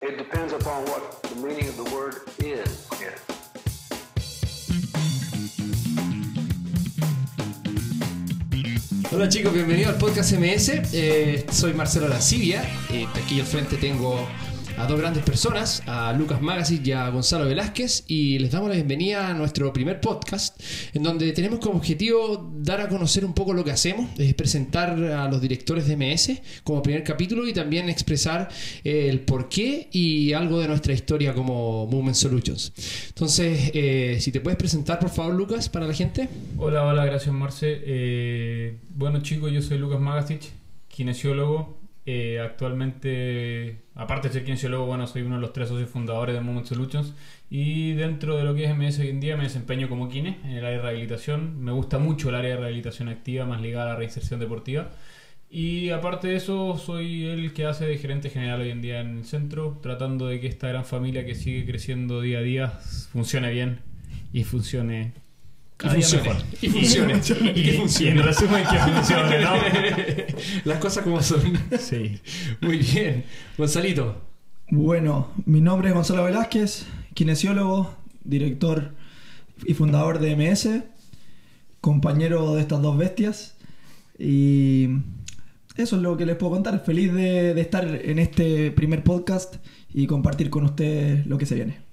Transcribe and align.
It 0.00 0.16
depends 0.16 0.52
upon 0.52 0.84
what 0.84 1.20
the 1.24 1.34
meaning 1.44 1.68
of 1.68 1.76
the 1.76 1.82
word 1.92 2.14
is. 2.38 2.86
Hola 9.10 9.28
chicos, 9.28 9.52
bienvenidos 9.52 9.94
al 9.94 9.98
podcast 9.98 10.32
MS. 10.34 10.82
Eh, 10.92 11.46
soy 11.50 11.74
Marcelo 11.74 12.06
Lancibia. 12.06 12.62
Eh, 12.90 13.08
aquí 13.12 13.40
al 13.40 13.46
frente 13.46 13.76
tengo 13.76 14.28
a 14.78 14.86
dos 14.86 15.00
grandes 15.00 15.24
personas, 15.24 15.82
a 15.86 16.12
Lucas 16.12 16.40
Magazine 16.40 16.82
y 16.84 16.92
a 16.92 17.08
Gonzalo 17.08 17.46
Velázquez, 17.46 18.04
y 18.06 18.38
les 18.38 18.52
damos 18.52 18.68
la 18.68 18.76
bienvenida 18.76 19.28
a 19.28 19.34
nuestro 19.34 19.72
primer 19.72 20.00
podcast, 20.00 20.60
en 20.94 21.02
donde 21.02 21.32
tenemos 21.32 21.58
como 21.58 21.78
objetivo 21.78 22.48
dar 22.60 22.80
a 22.80 22.88
conocer 22.88 23.24
un 23.24 23.34
poco 23.34 23.52
lo 23.52 23.64
que 23.64 23.72
hacemos, 23.72 24.08
es 24.18 24.34
presentar 24.34 24.90
a 24.90 25.28
los 25.28 25.40
directores 25.40 25.88
de 25.88 25.96
MS 25.96 26.40
como 26.62 26.80
primer 26.80 27.02
capítulo 27.02 27.48
y 27.48 27.52
también 27.52 27.88
expresar 27.88 28.48
eh, 28.84 29.08
el 29.08 29.20
porqué 29.20 29.88
y 29.90 30.32
algo 30.32 30.60
de 30.60 30.68
nuestra 30.68 30.92
historia 30.92 31.34
como 31.34 31.86
Movement 31.86 32.14
Solutions. 32.14 32.72
Entonces, 33.08 33.72
eh, 33.74 34.18
si 34.20 34.30
te 34.30 34.40
puedes 34.40 34.58
presentar, 34.58 35.00
por 35.00 35.10
favor, 35.10 35.34
Lucas, 35.34 35.68
para 35.68 35.88
la 35.88 35.94
gente. 35.94 36.28
Hola, 36.56 36.84
hola, 36.84 37.04
gracias 37.04 37.34
Marce. 37.34 37.80
Eh, 37.84 38.78
bueno 38.90 39.22
chicos, 39.22 39.50
yo 39.50 39.60
soy 39.60 39.78
Lucas 39.78 39.98
Magasich, 39.98 40.50
kinesiólogo. 40.86 41.77
Eh, 42.10 42.40
actualmente, 42.40 43.82
aparte 43.94 44.28
de 44.28 44.32
ser 44.32 44.44
kinesiólogo, 44.44 44.86
bueno, 44.86 45.06
soy 45.06 45.20
uno 45.20 45.34
de 45.34 45.42
los 45.42 45.52
tres 45.52 45.68
socios 45.68 45.90
fundadores 45.90 46.34
de 46.34 46.40
Moment 46.40 46.66
Solutions. 46.66 47.12
Y 47.50 47.92
dentro 47.92 48.34
de 48.38 48.44
lo 48.44 48.54
que 48.54 48.64
es 48.64 48.74
MS 48.74 49.00
hoy 49.00 49.10
en 49.10 49.20
día 49.20 49.36
me 49.36 49.42
desempeño 49.42 49.90
como 49.90 50.08
kine 50.08 50.38
en 50.42 50.52
el 50.52 50.64
área 50.64 50.78
de 50.78 50.82
rehabilitación. 50.84 51.62
Me 51.62 51.70
gusta 51.70 51.98
mucho 51.98 52.30
el 52.30 52.36
área 52.36 52.52
de 52.52 52.56
rehabilitación 52.56 53.10
activa, 53.10 53.44
más 53.44 53.60
ligada 53.60 53.84
a 53.84 53.88
la 53.90 53.96
reinserción 53.96 54.40
deportiva. 54.40 54.88
Y 55.50 55.90
aparte 55.90 56.28
de 56.28 56.36
eso, 56.36 56.78
soy 56.78 57.26
el 57.26 57.52
que 57.52 57.66
hace 57.66 57.84
de 57.84 57.98
gerente 57.98 58.30
general 58.30 58.62
hoy 58.62 58.70
en 58.70 58.80
día 58.80 59.00
en 59.00 59.18
el 59.18 59.24
centro, 59.26 59.78
tratando 59.82 60.28
de 60.28 60.40
que 60.40 60.46
esta 60.46 60.68
gran 60.68 60.86
familia 60.86 61.26
que 61.26 61.34
sigue 61.34 61.66
creciendo 61.66 62.22
día 62.22 62.38
a 62.38 62.42
día 62.42 62.68
funcione 63.12 63.50
bien 63.52 63.80
y 64.32 64.44
funcione 64.44 65.12
día 65.78 65.90
funcione. 65.92 66.40
Y 66.60 66.68
funcione. 66.68 67.52
Y, 67.54 67.60
Y 67.60 67.62
que 67.62 67.74
y 67.74 67.76
funcione. 67.78 68.10
en 68.12 68.22
resumen, 68.22 68.64
que 68.70 68.78
funcione, 68.78 69.40
¿no? 69.42 69.52
Las 70.64 70.78
cosas 70.78 71.04
como 71.04 71.22
son. 71.22 71.40
Sí. 71.78 72.20
Muy 72.60 72.78
bien. 72.78 73.24
Gonzalito. 73.56 74.22
Bueno, 74.70 75.30
mi 75.46 75.60
nombre 75.60 75.88
es 75.88 75.94
Gonzalo 75.94 76.24
Velázquez, 76.24 76.86
kinesiólogo, 77.14 77.94
director 78.24 78.92
y 79.64 79.74
fundador 79.74 80.18
de 80.18 80.36
MS, 80.36 80.68
compañero 81.80 82.54
de 82.54 82.60
estas 82.62 82.82
dos 82.82 82.98
bestias. 82.98 83.56
Y 84.18 84.88
eso 85.76 85.96
es 85.96 86.02
lo 86.02 86.16
que 86.16 86.26
les 86.26 86.36
puedo 86.36 86.52
contar. 86.52 86.84
Feliz 86.84 87.14
de, 87.14 87.54
de 87.54 87.60
estar 87.60 87.86
en 87.86 88.18
este 88.18 88.72
primer 88.72 89.04
podcast 89.04 89.56
y 89.94 90.06
compartir 90.06 90.50
con 90.50 90.64
ustedes 90.64 91.24
lo 91.26 91.38
que 91.38 91.46
se 91.46 91.54
viene. 91.54 91.87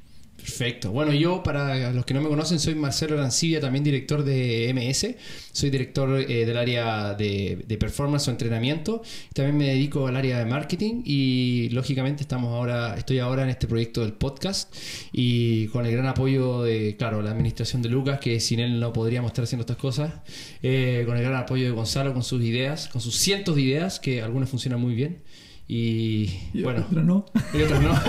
Perfecto. 0.46 0.92
Bueno, 0.92 1.12
yo, 1.12 1.42
para 1.42 1.92
los 1.92 2.06
que 2.06 2.14
no 2.14 2.22
me 2.22 2.30
conocen, 2.30 2.60
soy 2.60 2.76
Marcelo 2.76 3.16
Arancibia, 3.16 3.60
también 3.60 3.84
director 3.84 4.24
de 4.24 4.72
MS. 4.76 5.16
Soy 5.52 5.72
director 5.72 6.20
eh, 6.22 6.46
del 6.46 6.56
área 6.56 7.16
de, 7.16 7.64
de 7.66 7.78
performance 7.80 8.28
o 8.28 8.32
entrenamiento. 8.32 9.02
También 9.34 9.58
me 9.58 9.70
dedico 9.70 10.06
al 10.06 10.16
área 10.16 10.38
de 10.38 10.46
marketing 10.46 11.02
y, 11.04 11.70
lógicamente, 11.70 12.22
estamos 12.22 12.54
ahora, 12.54 12.96
estoy 12.96 13.18
ahora 13.18 13.42
en 13.42 13.50
este 13.50 13.66
proyecto 13.66 14.02
del 14.02 14.14
podcast 14.14 14.72
y 15.12 15.66
con 15.70 15.88
el 15.88 15.94
gran 15.94 16.06
apoyo 16.06 16.62
de, 16.62 16.96
claro, 16.96 17.24
la 17.24 17.32
administración 17.32 17.82
de 17.82 17.90
Lucas, 17.90 18.20
que 18.20 18.40
sin 18.40 18.60
él 18.60 18.80
no 18.80 18.94
podríamos 18.94 19.32
estar 19.32 19.46
haciendo 19.46 19.62
estas 19.62 19.78
cosas. 19.78 20.14
Eh, 20.62 21.06
con 21.08 21.18
el 21.18 21.24
gran 21.24 21.38
apoyo 21.38 21.66
de 21.66 21.72
Gonzalo, 21.72 22.14
con 22.14 22.22
sus 22.22 22.44
ideas, 22.44 22.88
con 22.90 23.02
sus 23.02 23.16
cientos 23.16 23.56
de 23.56 23.64
ideas, 23.64 24.00
que 24.00 24.22
algunas 24.22 24.48
funcionan 24.48 24.80
muy 24.80 24.94
bien. 24.94 25.24
Y, 25.68 26.30
Y 26.54 26.62
bueno, 26.62 26.86
otros 26.88 27.04
no. 27.06 27.26
y 27.54 27.62
otras 27.62 27.82
no. 27.82 27.94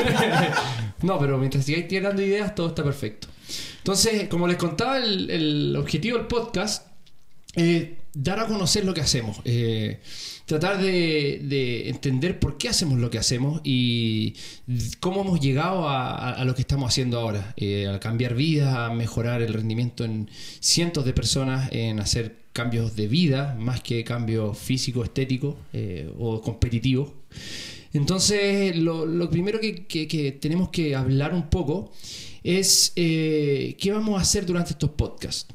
no, 1.03 1.19
pero 1.19 1.39
mientras 1.39 1.65
sigáis 1.65 1.89
tirando 1.89 2.23
ideas, 2.23 2.55
todo 2.55 2.69
está 2.69 2.85
perfecto. 2.85 3.29
Entonces, 3.79 4.29
como 4.29 4.47
les 4.49 4.57
contaba, 4.57 4.99
el, 4.99 5.31
el 5.31 5.77
objetivo 5.77 6.19
del 6.19 6.27
podcast 6.27 6.87
es 7.55 7.89
dar 8.13 8.41
a 8.41 8.47
conocer 8.47 8.85
lo 8.85 8.93
que 8.95 9.01
hacemos. 9.01 9.39
eh, 9.45 10.01
tratar 10.47 10.81
de, 10.81 11.41
de 11.43 11.89
entender 11.89 12.39
por 12.39 12.57
qué 12.57 12.69
hacemos 12.69 13.01
lo 13.01 13.11
que 13.11 13.19
hacemos 13.19 13.61
y 13.65 14.35
cómo 15.01 15.23
hemos 15.23 15.41
llegado 15.41 15.89
a, 15.89 16.11
a- 16.15 16.33
a 16.35 16.45
lo 16.45 16.55
que 16.55 16.61
estamos 16.61 16.89
haciendo 16.89 17.19
ahora. 17.19 17.53
eh, 17.57 17.89
a 17.89 17.99
cambiar 18.01 18.35
vidas, 18.35 18.75
a 18.77 18.91
mejorar 18.93 19.43
el 19.43 19.53
rendimiento 19.55 20.05
en 20.05 20.31
cientos 20.61 21.05
de 21.05 21.13
personas, 21.13 21.69
en 21.73 21.99
hacer 22.01 22.46
cambios 22.57 22.97
de 22.97 23.07
vida, 23.07 23.55
más 23.59 23.83
que 23.83 24.03
cambios 24.03 24.57
físicos, 24.57 25.05
estéticos 25.05 25.57
eh, 25.75 26.11
o 26.19 26.41
competitivos. 26.41 27.11
Entonces, 27.93 28.75
lo, 28.77 29.29
primero 29.29 29.61
que, 29.61 30.39
tenemos 30.41 30.71
que 30.71 30.97
hablar 30.97 31.35
un 31.35 31.51
poco 31.51 31.93
es 32.43 32.95
eh, 32.97 33.77
qué 33.79 33.93
vamos 33.93 34.19
a 34.19 34.23
hacer 34.23 34.47
durante 34.47 34.71
estos 34.71 34.89
podcasts. 34.91 35.47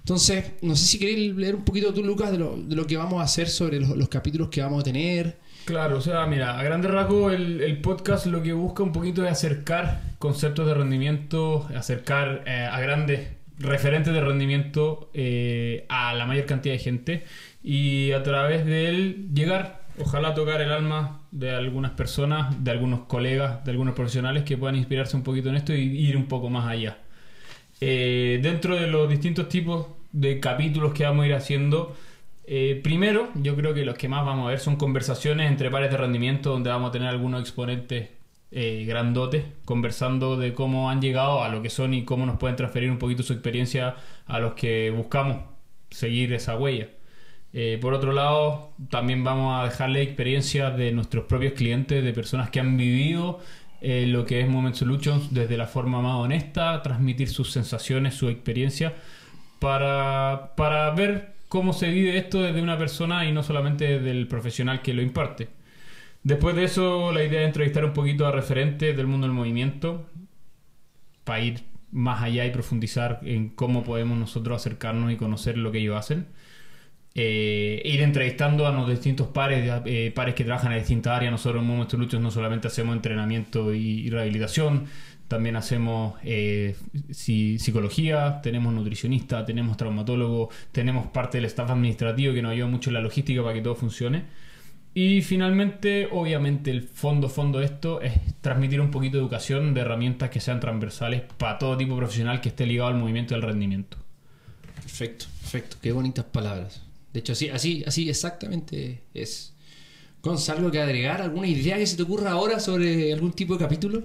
Entonces, 0.00 0.44
no 0.60 0.76
sé 0.76 0.84
si 0.84 0.98
queréis 0.98 1.34
leer 1.34 1.54
un 1.54 1.64
poquito 1.64 1.94
tú, 1.94 2.04
Lucas, 2.04 2.30
de 2.30 2.38
lo, 2.38 2.58
de 2.58 2.76
lo 2.76 2.86
que 2.86 2.98
vamos 2.98 3.22
a 3.22 3.24
hacer 3.24 3.48
sobre 3.48 3.80
los, 3.80 3.96
los 3.96 4.10
capítulos 4.10 4.50
que 4.50 4.60
vamos 4.60 4.82
a 4.82 4.84
tener. 4.84 5.38
Claro, 5.64 5.98
o 5.98 6.00
sea, 6.02 6.26
mira, 6.26 6.58
a 6.58 6.62
grandes 6.62 6.90
rasgos 6.90 7.32
el, 7.32 7.62
el 7.62 7.80
podcast 7.80 8.26
lo 8.26 8.42
que 8.42 8.52
busca 8.52 8.82
un 8.82 8.92
poquito 8.92 9.24
es 9.24 9.32
acercar 9.32 10.02
conceptos 10.18 10.66
de 10.66 10.74
rendimiento, 10.74 11.66
acercar 11.74 12.42
eh, 12.46 12.68
a 12.70 12.78
grandes 12.80 13.41
referentes 13.62 14.12
de 14.12 14.20
rendimiento 14.20 15.10
eh, 15.14 15.86
a 15.88 16.14
la 16.14 16.26
mayor 16.26 16.46
cantidad 16.46 16.74
de 16.74 16.78
gente 16.78 17.24
y 17.62 18.12
a 18.12 18.22
través 18.22 18.66
de 18.66 18.88
él 18.88 19.28
llegar, 19.32 19.82
ojalá 19.98 20.34
tocar 20.34 20.60
el 20.60 20.72
alma 20.72 21.20
de 21.30 21.50
algunas 21.54 21.92
personas, 21.92 22.62
de 22.62 22.70
algunos 22.70 23.00
colegas, 23.00 23.64
de 23.64 23.70
algunos 23.70 23.94
profesionales 23.94 24.42
que 24.42 24.56
puedan 24.56 24.76
inspirarse 24.76 25.16
un 25.16 25.22
poquito 25.22 25.48
en 25.48 25.56
esto 25.56 25.72
y 25.74 25.80
ir 25.80 26.16
un 26.16 26.26
poco 26.26 26.50
más 26.50 26.68
allá. 26.68 26.98
Eh, 27.80 28.40
dentro 28.42 28.76
de 28.76 28.86
los 28.86 29.08
distintos 29.08 29.48
tipos 29.48 29.86
de 30.12 30.40
capítulos 30.40 30.92
que 30.92 31.04
vamos 31.04 31.24
a 31.24 31.28
ir 31.28 31.34
haciendo, 31.34 31.96
eh, 32.46 32.80
primero, 32.82 33.30
yo 33.34 33.56
creo 33.56 33.74
que 33.74 33.84
los 33.84 33.96
que 33.96 34.08
más 34.08 34.24
vamos 34.24 34.46
a 34.46 34.50
ver 34.50 34.60
son 34.60 34.76
conversaciones 34.76 35.50
entre 35.50 35.70
pares 35.70 35.90
de 35.90 35.96
rendimiento, 35.96 36.50
donde 36.50 36.70
vamos 36.70 36.90
a 36.90 36.92
tener 36.92 37.08
algunos 37.08 37.40
exponentes 37.40 38.08
eh, 38.54 38.84
grandotes 38.86 39.44
conversando 39.64 40.36
de 40.36 40.52
cómo 40.52 40.90
han 40.90 41.00
llegado 41.00 41.42
a 41.42 41.48
lo 41.48 41.62
que 41.62 41.70
son 41.70 41.94
y 41.94 42.04
cómo 42.04 42.26
nos 42.26 42.36
pueden 42.36 42.54
transferir 42.56 42.90
un 42.90 42.98
poquito 42.98 43.22
su 43.22 43.32
experiencia 43.32 43.96
a 44.26 44.38
los 44.40 44.52
que 44.52 44.90
buscamos 44.90 45.38
seguir 45.90 46.34
esa 46.34 46.58
huella. 46.58 46.88
Eh, 47.54 47.78
por 47.80 47.94
otro 47.94 48.12
lado, 48.12 48.72
también 48.90 49.24
vamos 49.24 49.58
a 49.58 49.64
dejarle 49.64 50.02
experiencias 50.02 50.76
de 50.76 50.92
nuestros 50.92 51.24
propios 51.24 51.54
clientes, 51.54 52.04
de 52.04 52.12
personas 52.12 52.50
que 52.50 52.60
han 52.60 52.76
vivido 52.76 53.40
eh, 53.80 54.06
lo 54.06 54.24
que 54.26 54.40
es 54.40 54.48
Moment 54.48 54.74
Solutions 54.74 55.32
desde 55.34 55.56
la 55.56 55.66
forma 55.66 56.00
más 56.00 56.16
honesta, 56.16 56.80
transmitir 56.82 57.28
sus 57.28 57.52
sensaciones, 57.52 58.14
su 58.14 58.28
experiencia, 58.28 58.94
para, 59.60 60.52
para 60.56 60.90
ver 60.90 61.32
cómo 61.48 61.72
se 61.72 61.88
vive 61.88 62.16
esto 62.18 62.42
desde 62.42 62.62
una 62.62 62.78
persona 62.78 63.26
y 63.26 63.32
no 63.32 63.42
solamente 63.42 63.98
del 63.98 64.28
profesional 64.28 64.82
que 64.82 64.94
lo 64.94 65.02
imparte. 65.02 65.61
Después 66.24 66.54
de 66.56 66.64
eso, 66.64 67.12
la 67.12 67.24
idea 67.24 67.40
es 67.42 67.46
entrevistar 67.48 67.84
un 67.84 67.92
poquito 67.92 68.26
a 68.26 68.32
referentes 68.32 68.96
del 68.96 69.06
mundo 69.06 69.26
del 69.26 69.34
movimiento 69.34 70.08
para 71.24 71.40
ir 71.40 71.64
más 71.90 72.22
allá 72.22 72.46
y 72.46 72.50
profundizar 72.50 73.20
en 73.24 73.50
cómo 73.50 73.84
podemos 73.84 74.18
nosotros 74.18 74.56
acercarnos 74.60 75.12
y 75.12 75.16
conocer 75.16 75.58
lo 75.58 75.70
que 75.72 75.78
ellos 75.78 75.96
hacen. 75.96 76.26
Eh, 77.14 77.82
ir 77.84 78.00
entrevistando 78.02 78.66
a 78.66 78.72
los 78.72 78.88
distintos 78.88 79.28
pares, 79.28 79.70
eh, 79.86 80.12
pares 80.14 80.34
que 80.34 80.44
trabajan 80.44 80.72
en 80.72 80.78
distintas 80.80 81.14
áreas. 81.16 81.32
Nosotros 81.32 81.62
en 81.62 81.68
Moment 81.68 81.90
Solutions 81.90 82.22
no 82.22 82.30
solamente 82.30 82.68
hacemos 82.68 82.96
entrenamiento 82.96 83.74
y, 83.74 84.08
rehabilitación, 84.10 84.86
también 85.28 85.56
hacemos 85.56 86.14
eh, 86.24 86.76
si- 87.10 87.58
psicología, 87.58 88.40
tenemos 88.42 88.72
nutricionista, 88.74 89.44
tenemos 89.44 89.76
traumatólogo, 89.76 90.50
tenemos 90.72 91.06
parte 91.08 91.38
del 91.38 91.46
staff 91.46 91.70
administrativo 91.70 92.34
que 92.34 92.42
nos 92.42 92.52
ayuda 92.52 92.68
mucho 92.68 92.90
en 92.90 92.94
la 92.94 93.00
logística 93.02 93.42
para 93.42 93.54
que 93.54 93.62
todo 93.62 93.74
funcione. 93.76 94.24
Y 94.94 95.22
finalmente, 95.22 96.08
obviamente, 96.10 96.70
el 96.70 96.82
fondo, 96.82 97.30
fondo 97.30 97.60
de 97.60 97.64
esto 97.64 98.02
es 98.02 98.12
transmitir 98.42 98.80
un 98.80 98.90
poquito 98.90 99.16
de 99.16 99.22
educación, 99.22 99.72
de 99.72 99.80
herramientas 99.80 100.28
que 100.28 100.40
sean 100.40 100.60
transversales 100.60 101.22
para 101.38 101.58
todo 101.58 101.76
tipo 101.78 101.96
profesional 101.96 102.42
que 102.42 102.50
esté 102.50 102.66
ligado 102.66 102.90
al 102.90 102.96
movimiento 102.96 103.32
y 103.32 103.36
al 103.36 103.42
rendimiento. 103.42 103.96
Perfecto, 104.74 105.26
perfecto. 105.40 105.76
Qué 105.80 105.92
bonitas 105.92 106.26
palabras. 106.26 106.82
De 107.12 107.20
hecho, 107.20 107.32
así, 107.32 107.48
así, 107.48 107.84
así 107.86 108.10
exactamente 108.10 109.02
es. 109.14 109.54
Gonzalo, 110.22 110.58
¿algo 110.58 110.70
que 110.70 110.80
agregar? 110.80 111.22
¿Alguna 111.22 111.46
idea 111.46 111.78
que 111.78 111.86
se 111.86 111.96
te 111.96 112.02
ocurra 112.02 112.32
ahora 112.32 112.60
sobre 112.60 113.12
algún 113.12 113.32
tipo 113.32 113.54
de 113.54 113.60
capítulo? 113.60 114.02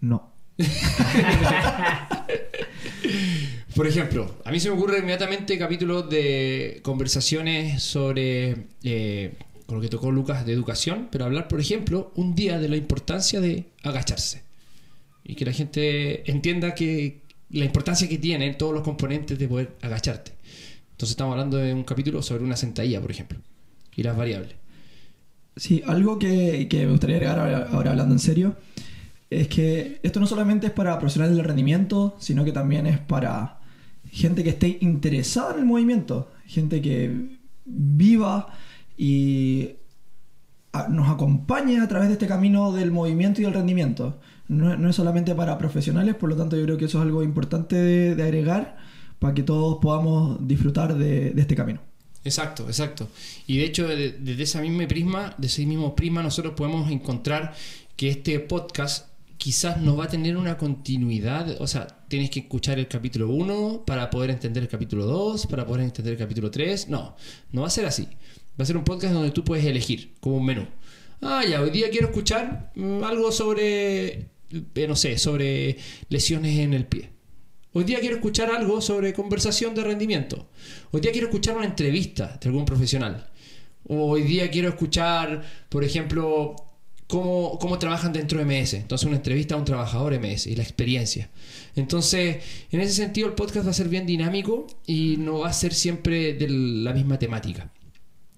No. 0.00 0.32
Por 3.74 3.88
ejemplo, 3.88 4.36
a 4.44 4.52
mí 4.52 4.60
se 4.60 4.70
me 4.70 4.76
ocurre 4.76 4.98
inmediatamente 4.98 5.58
capítulos 5.58 6.08
de 6.08 6.78
conversaciones 6.82 7.82
sobre, 7.82 8.68
eh, 8.84 9.34
con 9.66 9.76
lo 9.76 9.82
que 9.82 9.88
tocó 9.88 10.12
Lucas, 10.12 10.46
de 10.46 10.52
educación, 10.52 11.08
pero 11.10 11.24
hablar, 11.24 11.48
por 11.48 11.60
ejemplo, 11.60 12.12
un 12.14 12.36
día 12.36 12.60
de 12.60 12.68
la 12.68 12.76
importancia 12.76 13.40
de 13.40 13.64
agacharse. 13.82 14.44
Y 15.24 15.34
que 15.34 15.44
la 15.44 15.52
gente 15.52 16.30
entienda 16.30 16.74
que 16.74 17.22
la 17.50 17.64
importancia 17.64 18.08
que 18.08 18.18
tienen 18.18 18.56
todos 18.56 18.72
los 18.72 18.82
componentes 18.82 19.38
de 19.38 19.48
poder 19.48 19.76
agacharte. 19.82 20.32
Entonces 20.92 21.10
estamos 21.10 21.32
hablando 21.32 21.56
de 21.56 21.74
un 21.74 21.82
capítulo 21.82 22.22
sobre 22.22 22.44
una 22.44 22.56
sentadilla, 22.56 23.00
por 23.00 23.10
ejemplo, 23.10 23.38
y 23.96 24.04
las 24.04 24.16
variables. 24.16 24.54
Sí, 25.56 25.82
algo 25.86 26.18
que, 26.20 26.68
que 26.68 26.84
me 26.84 26.92
gustaría 26.92 27.16
agregar 27.16 27.40
ahora, 27.40 27.68
ahora 27.72 27.90
hablando 27.90 28.14
en 28.14 28.20
serio 28.20 28.56
es 29.30 29.48
que 29.48 29.98
esto 30.02 30.20
no 30.20 30.26
solamente 30.26 30.68
es 30.68 30.72
para 30.72 30.96
profesionales 30.98 31.36
del 31.36 31.44
rendimiento, 31.44 32.16
sino 32.20 32.44
que 32.44 32.52
también 32.52 32.86
es 32.86 32.98
para 33.00 33.58
gente 34.14 34.44
que 34.44 34.50
esté 34.50 34.78
interesada 34.80 35.54
en 35.54 35.58
el 35.58 35.64
movimiento, 35.66 36.30
gente 36.46 36.80
que 36.80 37.36
viva 37.64 38.46
y 38.96 39.70
nos 40.88 41.08
acompañe 41.08 41.80
a 41.80 41.88
través 41.88 42.08
de 42.08 42.14
este 42.14 42.28
camino 42.28 42.72
del 42.72 42.92
movimiento 42.92 43.40
y 43.40 43.44
del 43.44 43.54
rendimiento. 43.54 44.20
No, 44.46 44.76
no 44.76 44.88
es 44.88 44.94
solamente 44.94 45.34
para 45.34 45.58
profesionales, 45.58 46.14
por 46.14 46.28
lo 46.28 46.36
tanto 46.36 46.56
yo 46.56 46.62
creo 46.62 46.76
que 46.76 46.84
eso 46.84 46.98
es 46.98 47.02
algo 47.02 47.24
importante 47.24 47.74
de, 47.74 48.22
agregar 48.22 48.76
para 49.18 49.34
que 49.34 49.42
todos 49.42 49.78
podamos 49.82 50.46
disfrutar 50.46 50.96
de, 50.96 51.32
este 51.36 51.56
camino. 51.56 51.80
Exacto, 52.22 52.66
exacto. 52.68 53.08
Y 53.48 53.58
de 53.58 53.64
hecho, 53.64 53.88
de- 53.88 54.12
desde 54.12 54.44
esa 54.44 54.60
misma 54.60 54.86
prisma, 54.86 55.34
de 55.38 55.48
ese 55.48 55.66
mismo 55.66 55.96
prisma, 55.96 56.22
nosotros 56.22 56.54
podemos 56.54 56.88
encontrar 56.90 57.52
que 57.96 58.10
este 58.10 58.38
podcast 58.38 59.08
quizás 59.38 59.78
no 59.78 59.96
va 59.96 60.04
a 60.04 60.08
tener 60.08 60.36
una 60.36 60.56
continuidad. 60.56 61.60
O 61.60 61.66
sea, 61.66 61.86
tienes 62.08 62.30
que 62.30 62.40
escuchar 62.40 62.78
el 62.78 62.88
capítulo 62.88 63.28
1 63.28 63.84
para 63.86 64.10
poder 64.10 64.30
entender 64.30 64.62
el 64.62 64.68
capítulo 64.68 65.06
2, 65.06 65.46
para 65.46 65.66
poder 65.66 65.84
entender 65.84 66.12
el 66.12 66.18
capítulo 66.18 66.50
3. 66.50 66.88
No, 66.88 67.16
no 67.52 67.62
va 67.62 67.66
a 67.68 67.70
ser 67.70 67.86
así. 67.86 68.08
Va 68.58 68.62
a 68.62 68.66
ser 68.66 68.76
un 68.76 68.84
podcast 68.84 69.14
donde 69.14 69.30
tú 69.30 69.44
puedes 69.44 69.64
elegir, 69.64 70.14
como 70.20 70.36
un 70.36 70.44
menú. 70.46 70.66
Ah, 71.20 71.42
ya, 71.48 71.60
hoy 71.60 71.70
día 71.70 71.90
quiero 71.90 72.08
escuchar 72.08 72.72
mm, 72.74 73.02
algo 73.02 73.32
sobre, 73.32 74.06
eh, 74.50 74.86
no 74.86 74.96
sé, 74.96 75.18
sobre 75.18 75.78
lesiones 76.08 76.58
en 76.58 76.74
el 76.74 76.86
pie. 76.86 77.10
Hoy 77.72 77.84
día 77.84 77.98
quiero 77.98 78.16
escuchar 78.16 78.50
algo 78.50 78.80
sobre 78.80 79.12
conversación 79.12 79.74
de 79.74 79.82
rendimiento. 79.82 80.48
Hoy 80.92 81.00
día 81.00 81.10
quiero 81.10 81.26
escuchar 81.26 81.56
una 81.56 81.66
entrevista 81.66 82.38
de 82.40 82.48
algún 82.48 82.64
profesional. 82.64 83.28
Hoy 83.88 84.22
día 84.22 84.50
quiero 84.50 84.68
escuchar, 84.68 85.42
por 85.68 85.82
ejemplo, 85.82 86.54
cómo, 87.08 87.58
cómo 87.58 87.78
trabajan 87.78 88.12
dentro 88.12 88.38
de 88.38 88.44
MS. 88.44 88.74
Entonces, 88.74 89.06
una 89.06 89.16
entrevista 89.16 89.54
a 89.54 89.58
un 89.58 89.64
trabajador 89.64 90.18
MS 90.18 90.46
y 90.46 90.56
la 90.56 90.62
experiencia. 90.62 91.30
Entonces, 91.76 92.38
en 92.70 92.80
ese 92.80 92.94
sentido, 92.94 93.28
el 93.28 93.34
podcast 93.34 93.66
va 93.66 93.70
a 93.70 93.74
ser 93.74 93.88
bien 93.88 94.06
dinámico 94.06 94.66
y 94.86 95.16
no 95.18 95.40
va 95.40 95.48
a 95.48 95.52
ser 95.52 95.74
siempre 95.74 96.34
de 96.34 96.48
la 96.48 96.92
misma 96.92 97.18
temática. 97.18 97.70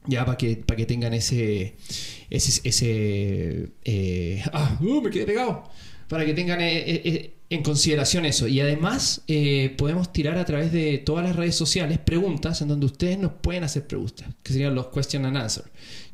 Ya, 0.06 0.24
para 0.24 0.38
que, 0.38 0.56
para 0.56 0.76
que 0.76 0.86
tengan 0.86 1.14
ese. 1.14 1.74
Ese. 2.30 3.72
eh, 3.84 4.42
ah, 4.52 4.78
uh, 4.80 5.00
me 5.00 5.10
quedé 5.10 5.26
pegado. 5.26 5.64
Para 6.08 6.24
que 6.24 6.34
tengan 6.34 6.60
eh, 6.60 6.84
eh, 6.86 7.35
en 7.48 7.62
consideración 7.62 8.24
eso. 8.24 8.48
Y 8.48 8.60
además, 8.60 9.22
eh, 9.28 9.74
podemos 9.78 10.12
tirar 10.12 10.36
a 10.38 10.44
través 10.44 10.72
de 10.72 10.98
todas 10.98 11.24
las 11.24 11.36
redes 11.36 11.54
sociales 11.54 11.98
preguntas 11.98 12.60
en 12.60 12.68
donde 12.68 12.86
ustedes 12.86 13.18
nos 13.18 13.32
pueden 13.32 13.62
hacer 13.64 13.86
preguntas, 13.86 14.28
que 14.42 14.52
serían 14.52 14.74
los 14.74 14.88
question 14.88 15.24
and 15.26 15.36
answer. 15.36 15.64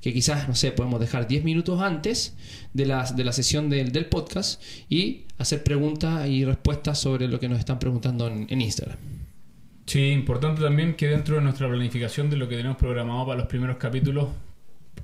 Que 0.00 0.12
quizás, 0.12 0.48
no 0.48 0.54
sé, 0.54 0.72
podemos 0.72 1.00
dejar 1.00 1.26
10 1.26 1.44
minutos 1.44 1.80
antes 1.80 2.34
de 2.74 2.86
la, 2.86 3.10
de 3.10 3.24
la 3.24 3.32
sesión 3.32 3.70
del, 3.70 3.92
del 3.92 4.06
podcast 4.06 4.62
y 4.88 5.22
hacer 5.38 5.62
preguntas 5.62 6.28
y 6.28 6.44
respuestas 6.44 6.98
sobre 6.98 7.28
lo 7.28 7.40
que 7.40 7.48
nos 7.48 7.58
están 7.58 7.78
preguntando 7.78 8.28
en, 8.28 8.46
en 8.50 8.60
Instagram. 8.60 8.98
Sí, 9.86 10.10
importante 10.10 10.62
también 10.62 10.94
que 10.94 11.08
dentro 11.08 11.36
de 11.36 11.42
nuestra 11.42 11.68
planificación 11.68 12.30
de 12.30 12.36
lo 12.36 12.48
que 12.48 12.56
tenemos 12.56 12.76
programado 12.76 13.26
para 13.26 13.38
los 13.38 13.48
primeros 13.48 13.78
capítulos, 13.78 14.28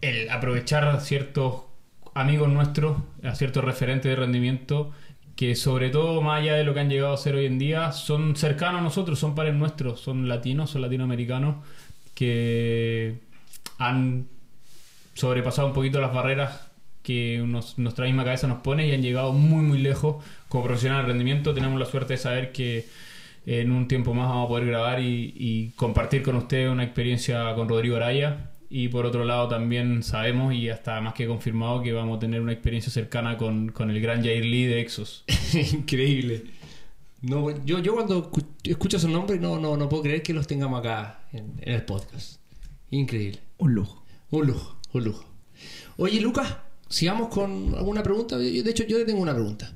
el 0.00 0.30
aprovechar 0.30 0.84
a 0.84 1.00
ciertos 1.00 1.62
amigos 2.14 2.48
nuestros, 2.48 2.98
a 3.22 3.34
ciertos 3.34 3.64
referentes 3.64 4.10
de 4.10 4.16
rendimiento, 4.16 4.92
que 5.38 5.54
sobre 5.54 5.90
todo, 5.90 6.20
más 6.20 6.40
allá 6.40 6.56
de 6.56 6.64
lo 6.64 6.74
que 6.74 6.80
han 6.80 6.90
llegado 6.90 7.14
a 7.14 7.16
ser 7.16 7.36
hoy 7.36 7.46
en 7.46 7.60
día, 7.60 7.92
son 7.92 8.34
cercanos 8.34 8.80
a 8.80 8.82
nosotros, 8.82 9.20
son 9.20 9.36
pares 9.36 9.54
nuestros, 9.54 10.00
son 10.00 10.26
latinos, 10.28 10.70
son 10.70 10.82
latinoamericanos, 10.82 11.64
que 12.12 13.20
han 13.78 14.26
sobrepasado 15.14 15.68
un 15.68 15.74
poquito 15.74 16.00
las 16.00 16.12
barreras 16.12 16.68
que 17.04 17.40
nuestra 17.76 18.06
misma 18.06 18.24
cabeza 18.24 18.48
nos 18.48 18.62
pone 18.62 18.88
y 18.88 18.92
han 18.92 19.00
llegado 19.00 19.32
muy 19.32 19.62
muy 19.62 19.78
lejos 19.78 20.24
como 20.48 20.64
profesional 20.64 21.02
de 21.02 21.12
rendimiento. 21.12 21.54
Tenemos 21.54 21.78
la 21.78 21.86
suerte 21.86 22.14
de 22.14 22.18
saber 22.18 22.50
que 22.50 22.88
en 23.46 23.70
un 23.70 23.86
tiempo 23.86 24.14
más 24.14 24.28
vamos 24.28 24.46
a 24.46 24.48
poder 24.48 24.66
grabar 24.66 25.00
y, 25.00 25.34
y 25.36 25.70
compartir 25.76 26.24
con 26.24 26.34
ustedes 26.34 26.68
una 26.68 26.82
experiencia 26.82 27.54
con 27.54 27.68
Rodrigo 27.68 27.94
Araya. 27.94 28.47
Y 28.70 28.88
por 28.88 29.06
otro 29.06 29.24
lado 29.24 29.48
también 29.48 30.02
sabemos 30.02 30.52
y 30.52 30.68
hasta 30.68 31.00
más 31.00 31.14
que 31.14 31.26
confirmado 31.26 31.82
que 31.82 31.92
vamos 31.92 32.18
a 32.18 32.20
tener 32.20 32.40
una 32.42 32.52
experiencia 32.52 32.92
cercana 32.92 33.38
con, 33.38 33.70
con 33.70 33.90
el 33.90 34.00
gran 34.00 34.22
Jair 34.22 34.44
Lee 34.44 34.64
de 34.66 34.80
Exos. 34.80 35.24
Increíble. 35.72 36.44
No, 37.22 37.50
yo, 37.64 37.78
yo 37.80 37.94
cuando 37.94 38.30
escu- 38.30 38.44
escucho 38.64 38.98
su 38.98 39.08
nombre 39.08 39.38
no, 39.38 39.58
no, 39.58 39.76
no 39.76 39.88
puedo 39.88 40.02
creer 40.02 40.22
que 40.22 40.32
los 40.34 40.46
tengamos 40.46 40.80
acá 40.80 41.22
en, 41.32 41.54
en 41.60 41.74
el 41.74 41.82
podcast. 41.84 42.40
Increíble. 42.90 43.40
Un 43.58 43.74
lujo. 43.74 44.04
Un 44.30 44.46
lujo, 44.48 44.78
un 44.92 45.04
lujo. 45.04 45.24
Oye, 45.96 46.20
Lucas, 46.20 46.56
sigamos 46.88 47.28
con 47.28 47.74
alguna 47.74 48.02
pregunta. 48.02 48.36
Yo- 48.36 48.62
De 48.62 48.70
hecho, 48.70 48.84
yo 48.86 48.98
te 48.98 49.04
tengo 49.06 49.20
una 49.22 49.34
pregunta. 49.34 49.74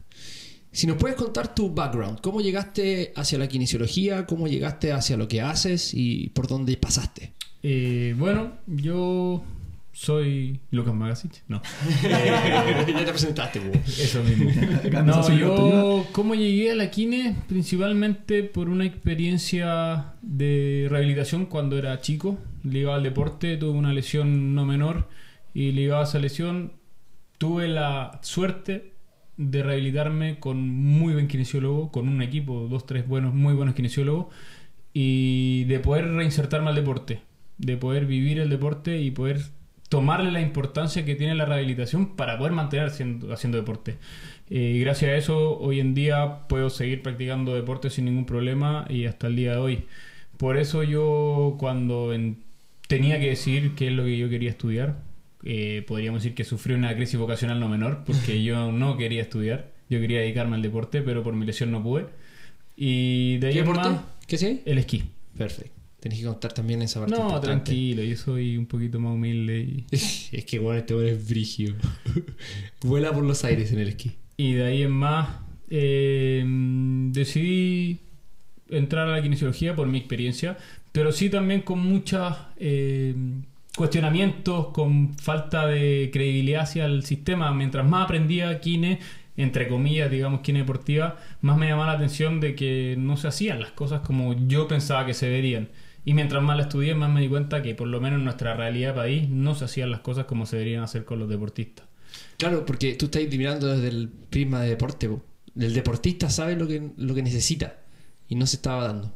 Si 0.70 0.86
nos 0.86 0.96
puedes 0.98 1.16
contar 1.16 1.54
tu 1.54 1.70
background, 1.74 2.20
cómo 2.20 2.40
llegaste 2.40 3.12
hacia 3.16 3.38
la 3.38 3.48
kinesiología, 3.48 4.24
cómo 4.26 4.46
llegaste 4.48 4.92
hacia 4.92 5.16
lo 5.16 5.28
que 5.28 5.40
haces 5.40 5.92
y 5.94 6.28
por 6.28 6.46
dónde 6.46 6.76
pasaste. 6.76 7.32
Eh, 7.62 8.14
bueno, 8.18 8.52
yo 8.66 9.42
soy 9.92 10.60
Lucas 10.70 10.94
Magasic. 10.94 11.42
No. 11.48 11.62
ya 12.02 13.04
te 13.04 13.04
presentaste, 13.04 13.60
po. 13.60 13.78
Eso 13.86 14.22
mismo. 14.24 14.50
No, 15.04 15.36
yo. 15.36 16.06
¿cómo 16.12 16.34
llegué 16.34 16.72
a 16.72 16.74
la 16.74 16.90
Kine? 16.90 17.36
Principalmente 17.48 18.42
por 18.42 18.68
una 18.68 18.84
experiencia 18.84 20.14
de 20.22 20.86
rehabilitación 20.90 21.46
cuando 21.46 21.78
era 21.78 22.00
chico, 22.00 22.38
ligado 22.64 22.94
al 22.94 23.02
deporte, 23.02 23.56
tuve 23.56 23.78
una 23.78 23.92
lesión 23.92 24.54
no 24.54 24.64
menor 24.64 25.08
y 25.54 25.72
ligado 25.72 26.00
a 26.00 26.04
esa 26.04 26.18
lesión 26.18 26.72
tuve 27.38 27.68
la 27.68 28.20
suerte 28.22 28.92
de 29.36 29.62
rehabilitarme 29.62 30.38
con 30.38 30.68
muy 30.68 31.12
buen 31.14 31.28
kinesiólogo, 31.28 31.90
con 31.90 32.08
un 32.08 32.22
equipo, 32.22 32.68
dos, 32.70 32.86
tres 32.86 33.06
buenos, 33.08 33.34
muy 33.34 33.54
buenos 33.54 33.74
kinesiólogos 33.74 34.26
y 34.92 35.64
de 35.64 35.80
poder 35.80 36.06
reinsertarme 36.12 36.68
al 36.68 36.76
deporte, 36.76 37.22
de 37.62 37.76
poder 37.78 38.04
vivir 38.06 38.38
el 38.38 38.50
deporte 38.50 39.00
y 39.00 39.10
poder 39.10 39.40
tomarle 39.88 40.30
la 40.30 40.40
importancia 40.40 41.04
que 41.04 41.14
tiene 41.14 41.34
la 41.34 41.44
rehabilitación 41.44 42.16
para 42.16 42.38
poder 42.38 42.52
mantener 42.52 42.86
haciendo, 42.86 43.32
haciendo 43.32 43.58
deporte. 43.58 43.96
Eh, 44.50 44.74
y 44.76 44.80
gracias 44.80 45.10
a 45.10 45.16
eso, 45.16 45.58
hoy 45.58 45.80
en 45.80 45.94
día 45.94 46.46
puedo 46.48 46.70
seguir 46.70 47.02
practicando 47.02 47.54
deporte 47.54 47.88
sin 47.90 48.06
ningún 48.06 48.24
problema 48.26 48.86
y 48.88 49.04
hasta 49.06 49.26
el 49.26 49.36
día 49.36 49.52
de 49.52 49.58
hoy. 49.58 49.84
Por 50.38 50.56
eso 50.56 50.82
yo 50.82 51.56
cuando 51.58 52.12
en- 52.12 52.38
tenía 52.88 53.20
que 53.20 53.28
decidir 53.28 53.74
qué 53.74 53.88
es 53.88 53.92
lo 53.92 54.04
que 54.04 54.16
yo 54.18 54.28
quería 54.28 54.50
estudiar, 54.50 54.96
eh, 55.44 55.84
podríamos 55.86 56.22
decir 56.22 56.34
que 56.34 56.44
sufrí 56.44 56.72
una 56.74 56.94
crisis 56.94 57.18
vocacional 57.18 57.60
no 57.60 57.68
menor 57.68 58.02
porque 58.06 58.42
yo 58.42 58.72
no 58.72 58.96
quería 58.96 59.22
estudiar, 59.22 59.70
yo 59.90 60.00
quería 60.00 60.20
dedicarme 60.20 60.56
al 60.56 60.62
deporte, 60.62 61.02
pero 61.02 61.22
por 61.22 61.34
mi 61.34 61.44
lesión 61.46 61.70
no 61.70 61.82
pude. 61.82 62.06
Y 62.76 63.36
de 63.38 63.48
ahí 63.48 63.54
¿Qué 64.26 64.38
sí? 64.38 64.62
el 64.64 64.78
esquí. 64.78 65.04
Perfecto. 65.36 65.81
Tenés 66.02 66.18
que 66.18 66.24
contar 66.24 66.52
también 66.52 66.82
esa 66.82 66.98
parte 66.98 67.14
No, 67.14 67.22
importante. 67.22 67.46
tranquilo, 67.46 68.02
yo 68.02 68.16
soy 68.16 68.56
un 68.56 68.66
poquito 68.66 68.98
más 68.98 69.14
humilde 69.14 69.60
y... 69.60 69.86
Es 70.32 70.44
que 70.44 70.58
bueno, 70.58 70.80
este 70.80 70.94
bueno 70.94 71.08
es 71.08 71.28
brigio. 71.28 71.76
Vuela 72.82 73.12
por 73.12 73.22
los 73.22 73.44
aires 73.44 73.70
en 73.70 73.78
el 73.78 73.86
esquí. 73.90 74.10
Y 74.36 74.54
de 74.54 74.64
ahí 74.64 74.82
en 74.82 74.90
más, 74.90 75.28
eh, 75.70 76.42
decidí 77.12 78.00
entrar 78.68 79.06
a 79.06 79.12
la 79.12 79.22
kinesiología 79.22 79.76
por 79.76 79.86
mi 79.86 79.98
experiencia, 79.98 80.58
pero 80.90 81.12
sí 81.12 81.30
también 81.30 81.60
con 81.60 81.78
muchos 81.78 82.36
eh, 82.56 83.14
cuestionamientos, 83.76 84.70
con 84.70 85.14
falta 85.14 85.68
de 85.68 86.10
credibilidad 86.12 86.62
hacia 86.62 86.86
el 86.86 87.04
sistema. 87.04 87.54
Mientras 87.54 87.86
más 87.88 88.06
aprendía 88.06 88.58
kine, 88.60 88.98
entre 89.36 89.68
comillas, 89.68 90.10
digamos, 90.10 90.40
kine 90.40 90.58
deportiva, 90.58 91.20
más 91.42 91.56
me 91.56 91.68
llamaba 91.68 91.92
la 91.92 91.98
atención 91.98 92.40
de 92.40 92.56
que 92.56 92.96
no 92.98 93.16
se 93.16 93.28
hacían 93.28 93.60
las 93.60 93.70
cosas 93.70 94.00
como 94.00 94.34
yo 94.48 94.66
pensaba 94.66 95.06
que 95.06 95.14
se 95.14 95.28
verían. 95.28 95.68
Y 96.04 96.14
mientras 96.14 96.42
más 96.42 96.56
la 96.56 96.64
estudié, 96.64 96.94
más 96.94 97.10
me 97.10 97.20
di 97.20 97.28
cuenta 97.28 97.62
que 97.62 97.74
por 97.74 97.86
lo 97.86 98.00
menos 98.00 98.18
en 98.18 98.24
nuestra 98.24 98.54
realidad 98.54 98.94
país 98.94 99.28
no 99.28 99.54
se 99.54 99.66
hacían 99.66 99.90
las 99.90 100.00
cosas 100.00 100.24
como 100.24 100.46
se 100.46 100.56
deberían 100.56 100.82
hacer 100.82 101.04
con 101.04 101.18
los 101.18 101.28
deportistas. 101.28 101.86
Claro, 102.38 102.66
porque 102.66 102.94
tú 102.94 103.06
estás 103.06 103.22
mirando 103.30 103.68
desde 103.68 103.88
el 103.88 104.08
prisma 104.08 104.60
de 104.60 104.70
deporte. 104.70 105.08
po. 105.08 105.22
El 105.58 105.74
deportista 105.74 106.28
sabe 106.30 106.56
lo 106.56 106.66
que, 106.66 106.90
lo 106.96 107.14
que 107.14 107.22
necesita 107.22 107.76
y 108.28 108.34
no 108.34 108.46
se 108.46 108.56
estaba 108.56 108.86
dando. 108.86 109.12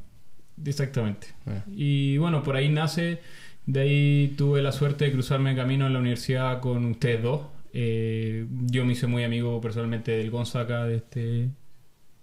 Exactamente. 0.64 1.28
Ah. 1.46 1.64
Y 1.74 2.18
bueno, 2.18 2.42
por 2.42 2.56
ahí 2.56 2.68
nace, 2.68 3.20
de 3.66 3.80
ahí 3.80 4.34
tuve 4.36 4.62
la 4.62 4.72
suerte 4.72 5.06
de 5.06 5.12
cruzarme 5.12 5.56
camino 5.56 5.86
en 5.86 5.92
la 5.92 5.98
universidad 5.98 6.60
con 6.60 6.84
ustedes 6.84 7.22
dos. 7.22 7.42
Eh, 7.72 8.46
yo 8.66 8.84
me 8.84 8.92
hice 8.92 9.06
muy 9.06 9.24
amigo 9.24 9.60
personalmente 9.60 10.12
del 10.12 10.30
Gonzaga, 10.30 10.86
de 10.86 10.96
este 10.96 11.50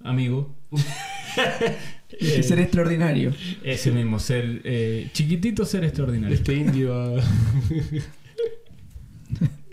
amigo. 0.04 0.56
Este 2.20 2.44
ser 2.44 2.60
extraordinario. 2.60 3.34
Ese 3.64 3.92
mismo, 3.92 4.20
ser 4.20 4.62
eh, 4.64 5.10
chiquitito, 5.14 5.66
ser 5.66 5.84
extraordinario. 5.84 6.36
Este 6.36 6.54
indio. 6.56 7.16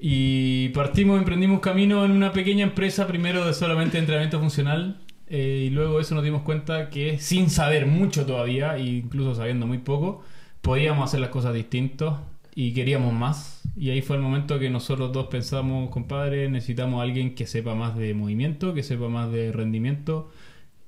Y 0.03 0.71
partimos, 0.71 1.19
emprendimos 1.19 1.61
camino 1.61 2.07
en 2.07 2.13
una 2.13 2.33
pequeña 2.33 2.65
empresa, 2.65 3.07
primero 3.07 3.45
de 3.45 3.53
solamente 3.53 3.99
entrenamiento 3.99 4.41
funcional, 4.41 4.99
eh, 5.29 5.65
y 5.67 5.71
luego 5.71 5.97
de 5.97 6.03
eso 6.03 6.15
nos 6.15 6.25
dimos 6.25 6.41
cuenta 6.41 6.89
que 6.89 7.19
sin 7.19 7.51
saber 7.51 7.85
mucho 7.85 8.25
todavía, 8.25 8.77
e 8.77 8.85
incluso 8.85 9.35
sabiendo 9.35 9.67
muy 9.67 9.79
poco, 9.79 10.25
podíamos 10.63 11.05
hacer 11.05 11.21
las 11.21 11.29
cosas 11.31 11.55
distintos. 11.55 12.19
y 12.55 12.73
queríamos 12.73 13.13
más. 13.13 13.63
Y 13.77 13.91
ahí 13.91 14.03
fue 14.03 14.17
el 14.17 14.23
momento 14.23 14.59
que 14.59 14.71
nosotros 14.71 15.13
dos 15.13 15.29
pensamos, 15.29 15.91
compadre, 15.91 16.49
necesitamos 16.51 17.01
a 17.01 17.05
alguien 17.05 17.35
que 17.35 17.47
sepa 17.47 17.75
más 17.75 17.97
de 17.97 18.13
movimiento, 18.13 18.75
que 18.75 18.83
sepa 18.83 19.09
más 19.09 19.31
de 19.31 19.53
rendimiento 19.53 20.31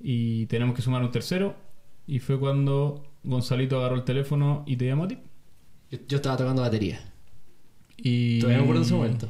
y 0.02 0.47
tenemos 0.47 0.75
que 0.75 0.82
sumar 0.82 1.02
un 1.02 1.11
tercero. 1.11 1.54
Y 2.06 2.18
fue 2.18 2.38
cuando 2.38 3.04
Gonzalito 3.23 3.78
agarró 3.78 3.97
el 3.97 4.04
teléfono 4.04 4.64
y 4.66 4.76
te 4.76 4.87
llamó 4.87 5.04
a 5.04 5.09
ti. 5.09 5.18
Yo, 5.90 5.99
yo 6.09 6.16
estaba 6.16 6.37
tocando 6.37 6.62
batería. 6.62 7.00
Y... 7.97 8.40
Todavía 8.40 8.59
me 8.59 8.64
acuerdo 8.64 8.80
de 8.80 8.87
ese 8.87 8.94
momento. 8.94 9.28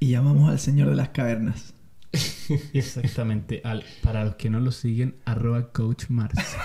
Y 0.00 0.08
llamamos 0.08 0.50
al 0.50 0.58
señor 0.58 0.90
de 0.90 0.96
las 0.96 1.10
cavernas. 1.10 1.74
Exactamente. 2.72 3.60
Al, 3.64 3.84
para 4.02 4.24
los 4.24 4.36
que 4.36 4.50
no 4.50 4.60
lo 4.60 4.72
siguen, 4.72 5.16
arroba 5.24 5.72
Coach 5.72 6.06
Mars. 6.08 6.34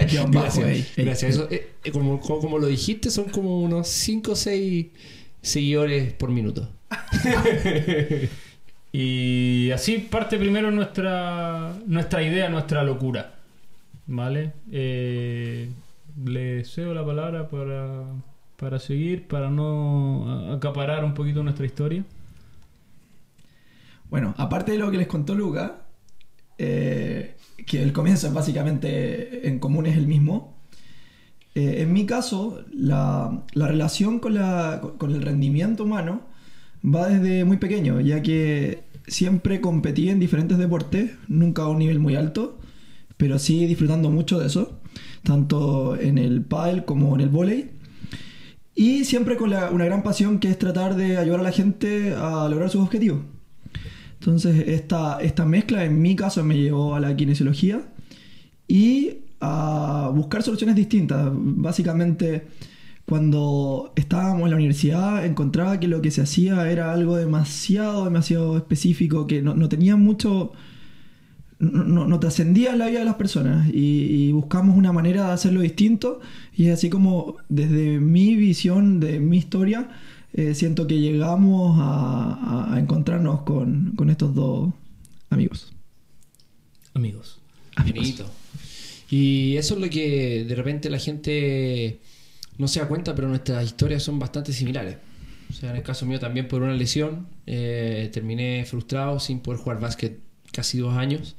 Gracias. 0.00 0.58
ey, 0.58 0.86
ey, 0.96 1.04
Gracias. 1.04 1.22
ey. 1.22 1.28
Eso, 1.30 1.48
eh, 1.50 1.74
eh, 1.84 1.90
como, 1.90 2.20
como, 2.20 2.40
como 2.40 2.58
lo 2.58 2.66
dijiste, 2.66 3.10
son 3.10 3.26
como 3.26 3.60
unos 3.60 3.88
5 3.88 4.32
o 4.32 4.36
6 4.36 4.86
seguidores 5.42 6.12
por 6.14 6.30
minuto. 6.30 6.72
Y 8.92 9.70
así 9.72 9.98
parte 9.98 10.38
primero 10.38 10.70
nuestra, 10.70 11.74
nuestra 11.86 12.22
idea, 12.22 12.48
nuestra 12.48 12.82
locura. 12.82 13.34
¿Vale? 14.06 14.52
Eh, 14.72 15.70
le 16.24 16.64
cedo 16.64 16.94
la 16.94 17.04
palabra 17.04 17.48
para, 17.48 18.04
para 18.56 18.78
seguir, 18.78 19.28
para 19.28 19.50
no 19.50 20.52
acaparar 20.54 21.04
un 21.04 21.14
poquito 21.14 21.42
nuestra 21.42 21.66
historia. 21.66 22.04
Bueno, 24.10 24.34
aparte 24.38 24.72
de 24.72 24.78
lo 24.78 24.90
que 24.90 24.96
les 24.98 25.06
contó 25.06 25.34
Luca, 25.34 25.82
eh, 26.58 27.36
que 27.66 27.82
el 27.82 27.92
comienzo 27.92 28.28
es 28.28 28.32
básicamente 28.34 29.48
en 29.48 29.58
común 29.58 29.86
es 29.86 29.96
el 29.96 30.06
mismo. 30.06 30.56
eh, 31.54 31.82
en 31.82 31.92
mi 31.92 32.06
caso, 32.06 32.64
la, 32.72 33.44
la 33.54 33.68
relación 33.68 34.20
con, 34.20 34.34
la- 34.34 34.80
con 34.98 35.12
el 35.14 35.22
rendimiento 35.22 35.84
humano 35.84 36.22
va 36.84 37.08
desde 37.08 37.44
muy 37.44 37.56
pequeño, 37.56 38.00
ya 38.00 38.22
que 38.22 38.84
siempre 39.06 39.60
competí 39.60 40.08
en 40.08 40.20
diferentes 40.20 40.58
deportes, 40.58 41.12
nunca 41.28 41.62
a 41.62 41.68
un 41.68 41.78
nivel 41.78 41.98
muy 41.98 42.16
alto, 42.16 42.58
pero 43.16 43.38
sí 43.38 43.66
disfrutando 43.66 44.10
mucho 44.10 44.38
de 44.38 44.46
eso, 44.46 44.80
tanto 45.22 45.96
en 45.98 46.18
el 46.18 46.42
pádel 46.42 46.84
como 46.84 47.14
en 47.14 47.20
el 47.20 47.28
vóley. 47.28 47.70
Y 48.74 49.04
siempre 49.04 49.36
con 49.36 49.52
una 49.52 49.84
gran 49.84 50.02
pasión 50.04 50.38
que 50.38 50.48
es 50.48 50.58
tratar 50.58 50.94
de 50.94 51.16
ayudar 51.16 51.40
a 51.40 51.42
la 51.42 51.50
gente 51.52 52.14
a 52.14 52.48
lograr 52.48 52.70
sus 52.70 52.82
objetivos. 52.82 53.20
Entonces, 54.20 54.68
esta, 54.68 55.20
esta 55.20 55.44
mezcla 55.44 55.84
en 55.84 56.00
mi 56.00 56.14
caso 56.14 56.44
me 56.44 56.56
llevó 56.56 56.94
a 56.94 57.00
la 57.00 57.14
kinesiología 57.16 57.82
y 58.68 59.18
a 59.40 60.10
buscar 60.14 60.42
soluciones 60.42 60.76
distintas. 60.76 61.28
Básicamente, 61.32 62.46
cuando 63.08 63.92
estábamos 63.96 64.42
en 64.44 64.50
la 64.50 64.56
universidad, 64.56 65.24
encontraba 65.24 65.80
que 65.80 65.88
lo 65.88 66.02
que 66.02 66.10
se 66.10 66.20
hacía 66.22 66.70
era 66.70 66.92
algo 66.92 67.16
demasiado, 67.16 68.04
demasiado 68.04 68.56
específico, 68.56 69.26
que 69.26 69.40
no, 69.42 69.54
no 69.54 69.68
tenía 69.68 69.96
mucho. 69.96 70.52
No, 71.60 72.06
no- 72.06 72.20
trascendía 72.20 72.72
en 72.72 72.78
la 72.78 72.86
vida 72.86 73.00
de 73.00 73.04
las 73.04 73.16
personas 73.16 73.68
y, 73.68 74.28
y 74.28 74.32
buscamos 74.32 74.76
una 74.76 74.92
manera 74.92 75.26
de 75.26 75.32
hacerlo 75.32 75.60
distinto 75.60 76.20
y 76.56 76.66
es 76.66 76.74
así 76.74 76.88
como 76.88 77.34
desde 77.48 77.98
mi 77.98 78.36
visión 78.36 79.00
de 79.00 79.18
mi 79.18 79.38
historia 79.38 79.88
eh, 80.34 80.54
siento 80.54 80.86
que 80.86 81.00
llegamos 81.00 81.76
a, 81.80 82.74
a- 82.74 82.78
encontrarnos 82.78 83.40
con, 83.42 83.92
con 83.96 84.08
estos 84.08 84.36
dos 84.36 84.72
amigos. 85.30 85.72
Amigos. 86.94 87.40
Bonito. 87.84 88.24
Y 89.10 89.56
eso 89.56 89.74
es 89.74 89.80
lo 89.80 89.90
que 89.90 90.44
de 90.44 90.54
repente 90.54 90.90
la 90.90 90.98
gente 91.00 91.98
no 92.58 92.68
se 92.68 92.80
da 92.80 92.88
cuenta, 92.88 93.14
pero 93.14 93.28
nuestras 93.28 93.64
historias 93.64 94.02
son 94.02 94.18
bastante 94.18 94.52
similares. 94.52 94.98
O 95.50 95.52
sea, 95.54 95.70
en 95.70 95.76
el 95.76 95.82
caso 95.82 96.04
mío 96.06 96.18
también 96.20 96.48
por 96.48 96.62
una 96.62 96.74
lesión, 96.74 97.28
eh, 97.46 98.10
terminé 98.12 98.64
frustrado 98.66 99.18
sin 99.20 99.40
poder 99.40 99.60
jugar 99.60 99.80
básquet 99.80 100.20
casi 100.52 100.78
dos 100.78 100.94
años, 100.96 101.36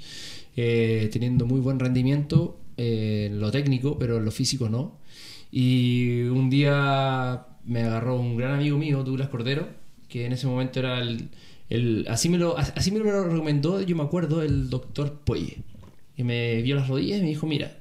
eh, 0.55 1.09
teniendo 1.11 1.45
muy 1.45 1.59
buen 1.59 1.79
rendimiento 1.79 2.59
eh, 2.77 3.29
lo 3.33 3.51
técnico, 3.51 3.99
pero 3.99 4.17
en 4.17 4.25
lo 4.25 4.31
físico 4.31 4.69
no. 4.69 4.97
Y 5.51 6.21
un 6.23 6.49
día 6.49 7.45
me 7.65 7.81
agarró 7.83 8.19
un 8.19 8.37
gran 8.37 8.53
amigo 8.55 8.77
mío, 8.77 9.03
Douglas 9.03 9.29
Cordero, 9.29 9.67
que 10.07 10.25
en 10.25 10.33
ese 10.33 10.47
momento 10.47 10.79
era 10.79 10.99
el... 11.01 11.29
el- 11.69 12.05
así, 12.09 12.29
me 12.29 12.37
lo, 12.37 12.57
así 12.57 12.91
me 12.91 12.99
lo 12.99 13.23
recomendó, 13.25 13.81
yo 13.81 13.95
me 13.95 14.03
acuerdo, 14.03 14.41
el 14.43 14.69
doctor 14.69 15.19
Poye. 15.23 15.63
Y 16.17 16.23
me 16.23 16.61
vio 16.61 16.75
las 16.75 16.87
rodillas 16.87 17.19
y 17.19 17.21
me 17.21 17.29
dijo, 17.29 17.47
mira, 17.47 17.78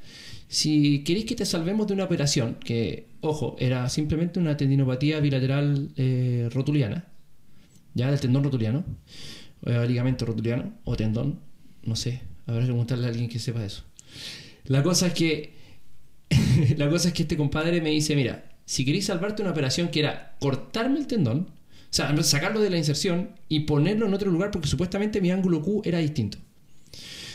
si 0.48 1.04
queréis 1.04 1.26
que 1.26 1.34
te 1.34 1.44
salvemos 1.44 1.86
de 1.86 1.94
una 1.94 2.04
operación, 2.04 2.56
que, 2.56 3.06
ojo, 3.20 3.56
era 3.58 3.88
simplemente 3.90 4.40
una 4.40 4.56
tendinopatía 4.56 5.20
bilateral 5.20 5.90
eh, 5.96 6.48
rotuliana, 6.52 7.04
ya 7.94 8.10
del 8.10 8.18
tendón 8.18 8.44
rotuliano, 8.44 8.84
o 9.64 9.84
ligamento 9.84 10.24
rotuliano, 10.24 10.72
o 10.84 10.96
tendón, 10.96 11.40
no 11.82 11.96
sé, 11.96 12.22
habrá 12.46 12.62
que 12.62 12.68
preguntarle 12.68 13.06
a 13.06 13.08
alguien 13.10 13.28
que 13.28 13.38
sepa 13.38 13.64
eso. 13.64 13.84
La 14.64 14.82
cosa 14.82 15.08
es 15.08 15.12
que, 15.12 15.52
la 16.76 16.88
cosa 16.88 17.08
es 17.08 17.14
que 17.14 17.22
este 17.22 17.36
compadre 17.36 17.80
me 17.82 17.90
dice, 17.90 18.16
mira, 18.16 18.50
si 18.64 18.84
queréis 18.84 19.06
salvarte 19.06 19.42
una 19.42 19.50
operación 19.50 19.88
que 19.88 20.00
era 20.00 20.36
cortarme 20.40 20.98
el 20.98 21.06
tendón, 21.06 21.50
o 21.90 21.90
sea, 21.90 22.14
sacarlo 22.22 22.60
de 22.60 22.70
la 22.70 22.78
inserción 22.78 23.30
y 23.48 23.60
ponerlo 23.60 24.06
en 24.06 24.14
otro 24.14 24.30
lugar 24.30 24.50
porque 24.50 24.68
supuestamente 24.68 25.20
mi 25.20 25.30
ángulo 25.30 25.62
Q 25.62 25.82
era 25.84 25.98
distinto. 25.98 26.38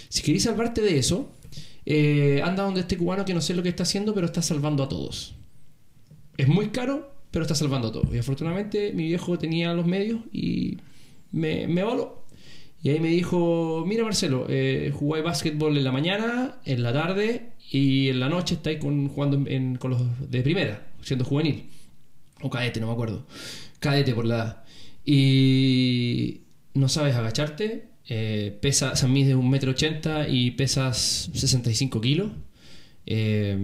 Si 0.09 0.21
queréis 0.21 0.43
salvarte 0.43 0.81
de 0.81 0.99
eso, 0.99 1.31
eh, 1.85 2.41
anda 2.43 2.63
donde 2.63 2.81
este 2.81 2.97
cubano 2.97 3.25
que 3.25 3.33
no 3.33 3.41
sé 3.41 3.53
lo 3.53 3.63
que 3.63 3.69
está 3.69 3.83
haciendo, 3.83 4.13
pero 4.13 4.25
está 4.25 4.41
salvando 4.41 4.83
a 4.83 4.89
todos. 4.89 5.35
Es 6.37 6.47
muy 6.47 6.69
caro, 6.69 7.13
pero 7.31 7.43
está 7.43 7.55
salvando 7.55 7.89
a 7.89 7.91
todos. 7.91 8.13
Y 8.13 8.17
afortunadamente 8.17 8.91
mi 8.93 9.05
viejo 9.07 9.37
tenía 9.37 9.73
los 9.73 9.85
medios 9.85 10.21
y 10.31 10.77
me, 11.31 11.67
me 11.67 11.81
avaló. 11.81 12.23
Y 12.81 12.89
ahí 12.89 12.99
me 12.99 13.07
dijo, 13.09 13.85
mira 13.87 14.03
Marcelo, 14.03 14.45
eh, 14.49 14.91
jugáis 14.93 15.23
básquetbol 15.23 15.77
en 15.77 15.83
la 15.85 15.91
mañana, 15.93 16.57
en 16.65 16.83
la 16.83 16.91
tarde 16.91 17.51
y 17.71 18.09
en 18.09 18.19
la 18.19 18.27
noche 18.27 18.55
estáis 18.55 18.77
con, 18.79 19.07
jugando 19.07 19.49
en- 19.49 19.77
con 19.77 19.91
los 19.91 20.29
de 20.29 20.41
primera, 20.41 20.85
siendo 21.01 21.23
juvenil. 21.25 21.69
O 22.41 22.49
cadete, 22.49 22.81
no 22.81 22.87
me 22.87 22.93
acuerdo. 22.93 23.25
Cadete 23.79 24.13
por 24.13 24.25
la 24.25 24.35
edad. 24.35 24.63
Y 25.05 26.41
no 26.73 26.89
sabes 26.89 27.15
agacharte. 27.15 27.87
Eh, 28.07 28.57
pesa, 28.61 28.91
o 28.91 28.95
sea, 28.95 29.07
mides 29.07 29.35
un 29.35 29.49
metro 29.49 29.71
ochenta 29.71 30.27
y 30.27 30.51
pesas 30.51 31.29
65 31.33 32.01
kilos. 32.01 32.31
Eh, 33.05 33.57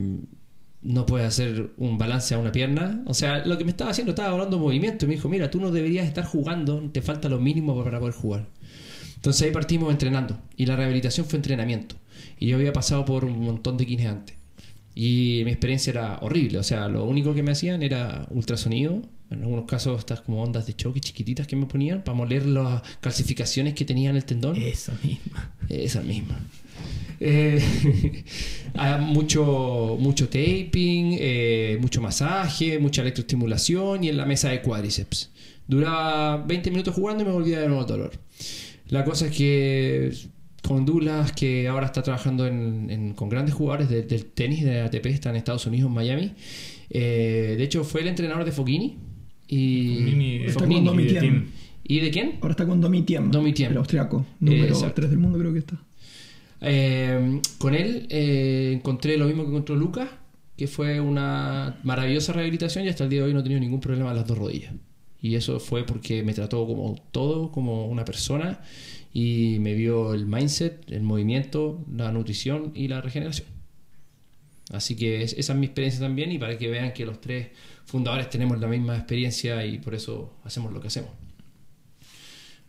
no 0.82 1.06
puedes 1.06 1.28
hacer 1.28 1.72
un 1.78 1.98
balance 1.98 2.34
a 2.34 2.40
una 2.40 2.52
pierna. 2.52 3.04
O 3.06 3.14
sea, 3.14 3.46
lo 3.46 3.58
que 3.58 3.66
me 3.66 3.72
estaba 3.72 3.92
haciendo, 3.92 4.12
estaba 4.12 4.30
hablando 4.32 4.58
movimiento. 4.60 5.06
Y 5.06 5.08
me 5.10 5.16
dijo, 5.16 5.30
mira, 5.30 5.52
tú 5.52 5.60
no 5.60 5.72
deberías 5.72 6.08
estar 6.08 6.26
jugando, 6.26 6.80
te 6.92 7.02
falta 7.02 7.30
lo 7.30 7.40
mínimo 7.40 7.84
para 7.84 8.00
poder 8.00 8.14
jugar. 8.14 8.48
Entonces 9.16 9.42
ahí 9.44 9.52
partimos 9.52 9.92
entrenando. 9.92 10.40
Y 10.56 10.66
la 10.66 10.76
rehabilitación 10.76 11.26
fue 11.26 11.38
entrenamiento. 11.38 11.96
Y 12.40 12.48
yo 12.48 12.56
había 12.56 12.72
pasado 12.74 13.06
por 13.06 13.26
un 13.26 13.44
montón 13.44 13.78
de 13.78 13.86
kines 13.86 14.08
antes. 14.08 14.36
Y 14.96 15.42
mi 15.46 15.52
experiencia 15.52 15.92
era 15.92 16.18
horrible. 16.22 16.60
O 16.60 16.64
sea, 16.64 16.88
lo 16.88 17.04
único 17.06 17.34
que 17.34 17.44
me 17.44 17.52
hacían 17.52 17.84
era 17.84 18.28
ultrasonido. 18.30 19.02
En 19.32 19.44
algunos 19.44 19.66
casos, 19.66 20.00
estas 20.00 20.22
como 20.22 20.42
ondas 20.42 20.66
de 20.66 20.76
choque 20.76 21.00
chiquititas 21.00 21.46
que 21.46 21.56
me 21.56 21.66
ponían 21.68 22.04
para 22.04 22.16
moler 22.18 22.46
las 22.48 22.82
calcificaciones 23.00 23.76
que 23.76 23.86
tenía 23.86 24.10
en 24.10 24.16
el 24.16 24.26
tendón. 24.26 24.56
Esa 24.56 24.94
misma. 25.04 25.54
Esa 25.70 26.02
misma. 26.02 26.40
Eh, 27.20 27.62
ah, 28.76 28.98
mucho, 28.98 29.98
mucho 30.00 30.26
taping, 30.30 31.18
eh, 31.20 31.78
mucho 31.82 32.02
masaje, 32.02 32.80
mucha 32.80 33.02
electroestimulación 33.02 34.04
y 34.04 34.10
en 34.10 34.18
la 34.18 34.26
mesa 34.26 34.50
de 34.50 34.62
cuádriceps. 34.62 35.30
Duraba 35.68 36.38
20 36.38 36.72
minutos 36.72 36.96
jugando 36.96 37.24
y 37.24 37.28
me 37.28 37.32
volvía 37.34 37.60
de 37.60 37.68
nuevo 37.68 37.82
el 37.82 37.88
dolor. 37.88 38.12
La 38.88 39.04
cosa 39.06 39.28
es 39.28 39.36
que 39.36 40.12
con 40.64 40.86
Douglas, 40.86 41.32
que 41.34 41.68
ahora 41.68 41.86
está 41.86 42.02
trabajando 42.02 42.48
en- 42.48 42.90
en- 42.90 43.14
con 43.14 43.30
grandes 43.30 43.54
jugadores 43.54 43.90
de- 43.90 44.04
del 44.04 44.26
tenis 44.26 44.64
de 44.64 44.82
ATP, 44.82 45.06
está 45.12 45.30
en 45.30 45.36
Estados 45.36 45.66
Unidos, 45.68 45.88
en 45.90 45.94
Miami. 45.94 46.34
Eh, 46.90 47.56
de 47.58 47.64
hecho, 47.64 47.84
fue 47.84 48.02
el 48.02 48.08
entrenador 48.08 48.46
de 48.46 48.52
Fognini. 48.52 48.98
Y 49.50 50.44
Está 50.46 50.60
con 50.66 50.72
y 50.72 51.04
de 51.04 51.06
Tiem. 51.10 51.22
Tim. 51.22 51.46
¿Y 51.84 52.00
de 52.02 52.12
quién? 52.12 52.36
Ahora 52.42 52.52
está 52.52 52.68
con 52.68 52.80
Domi 52.80 53.02
Tiem, 53.02 53.32
Domi 53.32 53.52
Tiem. 53.52 53.72
el 53.72 53.78
austriaco, 53.78 54.26
número 54.40 54.68
Exacto. 54.68 54.96
3 55.02 55.10
del 55.10 55.20
mundo 55.20 55.40
creo 55.40 55.52
que 55.52 55.60
está. 55.60 55.82
Eh, 56.62 57.42
con 57.58 57.74
él 57.74 58.06
eh, 58.10 58.74
encontré 58.76 59.18
lo 59.18 59.26
mismo 59.26 59.44
que 59.44 59.50
encontró 59.50 59.76
Lucas, 59.76 60.10
que 60.56 60.68
fue 60.68 61.00
una 61.00 61.80
maravillosa 61.84 62.34
rehabilitación 62.34 62.86
y 62.86 62.90
hasta 62.90 63.06
el 63.06 63.10
día 63.10 63.22
de 63.22 63.28
hoy 63.28 63.34
no 63.34 63.40
he 63.40 63.44
tenido 63.44 63.60
ningún 63.60 63.80
problema 63.80 64.12
en 64.12 64.18
las 64.18 64.28
dos 64.28 64.38
rodillas. 64.38 64.74
Y 65.22 65.36
eso 65.36 65.60
fue 65.60 65.84
porque 65.84 66.22
me 66.22 66.34
trató 66.34 66.68
como 66.68 66.96
todo, 67.12 67.52
como 67.52 67.88
una 67.88 68.06
persona 68.06 68.62
y 69.14 69.58
me 69.60 69.74
vio 69.74 70.14
el 70.14 70.28
mindset, 70.28 70.92
el 70.92 71.02
movimiento, 71.02 71.84
la 71.92 72.12
nutrición 72.12 72.72
y 72.76 72.88
la 72.88 73.02
regeneración. 73.02 73.48
Así 74.70 74.96
que 74.96 75.24
es- 75.24 75.34
esa 75.34 75.54
es 75.54 75.60
mi 75.60 75.66
experiencia 75.66 76.02
también 76.02 76.32
y 76.32 76.38
para 76.38 76.58
que 76.58 76.70
vean 76.70 76.94
que 76.94 77.06
los 77.06 77.20
tres 77.22 77.48
fundadores 77.86 78.30
tenemos 78.30 78.60
la 78.60 78.68
misma 78.68 78.96
experiencia 78.96 79.66
y 79.66 79.80
por 79.80 79.96
eso 79.96 80.38
hacemos 80.44 80.72
lo 80.72 80.80
que 80.80 80.88
hacemos. 80.88 81.10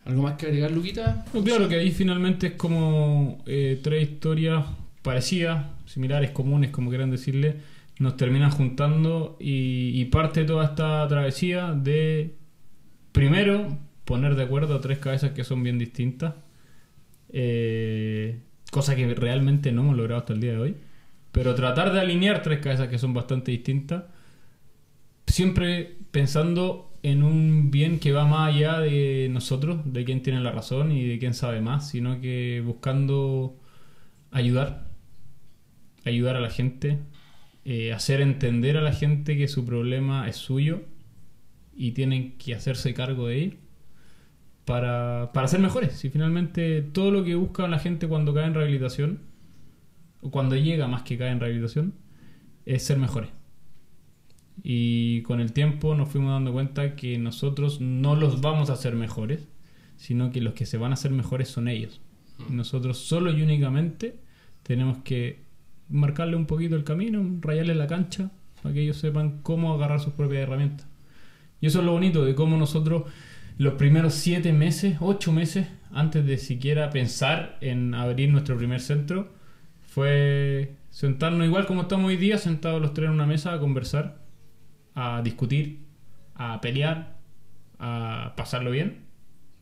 ¿Algo 0.05 0.23
más 0.23 0.33
que 0.35 0.47
agregar, 0.47 0.71
Luquita? 0.71 1.25
No, 1.33 1.43
claro 1.43 1.69
que 1.69 1.75
ahí 1.75 1.91
finalmente 1.91 2.47
es 2.47 2.53
como 2.53 3.43
eh, 3.45 3.79
tres 3.83 4.09
historias 4.09 4.65
parecidas, 5.03 5.67
similares, 5.85 6.31
comunes, 6.31 6.71
como 6.71 6.89
quieran 6.89 7.11
decirle, 7.11 7.57
nos 7.99 8.17
terminan 8.17 8.49
juntando 8.49 9.37
y, 9.39 9.91
y 10.01 10.05
parte 10.05 10.43
toda 10.43 10.65
esta 10.65 11.07
travesía 11.07 11.71
de, 11.73 12.33
primero, 13.11 13.77
poner 14.05 14.33
de 14.35 14.43
acuerdo 14.43 14.75
a 14.75 14.81
tres 14.81 14.97
cabezas 14.97 15.31
que 15.33 15.43
son 15.43 15.61
bien 15.61 15.77
distintas, 15.77 16.33
eh, 17.29 18.39
cosa 18.71 18.95
que 18.95 19.13
realmente 19.13 19.71
no 19.71 19.81
hemos 19.81 19.97
logrado 19.97 20.19
hasta 20.21 20.33
el 20.33 20.41
día 20.41 20.53
de 20.53 20.57
hoy, 20.57 20.75
pero 21.31 21.55
tratar 21.55 21.93
de 21.93 21.99
alinear 21.99 22.41
tres 22.41 22.59
cabezas 22.59 22.89
que 22.89 22.97
son 22.97 23.13
bastante 23.13 23.51
distintas, 23.51 24.03
siempre 25.27 25.97
pensando 26.11 26.91
en 27.03 27.23
un 27.23 27.71
bien 27.71 27.99
que 27.99 28.11
va 28.11 28.25
más 28.25 28.53
allá 28.53 28.79
de 28.79 29.27
nosotros, 29.31 29.79
de 29.85 30.05
quién 30.05 30.21
tiene 30.21 30.41
la 30.41 30.51
razón 30.51 30.91
y 30.91 31.05
de 31.05 31.19
quién 31.19 31.33
sabe 31.33 31.61
más, 31.61 31.89
sino 31.89 32.21
que 32.21 32.61
buscando 32.63 33.59
ayudar, 34.29 34.87
ayudar 36.05 36.35
a 36.35 36.41
la 36.41 36.49
gente, 36.49 36.99
eh, 37.65 37.93
hacer 37.93 38.21
entender 38.21 38.77
a 38.77 38.81
la 38.81 38.93
gente 38.93 39.37
que 39.37 39.47
su 39.47 39.65
problema 39.65 40.27
es 40.27 40.35
suyo 40.35 40.81
y 41.73 41.91
tienen 41.91 42.37
que 42.37 42.53
hacerse 42.53 42.93
cargo 42.93 43.27
de 43.27 43.43
él 43.43 43.57
para, 44.65 45.31
para 45.33 45.47
ser 45.47 45.59
mejores. 45.59 46.03
Y 46.05 46.09
finalmente 46.09 46.81
todo 46.81 47.11
lo 47.11 47.23
que 47.23 47.35
busca 47.35 47.67
la 47.67 47.79
gente 47.79 48.07
cuando 48.07 48.33
cae 48.33 48.45
en 48.45 48.53
rehabilitación, 48.53 49.30
o 50.21 50.31
cuando 50.31 50.55
llega 50.55 50.87
más 50.87 51.03
que 51.03 51.17
cae 51.17 51.31
en 51.31 51.39
rehabilitación, 51.39 51.93
es 52.65 52.83
ser 52.83 52.97
mejores. 52.97 53.29
Y 54.63 55.21
con 55.23 55.39
el 55.39 55.53
tiempo 55.53 55.95
nos 55.95 56.09
fuimos 56.09 56.31
dando 56.31 56.53
cuenta 56.53 56.95
que 56.95 57.17
nosotros 57.17 57.81
no 57.81 58.15
los 58.15 58.41
vamos 58.41 58.69
a 58.69 58.73
hacer 58.73 58.95
mejores, 58.95 59.47
sino 59.97 60.31
que 60.31 60.41
los 60.41 60.53
que 60.53 60.65
se 60.65 60.77
van 60.77 60.91
a 60.91 60.93
hacer 60.93 61.11
mejores 61.11 61.49
son 61.49 61.67
ellos. 61.67 62.01
Nosotros 62.49 62.97
solo 62.97 63.31
y 63.31 63.41
únicamente 63.41 64.19
tenemos 64.63 64.99
que 64.99 65.43
marcarle 65.89 66.35
un 66.35 66.45
poquito 66.45 66.75
el 66.75 66.83
camino, 66.83 67.23
rayarle 67.41 67.75
la 67.75 67.87
cancha, 67.87 68.31
para 68.61 68.73
que 68.73 68.81
ellos 68.81 68.97
sepan 68.97 69.41
cómo 69.41 69.73
agarrar 69.73 69.99
sus 69.99 70.13
propias 70.13 70.43
herramientas. 70.43 70.87
Y 71.59 71.67
eso 71.67 71.79
es 71.79 71.85
lo 71.85 71.91
bonito 71.91 72.25
de 72.25 72.35
cómo 72.35 72.57
nosotros 72.57 73.03
los 73.57 73.73
primeros 73.73 74.13
siete 74.13 74.53
meses, 74.53 74.97
ocho 74.99 75.31
meses, 75.31 75.67
antes 75.91 76.25
de 76.25 76.37
siquiera 76.37 76.89
pensar 76.89 77.57
en 77.61 77.93
abrir 77.93 78.31
nuestro 78.31 78.57
primer 78.57 78.81
centro, 78.81 79.33
fue 79.91 80.77
sentarnos 80.89 81.45
igual 81.45 81.65
como 81.65 81.81
estamos 81.81 82.07
hoy 82.07 82.15
día, 82.15 82.37
sentados 82.37 82.81
los 82.81 82.93
tres 82.93 83.07
en 83.07 83.13
una 83.13 83.25
mesa 83.25 83.51
a 83.51 83.59
conversar, 83.59 84.21
a 84.95 85.21
discutir, 85.21 85.79
a 86.33 86.61
pelear, 86.61 87.17
a 87.77 88.33
pasarlo 88.37 88.71
bien, 88.71 89.03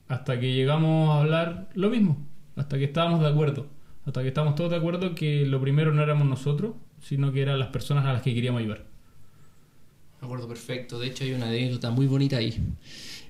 hasta 0.08 0.40
que 0.40 0.54
llegamos 0.54 1.10
a 1.10 1.22
hablar 1.22 1.70
lo 1.74 1.90
mismo, 1.90 2.28
hasta 2.56 2.78
que 2.78 2.84
estábamos 2.84 3.22
de 3.22 3.28
acuerdo, 3.28 3.70
hasta 4.06 4.22
que 4.22 4.28
estábamos 4.28 4.54
todos 4.54 4.70
de 4.70 4.78
acuerdo 4.78 5.16
que 5.16 5.48
lo 5.48 5.60
primero 5.60 5.96
no 5.96 6.04
éramos 6.04 6.28
nosotros, 6.28 6.76
sino 7.02 7.32
que 7.32 7.42
eran 7.42 7.58
las 7.58 7.70
personas 7.70 8.06
a 8.06 8.14
las 8.14 8.22
que 8.22 8.36
queríamos 8.36 8.62
ayudar. 8.62 8.86
Me 10.22 10.28
acuerdo 10.28 10.48
perfecto. 10.48 11.00
De 11.00 11.08
hecho, 11.08 11.24
hay 11.24 11.34
una 11.34 11.48
anécdota 11.48 11.90
muy 11.90 12.06
bonita 12.06 12.38
ahí. 12.38 12.54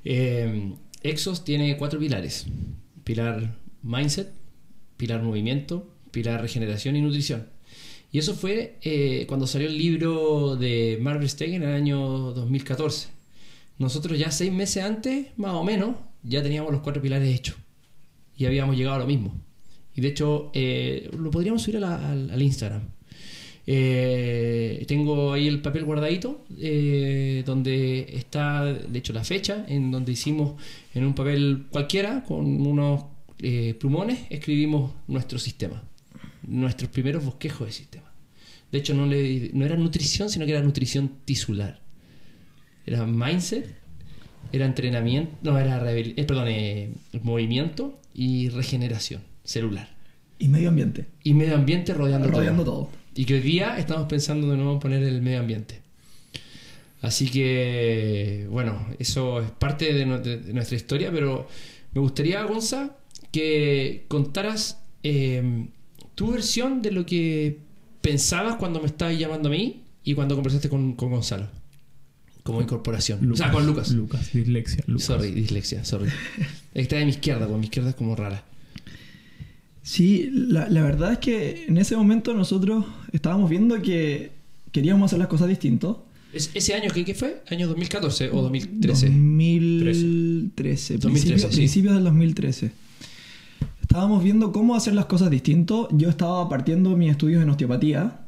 Eh, 0.03 0.74
Exos 1.01 1.46
tiene 1.46 1.77
cuatro 1.77 1.98
pilares: 1.98 2.46
pilar 3.06 3.56
mindset, 3.84 4.34
pilar 4.98 5.24
movimiento, 5.24 5.96
pilar 6.12 6.42
regeneración 6.42 6.96
y 6.96 7.01
nutrición. 7.01 7.48
Y 8.12 8.18
eso 8.18 8.34
fue 8.34 8.78
eh, 8.82 9.25
cuando 9.28 9.46
salió 9.46 9.68
el 9.68 9.78
libro 9.78 10.56
de 10.56 10.98
Marvel 11.00 11.30
Stegen 11.30 11.62
en 11.62 11.70
el 11.70 11.75
año 11.75 12.00
2014. 12.34 13.10
Nosotros 13.78 14.18
ya 14.18 14.32
seis 14.32 14.51
meses 14.51 14.84
antes, 14.84 15.28
más 15.38 15.54
o 15.54 15.63
menos, 15.63 15.96
ya 16.24 16.42
teníamos 16.42 16.72
los 16.72 16.82
cuatro 16.82 17.01
pilares 17.01 17.34
hechos. 17.34 17.56
Y 18.36 18.46
habíamos 18.46 18.75
llegado 18.75 18.96
a 18.96 19.00
lo 19.00 19.06
mismo. 19.06 19.34
Y 19.96 20.01
de 20.01 20.08
hecho, 20.08 20.50
eh, 20.54 21.10
lo 21.18 21.30
podríamos 21.30 21.62
subir 21.62 21.84
al, 21.84 22.42
Instagram. 22.42 22.82
Eh, 23.68 24.84
tengo 24.88 25.34
ahí 25.34 25.48
el 25.48 25.62
papel 25.62 25.86
guardadito, 25.86 26.46
donde 26.50 28.08
está, 28.13 28.66
de 28.66 29.00
hecho, 29.00 29.13
la 29.13 29.24
fecha, 29.24 29.66
en 29.68 29.92
donde 29.92 30.13
hicimos 30.13 30.60
en 30.96 31.06
un 31.06 31.13
papel 31.13 31.66
cualquiera, 31.70 32.24
con 32.24 32.66
unos 32.66 33.04
plumones, 33.78 34.20
escribimos 34.30 34.94
nuestro 35.08 35.38
sistema, 35.38 35.84
nuestros 36.50 36.89
primeros 36.89 37.24
bosquejos 37.24 37.68
de 37.68 37.74
sistema. 37.74 38.12
De 38.72 38.77
hecho, 38.79 38.94
no, 38.94 39.05
le, 39.05 39.50
no 39.53 39.66
era 39.66 39.75
nutrición, 39.75 40.29
sino 40.29 40.46
que 40.46 40.51
era 40.51 40.62
nutrición 40.62 41.12
tisular. 41.25 41.81
Era 42.85 43.05
mindset, 43.05 43.75
era 44.51 44.66
entrenamiento, 44.66 45.31
no, 45.44 45.57
era 45.57 45.81
eh, 45.92 46.24
perdón, 46.27 46.48
eh, 46.50 46.92
movimiento 47.24 48.00
y 48.14 48.50
regeneración 48.50 49.22
celular. 49.44 49.96
Y 50.40 50.48
medio 50.48 50.70
ambiente. 50.70 51.05
Y 51.24 51.33
medio 51.33 51.55
ambiente 51.55 51.94
rodeando, 51.94 52.27
Rodeando 52.29 52.64
todo. 52.64 52.75
todo. 52.85 52.90
Y 53.16 53.25
que 53.25 53.35
hoy 53.35 53.42
día 53.42 53.77
estamos 53.77 54.07
pensando 54.07 54.50
de 54.50 54.55
nuevo 54.57 54.74
en 54.74 54.79
poner 54.79 55.03
el 55.03 55.22
medio 55.22 55.40
ambiente. 55.40 55.81
Así 57.01 57.29
que, 57.29 58.46
bueno, 58.50 58.88
eso 59.00 59.42
es 59.42 59.51
parte 59.51 59.94
de, 59.94 60.05
nu- 60.05 60.22
de- 60.22 60.38
de 60.38 60.53
nuestra 60.53 60.75
historia, 60.75 61.12
pero 61.12 61.48
me 61.94 62.01
gustaría, 62.01 62.44
Gonza, 62.44 62.98
que 63.31 64.05
contaras 64.07 64.81
eh, 65.03 65.68
tu 66.20 66.32
versión 66.32 66.82
de 66.82 66.92
lo 66.92 67.05
que 67.05 67.60
pensabas 68.01 68.55
cuando 68.58 68.79
me 68.82 68.88
estabas 68.88 69.18
llamando 69.18 69.48
a 69.48 69.51
mí 69.53 69.82
y 70.03 70.14
cuando 70.16 70.36
conversaste 70.36 70.68
con, 70.68 70.94
con 70.94 71.12
Gonzalo, 71.12 71.48
como 72.44 72.62
incorporación. 72.62 73.32
o 73.32 73.36
sea, 73.38 73.51
con 73.51 73.66
Lucas. 73.66 73.92
Lucas, 73.92 74.32
dislexia. 74.34 74.84
Lucas. 74.88 75.05
Sorry, 75.05 75.32
dislexia, 75.32 75.86
sorry. 75.86 76.10
Está 76.74 76.98
de 76.98 77.05
mi 77.05 77.12
izquierda, 77.12 77.46
porque 77.48 77.60
mi 77.60 77.66
izquierda 77.68 77.92
es 77.92 77.96
como 77.96 78.16
rara. 78.18 78.44
Sí, 79.82 80.29
la, 80.34 80.68
la 80.70 80.84
verdad 80.84 81.14
es 81.14 81.20
que 81.20 81.66
en 81.68 81.77
ese 81.77 81.96
momento 81.96 82.34
nosotros 82.34 82.86
estábamos 83.12 83.50
viendo 83.50 83.82
que 83.82 84.32
queríamos 84.72 85.05
hacer 85.08 85.20
las 85.20 85.27
cosas 85.29 85.48
distintos. 85.48 85.98
Es- 86.34 86.51
¿Ese 86.53 86.74
año 86.75 86.92
qué, 86.94 87.03
qué 87.05 87.16
fue? 87.16 87.42
¿Año 87.50 87.68
2014 87.68 88.29
o 88.32 88.42
2013? 88.42 89.08
2013. 89.08 90.98
2013, 90.98 90.98
principio- 91.00 91.50
sí. 91.50 91.55
Principios 91.58 91.94
del 91.96 92.03
2013. 92.03 92.72
Estábamos 93.90 94.24
viendo 94.24 94.52
cómo 94.52 94.75
hacer 94.75 94.94
las 94.94 95.08
cosas 95.08 95.32
distintos. 95.32 95.88
Yo 95.90 96.10
estaba 96.10 96.48
partiendo 96.48 96.96
mis 96.96 97.10
estudios 97.10 97.42
en 97.42 97.50
osteopatía 97.50 98.20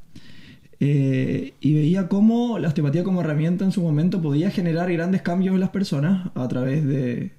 eh, 0.79 1.53
y 1.61 1.75
veía 1.75 2.07
cómo 2.07 2.57
la 2.57 2.69
osteopatía 2.69 3.03
como 3.03 3.21
herramienta 3.21 3.63
en 3.63 3.71
su 3.71 3.83
momento 3.83 4.23
podía 4.23 4.49
generar 4.49 4.91
grandes 4.91 5.21
cambios 5.21 5.53
en 5.53 5.59
las 5.59 5.69
personas 5.69 6.31
a 6.33 6.47
través 6.47 6.83
de 6.83 7.33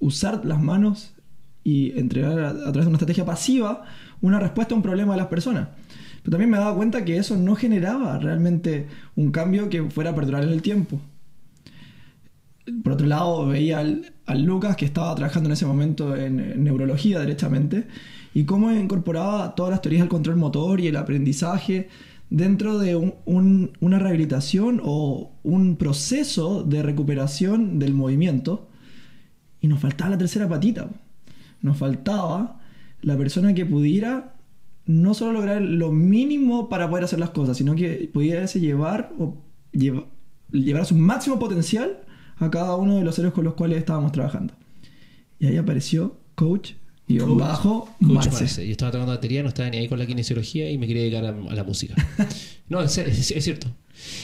usar 0.00 0.44
las 0.44 0.62
manos 0.62 1.14
y 1.64 1.98
entregar 1.98 2.38
a, 2.40 2.50
a 2.50 2.72
través 2.72 2.82
de 2.84 2.88
una 2.88 2.96
estrategia 2.96 3.24
pasiva 3.24 3.84
una 4.20 4.38
respuesta 4.38 4.74
a 4.74 4.76
un 4.76 4.82
problema 4.82 5.14
de 5.14 5.20
las 5.20 5.28
personas. 5.28 5.68
Pero 6.22 6.32
también 6.32 6.50
me 6.50 6.58
daba 6.58 6.76
cuenta 6.76 7.06
que 7.06 7.16
eso 7.16 7.38
no 7.38 7.56
generaba 7.56 8.18
realmente 8.18 8.86
un 9.16 9.30
cambio 9.30 9.70
que 9.70 9.82
fuera 9.84 10.10
a 10.10 10.14
perdurar 10.14 10.42
en 10.42 10.50
el 10.50 10.60
tiempo. 10.60 11.00
Por 12.82 12.92
otro 12.94 13.06
lado, 13.06 13.46
veía 13.46 13.80
al, 13.80 14.14
al 14.26 14.42
Lucas 14.42 14.76
que 14.76 14.86
estaba 14.86 15.14
trabajando 15.14 15.48
en 15.48 15.52
ese 15.52 15.66
momento 15.66 16.16
en, 16.16 16.40
en 16.40 16.64
neurología 16.64 17.20
derechamente 17.20 17.86
y 18.32 18.44
cómo 18.44 18.72
incorporaba 18.72 19.54
todas 19.54 19.70
las 19.70 19.82
teorías 19.82 20.02
del 20.02 20.08
control 20.08 20.36
motor 20.36 20.80
y 20.80 20.86
el 20.86 20.96
aprendizaje 20.96 21.88
dentro 22.30 22.78
de 22.78 22.96
un- 22.96 23.14
un- 23.26 23.72
una 23.80 23.98
rehabilitación 23.98 24.80
o 24.82 25.32
un 25.42 25.76
proceso 25.76 26.64
de 26.64 26.82
recuperación 26.82 27.78
del 27.78 27.92
movimiento. 27.92 28.68
Y 29.60 29.68
nos 29.68 29.80
faltaba 29.80 30.10
la 30.12 30.18
tercera 30.18 30.48
patita. 30.48 30.88
Nos 31.60 31.76
faltaba 31.76 32.60
la 33.02 33.16
persona 33.18 33.52
que 33.54 33.66
pudiera 33.66 34.34
no 34.86 35.12
solo 35.14 35.32
lograr 35.32 35.60
lo 35.62 35.92
mínimo 35.92 36.68
para 36.70 36.88
poder 36.88 37.04
hacer 37.04 37.18
las 37.18 37.30
cosas, 37.30 37.56
sino 37.58 37.74
que 37.74 38.10
pudiese 38.12 38.58
llevar 38.60 39.12
o 39.18 39.36
lleva- 39.72 40.06
llevar 40.50 40.82
a 40.82 40.84
su 40.86 40.94
máximo 40.96 41.38
potencial 41.38 41.98
a 42.38 42.50
cada 42.50 42.76
uno 42.76 42.96
de 42.96 43.04
los 43.04 43.14
seres 43.14 43.32
con 43.32 43.44
los 43.44 43.54
cuales 43.54 43.78
estábamos 43.78 44.12
trabajando. 44.12 44.54
Y 45.38 45.46
ahí 45.46 45.56
apareció 45.56 46.16
coach 46.34 46.72
y 47.06 47.18
Coach- 47.18 47.38
bajo 47.38 47.84
Coach 47.84 47.94
Marce. 48.00 48.30
Marce. 48.30 48.66
Yo 48.66 48.72
estaba 48.72 48.92
tocando 48.92 49.12
batería, 49.12 49.42
no 49.42 49.48
estaba 49.48 49.68
ni 49.70 49.76
ahí 49.78 49.88
con 49.88 49.98
la 49.98 50.06
kinesiología 50.06 50.70
y 50.70 50.78
me 50.78 50.86
quería 50.86 51.02
dedicar 51.02 51.24
a, 51.26 51.28
a 51.30 51.54
la 51.54 51.64
música. 51.64 51.94
no, 52.68 52.86
serio, 52.88 53.12
es, 53.12 53.30
es 53.30 53.44
cierto. 53.44 53.68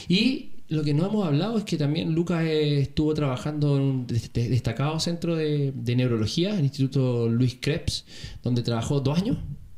Y 0.08 0.50
lo 0.68 0.82
que 0.84 0.94
no 0.94 1.04
hemos 1.06 1.26
hablado 1.26 1.58
es 1.58 1.64
que 1.64 1.76
también 1.76 2.14
Lucas 2.14 2.44
estuvo 2.44 3.12
trabajando 3.14 3.76
en 3.76 3.82
un 3.82 4.06
des- 4.06 4.32
des- 4.32 4.50
destacado 4.50 4.98
centro 5.00 5.36
de, 5.36 5.72
de 5.74 5.96
neurología, 5.96 6.54
el 6.58 6.64
Instituto 6.64 7.28
Luis 7.28 7.58
Krebs, 7.60 8.06
donde 8.42 8.62
trabajó 8.62 9.00
dos 9.00 9.18
años 9.18 9.36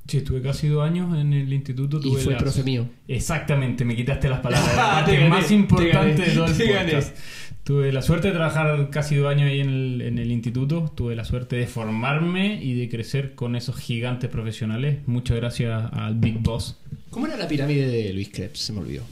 Sí, 0.09 0.17
estuve 0.19 0.43
casi 0.43 0.67
dos 0.67 0.83
años 0.85 1.17
en 1.17 1.33
el 1.33 1.53
instituto. 1.53 1.99
y 1.99 2.03
Tuve 2.03 2.21
fue 2.21 2.33
la- 2.33 2.39
profe 2.41 2.65
mío. 2.65 2.89
Exactamente, 3.07 3.85
me 3.85 3.95
quitaste 3.97 4.29
las 4.29 4.41
palabras. 4.41 4.77
La 4.77 4.83
parte 5.05 5.29
más 5.29 5.47
te 5.47 5.55
importante 5.55 6.23
de 6.23 6.33
todo 6.35 6.47
el 6.47 6.53
podcast. 6.55 7.17
Tuve 7.65 7.93
la 7.93 8.03
suerte 8.03 8.29
de 8.29 8.35
trabajar 8.35 8.91
casi 8.91 9.15
dos 9.15 9.31
años 9.31 9.49
ahí 9.49 9.61
en 9.61 9.69
el, 9.69 10.01
en 10.03 10.19
el 10.19 10.33
instituto. 10.33 10.93
Tuve 10.97 11.15
la 11.15 11.25
suerte 11.25 11.55
de 11.57 11.69
formarme 11.69 12.61
y 12.63 12.75
de 12.75 12.89
crecer 12.89 13.35
con 13.37 13.55
esos 13.55 13.77
gigantes 13.77 14.29
profesionales. 14.31 14.99
Muchas 15.07 15.37
gracias 15.37 15.93
al 15.93 16.17
Big 16.17 16.39
Boss. 16.41 16.79
¿Cómo 17.11 17.27
era 17.29 17.37
la 17.37 17.47
pirámide 17.47 17.87
de 17.87 18.13
Luis 18.13 18.31
Krebs? 18.33 18.59
Se 18.59 18.73
me 18.73 18.81
olvidó. 18.81 19.05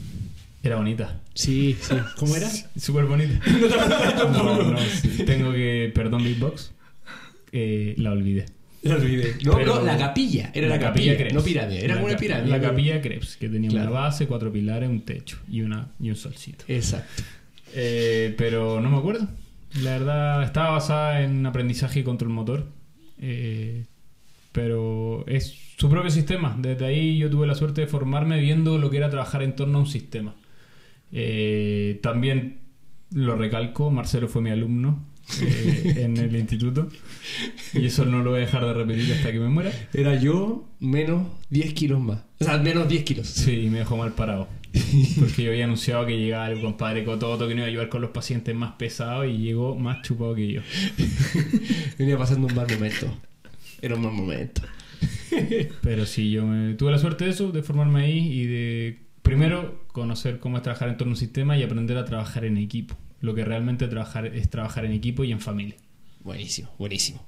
Era 0.63 0.75
bonita. 0.75 1.21
Sí, 1.33 1.77
sí. 1.79 1.95
¿Cómo 2.17 2.35
era? 2.35 2.49
Súper 2.77 3.05
bonita. 3.05 3.39
no, 4.33 4.71
no, 4.71 4.77
sí, 4.79 5.23
tengo 5.25 5.53
que. 5.53 5.89
Perdón, 5.95 6.23
Big 6.25 6.37
Box. 6.37 6.73
Eh, 7.53 7.95
la 7.97 8.11
olvidé. 8.11 8.45
La 8.83 8.95
olvidé. 8.95 9.35
No, 9.45 9.55
Pero- 9.55 9.75
no, 9.75 9.81
la 9.85 9.97
capilla. 9.97 10.51
Era 10.53 10.67
la, 10.67 10.77
capilla, 10.79 11.15
Krebs. 11.15 11.33
no 11.33 11.41
pirámide. 11.41 11.85
Era 11.85 11.95
La 11.95 12.03
una 12.03 12.17
pirámide. 12.17 12.49
La 12.49 12.59
capilla 12.61 13.01
Krebs, 13.01 13.37
que 13.37 13.47
tenía 13.47 13.69
Claro. 13.69 13.91
una 13.91 13.99
base, 14.01 14.27
cuatro 14.27 14.51
pilares, 14.51 14.89
un 14.89 15.01
techo 15.01 15.37
y, 15.49 15.61
una, 15.61 15.87
y 16.01 16.09
un 16.09 16.15
solcito. 16.17 16.65
Exacto. 16.67 17.23
Eh, 17.73 18.33
pero 18.37 18.81
no 18.81 18.89
me 18.89 18.97
acuerdo. 18.97 19.27
La 19.81 19.91
verdad, 19.91 20.43
estaba 20.43 20.71
basada 20.71 21.21
en 21.21 21.45
aprendizaje 21.45 22.01
y 22.01 22.03
control 22.03 22.31
motor. 22.31 22.67
Eh, 23.19 23.85
pero 24.51 25.25
es 25.27 25.55
su 25.77 25.89
propio 25.89 26.11
sistema. 26.11 26.55
Desde 26.59 26.85
ahí 26.85 27.17
yo 27.17 27.29
tuve 27.29 27.47
la 27.47 27.55
suerte 27.55 27.81
de 27.81 27.87
formarme 27.87 28.39
viendo 28.39 28.77
lo 28.77 28.89
que 28.89 28.97
era 28.97 29.09
trabajar 29.09 29.43
en 29.43 29.55
torno 29.55 29.77
a 29.77 29.81
un 29.81 29.87
sistema. 29.87 30.35
Eh, 31.11 31.99
también 32.01 32.59
lo 33.13 33.35
recalco, 33.35 33.91
Marcelo 33.91 34.27
fue 34.27 34.41
mi 34.41 34.49
alumno 34.49 35.05
eh, 35.41 35.93
en 35.97 36.17
el 36.17 36.35
instituto. 36.35 36.89
Y 37.73 37.85
eso 37.85 38.05
no 38.05 38.23
lo 38.23 38.31
voy 38.31 38.39
a 38.39 38.45
dejar 38.45 38.65
de 38.65 38.73
repetir 38.73 39.13
hasta 39.13 39.31
que 39.31 39.39
me 39.39 39.47
muera. 39.47 39.71
Era 39.93 40.15
yo 40.15 40.67
menos 40.79 41.27
10 41.49 41.73
kilos 41.73 42.01
más. 42.01 42.19
O 42.39 42.43
sea, 42.43 42.57
menos 42.57 42.87
10 42.87 43.03
kilos. 43.03 43.27
Sí, 43.27 43.69
me 43.71 43.79
dejó 43.79 43.97
mal 43.97 44.11
parado. 44.13 44.47
Porque 45.19 45.43
yo 45.43 45.51
había 45.51 45.65
anunciado 45.65 46.05
que 46.05 46.17
llegaba 46.17 46.49
el 46.49 46.61
compadre 46.61 47.03
Cototo 47.03 47.47
que 47.47 47.53
no 47.55 47.59
iba 47.61 47.65
a 47.67 47.69
ayudar 47.69 47.89
con 47.89 48.01
los 48.01 48.11
pacientes 48.11 48.55
más 48.55 48.73
pesados 48.73 49.25
y 49.27 49.37
llegó 49.37 49.75
más 49.75 50.01
chupado 50.01 50.33
que 50.35 50.51
yo. 50.53 50.61
Venía 51.97 52.17
pasando 52.17 52.47
un 52.47 52.55
mal 52.55 52.67
momento. 52.71 53.07
Era 53.81 53.95
un 53.95 54.01
mal 54.03 54.13
momento. 54.13 54.61
Pero 55.81 56.05
sí, 56.05 56.31
yo 56.31 56.45
me- 56.45 56.73
tuve 56.75 56.91
la 56.91 56.99
suerte 56.99 57.25
de 57.25 57.31
eso, 57.31 57.51
de 57.51 57.63
formarme 57.63 58.03
ahí 58.03 58.17
y 58.19 58.45
de 58.45 58.99
primero 59.21 59.83
conocer 59.91 60.39
cómo 60.39 60.57
es 60.57 60.63
trabajar 60.63 60.89
en 60.89 60.97
torno 60.97 61.11
a 61.11 61.15
un 61.15 61.17
sistema 61.19 61.57
y 61.57 61.63
aprender 61.63 61.97
a 61.97 62.05
trabajar 62.05 62.45
en 62.45 62.57
equipo. 62.57 62.95
Lo 63.21 63.35
que 63.35 63.43
realmente 63.45 63.87
trabajar 63.87 64.25
es 64.27 64.49
trabajar 64.49 64.85
en 64.85 64.93
equipo 64.93 65.23
y 65.23 65.31
en 65.31 65.39
familia. 65.39 65.75
Buenísimo, 66.23 66.69
buenísimo. 66.77 67.25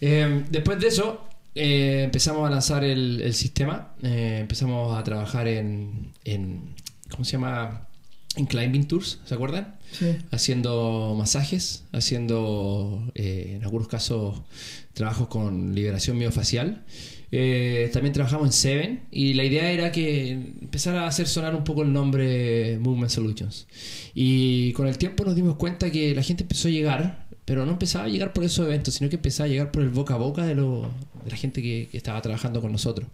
Eh, 0.00 0.44
después 0.50 0.80
de 0.80 0.88
eso, 0.88 1.28
eh, 1.56 2.02
empezamos 2.04 2.46
a 2.46 2.50
lanzar 2.50 2.84
el, 2.84 3.20
el 3.22 3.34
sistema. 3.34 3.94
Eh, 4.02 4.38
empezamos 4.40 4.96
a 4.96 5.02
trabajar 5.02 5.48
en, 5.48 6.12
en. 6.24 6.74
¿Cómo 7.10 7.24
se 7.24 7.32
llama? 7.32 7.88
En 8.36 8.44
climbing 8.44 8.86
tours, 8.86 9.20
¿se 9.24 9.34
acuerdan? 9.34 9.76
Sí. 9.92 10.14
Haciendo 10.30 11.14
masajes, 11.16 11.84
haciendo 11.92 13.10
eh, 13.14 13.54
en 13.56 13.64
algunos 13.64 13.88
casos 13.88 14.42
trabajos 14.92 15.28
con 15.28 15.74
liberación 15.74 16.18
miofacial. 16.18 16.84
Eh, 17.32 17.90
también 17.92 18.12
trabajamos 18.12 18.46
en 18.46 18.52
Seven 18.52 19.02
y 19.10 19.34
la 19.34 19.44
idea 19.44 19.70
era 19.72 19.90
que 19.90 20.30
empezara 20.30 21.04
a 21.04 21.08
hacer 21.08 21.26
sonar 21.26 21.54
un 21.54 21.64
poco 21.64 21.82
el 21.82 21.92
nombre 21.92 22.78
Movement 22.78 23.10
Solutions. 23.10 23.66
Y 24.14 24.72
con 24.74 24.86
el 24.86 24.98
tiempo 24.98 25.24
nos 25.24 25.34
dimos 25.34 25.56
cuenta 25.56 25.90
que 25.90 26.14
la 26.14 26.22
gente 26.22 26.44
empezó 26.44 26.68
a 26.68 26.70
llegar, 26.70 27.25
pero 27.46 27.64
no 27.64 27.72
empezaba 27.72 28.04
a 28.04 28.08
llegar 28.08 28.34
por 28.34 28.44
esos 28.44 28.66
eventos, 28.66 28.92
sino 28.94 29.08
que 29.08 29.16
empezaba 29.16 29.46
a 29.46 29.48
llegar 29.48 29.70
por 29.70 29.82
el 29.82 29.88
boca 29.88 30.12
a 30.14 30.18
boca 30.18 30.44
de, 30.44 30.54
lo- 30.54 30.90
de 31.24 31.30
la 31.30 31.36
gente 31.36 31.62
que, 31.62 31.88
que 31.90 31.96
estaba 31.96 32.20
trabajando 32.20 32.60
con 32.60 32.70
nosotros. 32.72 33.08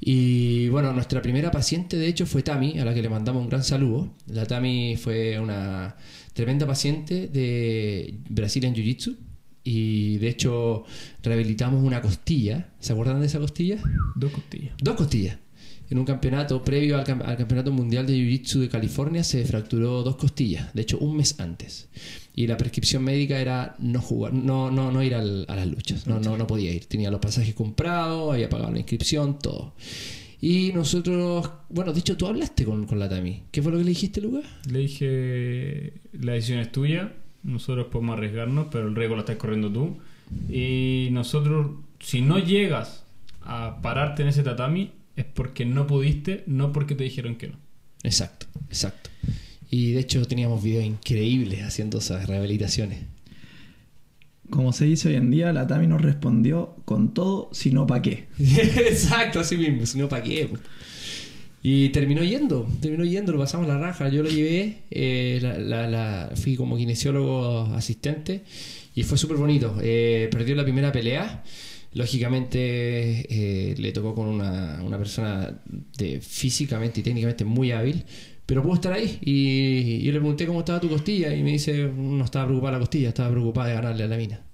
Y 0.00 0.68
bueno, 0.68 0.92
nuestra 0.92 1.20
primera 1.20 1.50
paciente 1.50 1.96
de 1.96 2.06
hecho 2.06 2.26
fue 2.26 2.42
Tami, 2.44 2.78
a 2.78 2.84
la 2.84 2.94
que 2.94 3.02
le 3.02 3.08
mandamos 3.08 3.42
un 3.42 3.48
gran 3.48 3.64
saludo. 3.64 4.08
La 4.28 4.46
Tami 4.46 4.96
fue 4.96 5.38
una 5.40 5.96
tremenda 6.34 6.66
paciente 6.66 7.26
de 7.26 8.14
Brazilian 8.28 8.74
Jiu-Jitsu. 8.74 9.16
Y 9.62 10.16
de 10.18 10.28
hecho 10.30 10.84
rehabilitamos 11.22 11.84
una 11.84 12.00
costilla. 12.00 12.70
¿Se 12.80 12.92
acuerdan 12.94 13.20
de 13.20 13.26
esa 13.26 13.38
costilla? 13.38 13.76
Dos 14.14 14.32
costillas. 14.32 14.72
Dos 14.82 14.94
costillas. 14.96 15.36
En 15.90 15.98
un 15.98 16.04
campeonato 16.04 16.62
previo 16.62 16.96
al, 16.96 17.04
cam- 17.04 17.24
al 17.24 17.36
Campeonato 17.36 17.72
Mundial 17.72 18.06
de 18.06 18.14
Jiu-Jitsu 18.14 18.60
de 18.60 18.68
California 18.68 19.24
se 19.24 19.44
fracturó 19.44 20.02
dos 20.02 20.16
costillas, 20.16 20.72
de 20.72 20.82
hecho 20.82 20.98
un 20.98 21.16
mes 21.16 21.38
antes. 21.40 21.88
Y 22.34 22.46
la 22.46 22.56
prescripción 22.56 23.02
médica 23.02 23.40
era 23.40 23.74
no 23.80 24.00
jugar, 24.00 24.32
no, 24.32 24.70
no, 24.70 24.92
no 24.92 25.02
ir 25.02 25.14
a 25.16 25.22
las 25.22 25.66
luchas, 25.66 26.06
no, 26.06 26.20
no, 26.20 26.36
no 26.36 26.46
podía 26.46 26.72
ir. 26.72 26.86
Tenía 26.86 27.10
los 27.10 27.20
pasajes 27.20 27.54
comprados, 27.54 28.32
había 28.32 28.48
pagado 28.48 28.70
la 28.70 28.78
inscripción, 28.78 29.38
todo. 29.40 29.74
Y 30.40 30.70
nosotros, 30.72 31.50
bueno, 31.68 31.92
de 31.92 31.98
hecho 32.00 32.16
tú 32.16 32.26
hablaste 32.26 32.64
con, 32.64 32.86
con 32.86 32.98
la 32.98 33.08
Tami. 33.08 33.42
¿Qué 33.50 33.60
fue 33.60 33.72
lo 33.72 33.78
que 33.78 33.84
le 33.84 33.90
dijiste, 33.90 34.20
Lucas? 34.20 34.44
Le 34.70 34.78
dije, 34.78 35.92
la 36.12 36.32
decisión 36.32 36.60
es 36.60 36.70
tuya, 36.72 37.12
nosotros 37.42 37.88
podemos 37.90 38.16
arriesgarnos, 38.16 38.68
pero 38.70 38.86
el 38.88 38.94
riesgo 38.94 39.16
lo 39.16 39.20
estás 39.22 39.36
corriendo 39.36 39.70
tú. 39.70 39.98
Y 40.48 41.08
nosotros, 41.10 41.72
si 41.98 42.22
no 42.22 42.38
llegas 42.38 43.04
a 43.42 43.80
pararte 43.82 44.22
en 44.22 44.28
ese 44.28 44.42
tatami, 44.44 44.92
es 45.20 45.26
porque 45.26 45.64
no 45.64 45.86
pudiste, 45.86 46.44
no 46.46 46.72
porque 46.72 46.94
te 46.94 47.04
dijeron 47.04 47.36
que 47.36 47.48
no. 47.48 47.58
Exacto, 48.02 48.46
exacto. 48.68 49.10
Y 49.70 49.92
de 49.92 50.00
hecho 50.00 50.24
teníamos 50.26 50.62
videos 50.62 50.84
increíbles 50.84 51.62
haciendo 51.62 51.98
esas 51.98 52.26
rehabilitaciones. 52.26 53.00
Como 54.48 54.72
se 54.72 54.84
dice 54.84 55.08
hoy 55.08 55.14
en 55.14 55.30
día, 55.30 55.52
la 55.52 55.66
Tami 55.68 55.86
nos 55.86 56.02
respondió 56.02 56.74
con 56.84 57.14
todo, 57.14 57.50
sino 57.52 57.86
pa' 57.86 58.02
qué. 58.02 58.26
Exacto, 58.38 59.38
así 59.40 59.56
mismo, 59.56 59.86
si 59.86 59.98
no, 59.98 60.08
¿para 60.08 60.24
qué? 60.24 60.48
Y 61.62 61.90
terminó 61.90 62.24
yendo, 62.24 62.66
terminó 62.80 63.04
yendo, 63.04 63.32
lo 63.32 63.38
pasamos 63.38 63.68
la 63.68 63.78
raja. 63.78 64.08
Yo 64.08 64.22
lo 64.24 64.30
llevé, 64.30 64.78
eh, 64.90 65.38
la, 65.42 65.58
la- 65.58 65.86
la- 65.88 66.30
fui 66.34 66.56
como 66.56 66.76
kinesiólogo 66.76 67.66
asistente 67.76 68.42
y 68.94 69.02
fue 69.04 69.18
súper 69.18 69.36
bonito. 69.36 69.76
Eh, 69.82 70.28
perdió 70.32 70.56
la 70.56 70.64
primera 70.64 70.90
pelea. 70.90 71.44
Lógicamente 71.92 72.58
eh, 73.28 73.74
le 73.76 73.92
tocó 73.92 74.14
con 74.14 74.28
una, 74.28 74.80
una 74.82 74.96
persona 74.96 75.60
de 75.98 76.20
físicamente 76.20 77.00
y 77.00 77.02
técnicamente 77.02 77.44
muy 77.44 77.72
hábil, 77.72 78.04
pero 78.46 78.62
pudo 78.62 78.74
estar 78.74 78.92
ahí. 78.92 79.18
Y 79.22 80.02
yo 80.02 80.12
le 80.12 80.18
pregunté 80.18 80.46
cómo 80.46 80.60
estaba 80.60 80.80
tu 80.80 80.88
costilla 80.88 81.34
y 81.34 81.42
me 81.42 81.52
dice, 81.52 81.90
no 81.96 82.24
estaba 82.24 82.46
preocupada 82.46 82.72
la 82.74 82.78
costilla, 82.80 83.08
estaba 83.08 83.30
preocupada 83.30 83.68
de 83.68 83.74
ganarle 83.74 84.04
a 84.04 84.08
la 84.08 84.16
mina. 84.16 84.44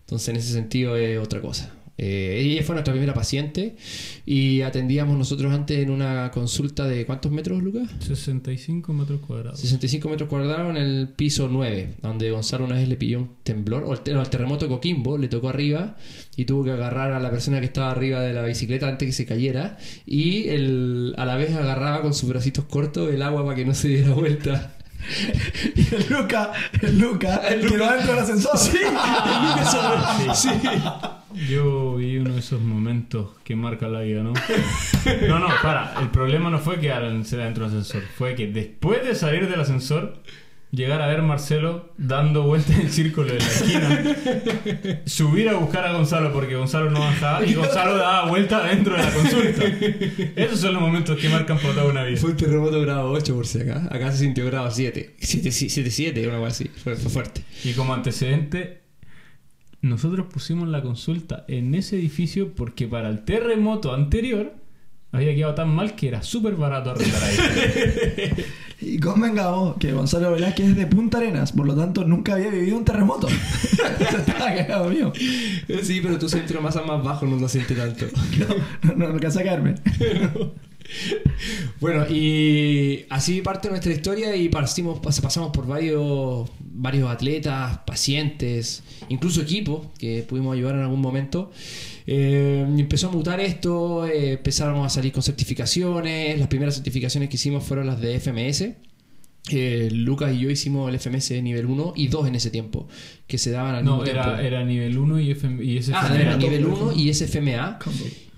Entonces, 0.00 0.28
en 0.28 0.36
ese 0.36 0.52
sentido 0.52 0.96
es 0.96 1.18
otra 1.18 1.40
cosa. 1.40 1.72
Eh, 2.02 2.40
ella 2.40 2.62
fue 2.62 2.74
nuestra 2.74 2.94
primera 2.94 3.12
paciente 3.12 3.76
y 4.24 4.62
atendíamos 4.62 5.18
nosotros 5.18 5.52
antes 5.52 5.80
en 5.80 5.90
una 5.90 6.30
consulta 6.30 6.88
de 6.88 7.04
¿cuántos 7.04 7.30
metros, 7.30 7.62
Lucas? 7.62 7.90
65 7.98 8.94
metros 8.94 9.20
cuadrados. 9.20 9.60
65 9.60 10.08
metros 10.08 10.30
cuadrados 10.30 10.70
en 10.70 10.78
el 10.78 11.10
piso 11.14 11.50
9, 11.52 11.96
donde 12.00 12.30
Gonzalo 12.30 12.64
una 12.64 12.76
vez 12.76 12.88
le 12.88 12.96
pidió 12.96 13.18
un 13.18 13.32
temblor, 13.42 13.84
o 13.84 13.92
el, 13.92 14.00
no, 14.14 14.22
el 14.22 14.30
terremoto 14.30 14.64
de 14.64 14.70
Coquimbo, 14.70 15.18
le 15.18 15.28
tocó 15.28 15.50
arriba 15.50 15.98
y 16.36 16.46
tuvo 16.46 16.64
que 16.64 16.70
agarrar 16.70 17.12
a 17.12 17.20
la 17.20 17.30
persona 17.30 17.60
que 17.60 17.66
estaba 17.66 17.90
arriba 17.90 18.20
de 18.20 18.32
la 18.32 18.44
bicicleta 18.44 18.88
antes 18.88 19.06
que 19.06 19.12
se 19.12 19.26
cayera 19.26 19.76
y 20.06 20.48
el, 20.48 21.14
a 21.18 21.26
la 21.26 21.36
vez 21.36 21.54
agarraba 21.54 22.00
con 22.00 22.14
sus 22.14 22.30
bracitos 22.30 22.64
cortos 22.64 23.12
el 23.12 23.20
agua 23.20 23.44
para 23.44 23.56
que 23.56 23.66
no 23.66 23.74
se 23.74 23.88
diera 23.88 24.14
vuelta. 24.14 24.74
Y 25.74 25.94
el 25.94 26.06
Luca, 26.08 26.52
el 26.80 26.98
Luca, 26.98 27.42
el 27.48 27.66
que 27.66 27.76
va 27.76 27.96
dentro 27.96 28.14
del 28.14 28.22
ascensor. 28.22 28.56
Sí, 28.56 28.78
Yo 31.48 31.96
vi 31.96 32.18
uno 32.18 32.34
de 32.34 32.40
esos 32.40 32.60
momentos 32.60 33.30
que 33.44 33.54
marcan 33.56 33.92
la 33.92 34.00
vida, 34.00 34.22
¿no? 34.22 34.32
No, 35.28 35.38
no, 35.38 35.48
para. 35.62 35.94
El 36.00 36.08
problema 36.10 36.50
no 36.50 36.58
fue 36.58 36.78
quedar 36.80 37.04
en- 37.04 37.22
dentro 37.22 37.68
del 37.68 37.78
ascensor. 37.78 38.02
Fue 38.16 38.34
que 38.34 38.46
después 38.48 39.04
de 39.04 39.14
salir 39.14 39.48
del 39.48 39.60
ascensor, 39.60 40.22
llegar 40.72 41.02
a 41.02 41.06
ver 41.08 41.22
Marcelo 41.22 41.92
dando 41.98 42.42
vueltas 42.44 42.78
en 42.78 42.90
círculo 42.90 43.28
en 43.32 43.38
la 43.38 43.44
esquina. 43.44 44.16
Subir 45.06 45.48
a 45.48 45.54
buscar 45.54 45.84
a 45.86 45.92
Gonzalo 45.92 46.32
porque 46.32 46.54
Gonzalo 46.56 46.90
no 46.90 47.00
bajaba 47.00 47.44
y 47.44 47.54
Gonzalo 47.54 47.96
daba 47.96 48.28
vuelta 48.28 48.64
dentro 48.66 48.96
de 48.96 49.02
la 49.02 49.10
consulta. 49.12 49.64
Esos 50.36 50.60
son 50.60 50.74
los 50.74 50.82
momentos 50.82 51.18
que 51.18 51.28
marcan 51.28 51.58
por 51.58 51.72
toda 51.74 51.86
una 51.86 52.04
vida. 52.04 52.18
Fue 52.18 52.30
un 52.30 52.36
terremoto 52.36 52.80
grado 52.80 53.10
8 53.10 53.34
por 53.34 53.46
si 53.46 53.60
acá. 53.60 53.86
Acá 53.90 54.12
se 54.12 54.18
sintió 54.18 54.46
grado 54.46 54.70
7. 54.70 55.14
7, 55.18 55.50
7, 55.50 55.90
7 55.90 56.28
una 56.28 56.38
cosa 56.38 56.48
así. 56.48 56.70
Fue, 56.82 56.94
fue 56.96 57.10
fuerte. 57.10 57.42
Y 57.64 57.72
como 57.72 57.94
antecedente, 57.94 58.79
nosotros 59.82 60.26
pusimos 60.32 60.68
la 60.68 60.82
consulta 60.82 61.44
en 61.48 61.74
ese 61.74 61.96
edificio 61.96 62.52
porque 62.54 62.86
para 62.86 63.08
el 63.08 63.24
terremoto 63.24 63.92
anterior 63.94 64.52
había 65.12 65.34
quedado 65.34 65.54
tan 65.54 65.74
mal 65.74 65.96
que 65.96 66.08
era 66.08 66.22
súper 66.22 66.54
barato 66.54 66.90
arrendar 66.90 67.22
ahí. 67.22 67.36
Y 68.82 68.98
convengamos 68.98 69.76
que 69.76 69.92
Gonzalo 69.92 70.32
Velázquez 70.32 70.68
es 70.70 70.76
de 70.76 70.86
Punta 70.86 71.18
Arenas, 71.18 71.52
por 71.52 71.66
lo 71.66 71.76
tanto 71.76 72.02
nunca 72.04 72.32
había 72.32 72.48
vivido 72.48 72.78
un 72.78 72.84
terremoto. 72.86 73.28
Estaba 74.00 74.54
cagado 74.54 74.88
mío. 74.88 75.12
Sí, 75.82 76.00
pero 76.02 76.18
tu 76.18 76.30
centro 76.30 76.56
de 76.58 76.64
masa 76.64 76.80
más 76.80 77.04
bajo 77.04 77.26
no 77.26 77.36
lo 77.36 77.46
siente 77.46 77.74
tanto. 77.74 78.06
No, 78.82 78.94
no, 78.94 79.12
no 79.12 79.20
caerme. 79.20 79.74
Bueno, 81.78 82.06
y 82.08 83.04
así 83.10 83.42
parte 83.42 83.68
nuestra 83.68 83.92
historia 83.92 84.34
y 84.34 84.48
partimos, 84.48 84.98
pas- 85.00 85.20
pasamos 85.20 85.50
por 85.52 85.66
varios, 85.66 86.48
varios 86.72 87.10
atletas, 87.10 87.78
pacientes, 87.86 88.82
incluso 89.08 89.42
equipos 89.42 89.88
que 89.98 90.22
pudimos 90.22 90.54
ayudar 90.54 90.76
en 90.76 90.82
algún 90.82 91.00
momento. 91.00 91.50
Eh, 92.06 92.64
empezó 92.78 93.08
a 93.08 93.12
mutar 93.12 93.40
esto, 93.40 94.06
eh, 94.06 94.32
empezaron 94.34 94.84
a 94.84 94.88
salir 94.88 95.12
con 95.12 95.22
certificaciones. 95.22 96.38
Las 96.38 96.48
primeras 96.48 96.74
certificaciones 96.76 97.28
que 97.28 97.36
hicimos 97.36 97.64
fueron 97.64 97.86
las 97.86 98.00
de 98.00 98.14
FMS. 98.18 98.74
Eh, 99.50 99.88
Lucas 99.92 100.34
y 100.34 100.38
yo 100.40 100.50
hicimos 100.50 100.88
el 100.88 100.94
FMS 101.00 101.42
nivel 101.42 101.66
1 101.66 101.94
y 101.96 102.08
2 102.08 102.28
en 102.28 102.34
ese 102.34 102.50
tiempo, 102.50 102.86
que 103.26 103.38
se 103.38 103.50
daban 103.50 103.74
al 103.74 103.84
No, 103.84 103.92
mismo 103.98 104.04
tiempo. 104.04 104.22
era, 104.22 104.42
era 104.42 104.64
nivel 104.64 104.98
1 104.98 105.18
y, 105.20 105.30
FM, 105.30 105.64
y 105.64 105.78
ese 105.78 105.92
Ah, 105.94 106.10
era 106.14 106.36
nivel 106.36 106.62
todo. 106.64 106.90
1 106.90 107.00
y 107.00 107.12
SFMA. 107.12 107.78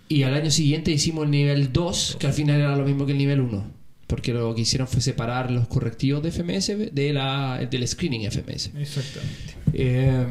Y 0.09 0.23
al 0.23 0.35
año 0.35 0.51
siguiente 0.51 0.91
hicimos 0.93 1.25
el 1.25 1.31
nivel 1.33 1.73
2, 1.73 2.17
que 2.21 2.27
al 2.29 2.33
final 2.33 2.61
era 2.61 2.77
lo 2.77 2.85
mismo 2.85 3.05
que 3.05 3.13
el 3.13 3.19
nivel 3.19 3.41
1. 3.41 3.72
Porque 4.13 4.35
lo 4.35 4.55
que 4.55 4.61
hicieron 4.61 4.87
fue 4.87 5.01
separar 5.01 5.51
los 5.51 5.67
correctivos 5.69 6.23
de 6.23 6.31
FMS 6.31 6.67
de 6.93 7.13
la, 7.15 7.67
del 7.71 7.89
screening 7.89 8.31
FMS. 8.31 8.71
Exactamente. 8.79 9.55
Eh, 9.73 10.27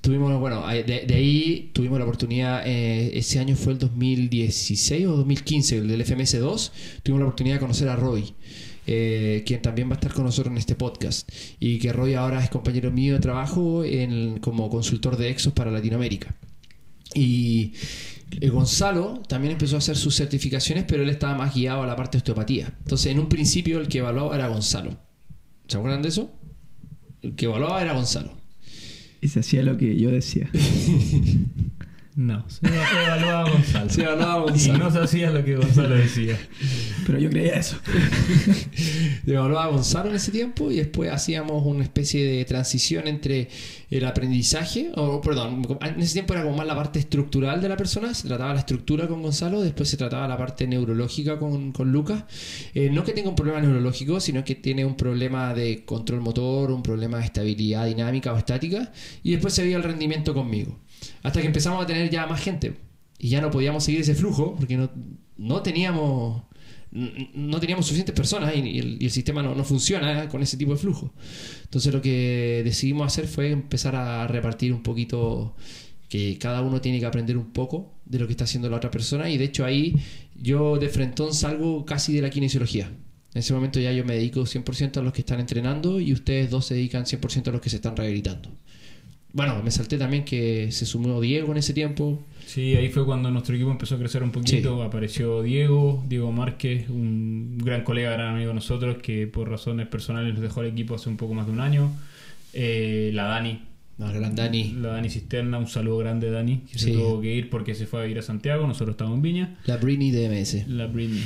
tuvimos, 0.00 0.38
bueno, 0.38 0.64
de, 0.68 0.82
de 1.08 1.14
ahí 1.14 1.70
tuvimos 1.72 1.98
la 1.98 2.04
oportunidad, 2.04 2.62
eh, 2.64 3.18
ese 3.18 3.40
año 3.40 3.56
fue 3.56 3.72
el 3.72 3.80
2016 3.80 5.06
o 5.08 5.16
2015, 5.16 5.78
el 5.78 5.88
del 5.88 6.04
FMS2, 6.06 6.70
tuvimos 7.02 7.18
la 7.20 7.26
oportunidad 7.26 7.56
de 7.56 7.60
conocer 7.60 7.88
a 7.88 7.96
Roy. 7.96 8.32
eh, 8.86 9.42
quien 9.44 9.60
también 9.60 9.88
va 9.88 9.94
a 9.94 9.96
estar 9.96 10.12
con 10.12 10.24
nosotros 10.24 10.52
en 10.52 10.58
este 10.58 10.76
podcast 10.76 11.28
y 11.58 11.80
que 11.80 11.92
Roy 11.92 12.14
ahora 12.14 12.40
es 12.44 12.48
compañero 12.50 12.92
mío 12.92 13.14
de 13.14 13.18
trabajo 13.20 13.84
en- 13.84 14.38
como 14.38 14.70
consultor 14.70 15.16
de 15.16 15.30
Exos 15.30 15.52
para 15.52 15.72
Latinoamérica. 15.72 16.36
Y 17.12 17.72
eh, 18.40 18.48
Gonzalo 18.48 19.22
también 19.28 19.52
empezó 19.52 19.76
a 19.76 19.78
hacer 19.78 19.96
sus 19.96 20.14
certificaciones, 20.14 20.84
pero 20.86 21.02
él 21.02 21.10
estaba 21.10 21.36
más 21.36 21.54
guiado 21.54 21.82
a 21.82 21.86
la 21.86 21.96
parte 21.96 22.12
de 22.12 22.18
osteopatía. 22.18 22.74
Entonces, 22.78 23.12
en 23.12 23.18
un 23.18 23.28
principio, 23.28 23.80
el 23.80 23.88
que 23.88 23.98
evaluaba 23.98 24.34
era 24.34 24.48
Gonzalo. 24.48 24.96
¿Se 25.68 25.76
acuerdan 25.76 26.02
de 26.02 26.08
eso? 26.08 26.30
El 27.22 27.34
que 27.34 27.46
evaluaba 27.46 27.80
era 27.82 27.94
Gonzalo. 27.94 28.32
Y 29.20 29.28
se 29.28 29.40
hacía 29.40 29.62
lo 29.62 29.76
que 29.76 29.96
yo 29.98 30.10
decía. 30.10 30.50
No, 32.16 32.48
se 32.48 32.66
evaluaba 32.66 33.40
a 33.42 33.50
Gonzalo. 33.50 33.90
Se 33.90 34.02
evaluaba 34.02 34.34
a 34.34 34.38
Y 34.38 34.40
Gonzalo. 34.48 34.78
no 34.78 34.90
se 34.90 34.98
hacía 35.00 35.30
lo 35.30 35.44
que 35.44 35.56
Gonzalo 35.56 35.94
decía. 35.96 36.38
Pero 37.06 37.18
yo 37.18 37.28
creía 37.28 37.56
eso. 37.56 37.76
Le 39.26 39.34
evaluaba 39.34 39.66
a 39.66 39.68
Gonzalo 39.68 40.08
en 40.08 40.16
ese 40.16 40.32
tiempo 40.32 40.70
y 40.70 40.76
después 40.76 41.12
hacíamos 41.12 41.66
una 41.66 41.84
especie 41.84 42.24
de 42.26 42.42
transición 42.46 43.06
entre 43.06 43.48
el 43.90 44.04
aprendizaje, 44.06 44.92
o 44.96 45.20
perdón, 45.20 45.66
en 45.80 46.00
ese 46.00 46.14
tiempo 46.14 46.32
era 46.32 46.42
como 46.42 46.56
más 46.56 46.66
la 46.66 46.74
parte 46.74 46.98
estructural 46.98 47.60
de 47.60 47.68
la 47.68 47.76
persona, 47.76 48.14
se 48.14 48.26
trataba 48.26 48.54
la 48.54 48.60
estructura 48.60 49.06
con 49.06 49.22
Gonzalo, 49.22 49.60
después 49.60 49.88
se 49.88 49.98
trataba 49.98 50.26
la 50.26 50.38
parte 50.38 50.66
neurológica 50.66 51.38
con, 51.38 51.72
con 51.72 51.92
Lucas. 51.92 52.24
Eh, 52.74 52.88
no 52.90 53.04
que 53.04 53.12
tenga 53.12 53.28
un 53.28 53.36
problema 53.36 53.60
neurológico, 53.60 54.20
sino 54.20 54.42
que 54.42 54.54
tiene 54.54 54.86
un 54.86 54.96
problema 54.96 55.52
de 55.52 55.84
control 55.84 56.22
motor, 56.22 56.70
un 56.70 56.82
problema 56.82 57.18
de 57.18 57.26
estabilidad 57.26 57.84
dinámica 57.86 58.32
o 58.32 58.38
estática, 58.38 58.90
y 59.22 59.32
después 59.32 59.52
se 59.52 59.62
veía 59.62 59.76
el 59.76 59.82
rendimiento 59.82 60.32
conmigo. 60.32 60.78
Hasta 61.22 61.40
que 61.40 61.46
empezamos 61.46 61.82
a 61.82 61.86
tener 61.86 62.10
ya 62.10 62.26
más 62.26 62.40
gente 62.40 62.76
y 63.18 63.28
ya 63.28 63.40
no 63.40 63.50
podíamos 63.50 63.84
seguir 63.84 64.00
ese 64.00 64.14
flujo 64.14 64.54
porque 64.56 64.76
no, 64.76 64.90
no 65.36 65.62
teníamos 65.62 66.42
no 66.90 67.60
teníamos 67.60 67.84
suficientes 67.86 68.14
personas 68.14 68.54
y, 68.56 68.78
el, 68.78 69.10
sistema 69.10 69.42
no, 69.42 69.54
no 69.54 69.64
funciona 69.64 70.28
con 70.28 70.42
ese 70.42 70.56
tipo 70.56 70.72
de 70.72 70.78
flujo. 70.78 71.12
Entonces 71.64 71.92
lo 71.92 72.00
que 72.00 72.62
decidimos 72.64 73.06
hacer 73.06 73.26
fue 73.26 73.50
empezar 73.50 73.94
a 73.96 74.26
repartir 74.26 74.72
un 74.72 74.82
poquito 74.82 75.54
que 76.08 76.38
cada 76.38 76.62
uno 76.62 76.80
tiene 76.80 77.00
que 77.00 77.06
aprender 77.06 77.36
un 77.36 77.52
poco 77.52 77.92
de 78.04 78.18
lo 78.18 78.26
que 78.26 78.32
está 78.32 78.44
haciendo 78.44 78.70
la 78.70 78.76
otra 78.76 78.90
persona 78.90 79.28
y 79.28 79.36
de 79.36 79.44
hecho 79.44 79.64
ahí 79.64 79.96
yo 80.40 80.78
de 80.78 80.88
frentón 80.88 81.34
salgo 81.34 81.84
casi 81.84 82.14
de 82.14 82.22
la 82.22 82.30
kinesiología. 82.30 82.86
En 83.34 83.40
ese 83.40 83.52
momento 83.52 83.80
ya 83.80 83.92
yo 83.92 84.04
me 84.04 84.14
dedico 84.14 84.40
100% 84.40 84.96
a 84.96 85.02
los 85.02 85.12
que 85.12 85.20
están 85.20 85.40
entrenando 85.40 86.00
y 86.00 86.12
ustedes 86.12 86.48
dos 86.48 86.66
se 86.66 86.74
dedican 86.74 87.04
100% 87.04 87.48
a 87.48 87.50
los 87.50 87.60
que 87.60 87.68
se 87.68 87.76
están 87.76 87.94
rehabilitando. 87.96 88.50
Bueno, 89.36 89.62
me 89.62 89.70
salté 89.70 89.98
también 89.98 90.24
que 90.24 90.72
se 90.72 90.86
sumó 90.86 91.20
Diego 91.20 91.52
en 91.52 91.58
ese 91.58 91.74
tiempo. 91.74 92.24
Sí, 92.46 92.74
ahí 92.74 92.88
fue 92.88 93.04
cuando 93.04 93.30
nuestro 93.30 93.54
equipo 93.54 93.70
empezó 93.70 93.96
a 93.96 93.98
crecer 93.98 94.22
un 94.22 94.30
poquito. 94.30 94.82
Apareció 94.82 95.42
Diego, 95.42 96.02
Diego 96.08 96.32
Márquez, 96.32 96.88
un 96.88 97.58
gran 97.58 97.84
colega, 97.84 98.12
gran 98.12 98.34
amigo 98.34 98.48
de 98.48 98.54
nosotros, 98.54 98.96
que 99.02 99.26
por 99.26 99.50
razones 99.50 99.88
personales 99.88 100.32
nos 100.32 100.42
dejó 100.42 100.62
el 100.62 100.68
equipo 100.68 100.94
hace 100.94 101.10
un 101.10 101.18
poco 101.18 101.34
más 101.34 101.44
de 101.44 101.52
un 101.52 101.60
año. 101.60 101.92
Eh, 102.54 103.10
la 103.12 103.24
Dani, 103.24 103.60
No, 103.98 104.10
gran 104.10 104.34
Dani. 104.34 104.72
la 104.80 104.88
Dani 104.92 105.10
Cisterna, 105.10 105.58
un 105.58 105.66
saludo 105.66 105.98
grande 105.98 106.30
Dani, 106.30 106.62
que 106.72 106.78
se 106.78 106.92
tuvo 106.92 107.20
que 107.20 107.34
ir 107.34 107.50
porque 107.50 107.74
se 107.74 107.84
fue 107.86 108.04
a 108.04 108.06
ir 108.06 108.18
a 108.18 108.22
Santiago, 108.22 108.66
nosotros 108.66 108.94
estamos 108.94 109.16
en 109.16 109.22
Viña. 109.22 109.58
La 109.66 109.76
Brini 109.76 110.12
de 110.12 110.30
MS. 110.30 110.66
La 110.68 110.86
Britney. 110.86 111.24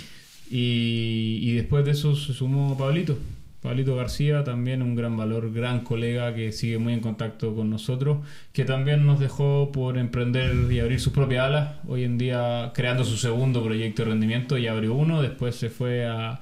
Y, 0.51 1.39
y 1.43 1.53
después 1.53 1.85
de 1.85 1.93
eso 1.93 2.17
se 2.17 2.33
sumó 2.33 2.77
Pablito. 2.77 3.17
Pablito 3.63 3.95
García, 3.95 4.43
también 4.43 4.81
un 4.81 4.95
gran 4.95 5.19
valor, 5.19 5.53
gran 5.53 5.81
colega 5.81 6.35
que 6.35 6.51
sigue 6.51 6.79
muy 6.79 6.95
en 6.95 7.01
contacto 7.01 7.55
con 7.55 7.69
nosotros, 7.69 8.19
que 8.55 8.65
también 8.65 9.05
nos 9.05 9.21
dejó 9.21 9.71
por 9.71 9.99
emprender 9.99 10.73
y 10.73 10.81
abrir 10.81 10.99
sus 10.99 11.13
propias 11.13 11.47
alas. 11.47 11.75
Hoy 11.87 12.05
en 12.05 12.17
día 12.17 12.73
creando 12.75 13.05
su 13.05 13.19
segundo 13.19 13.63
proyecto 13.63 14.03
de 14.03 14.11
rendimiento, 14.13 14.57
ya 14.57 14.73
abrió 14.73 14.95
uno, 14.95 15.21
después 15.21 15.57
se 15.57 15.69
fue 15.69 16.07
a, 16.07 16.41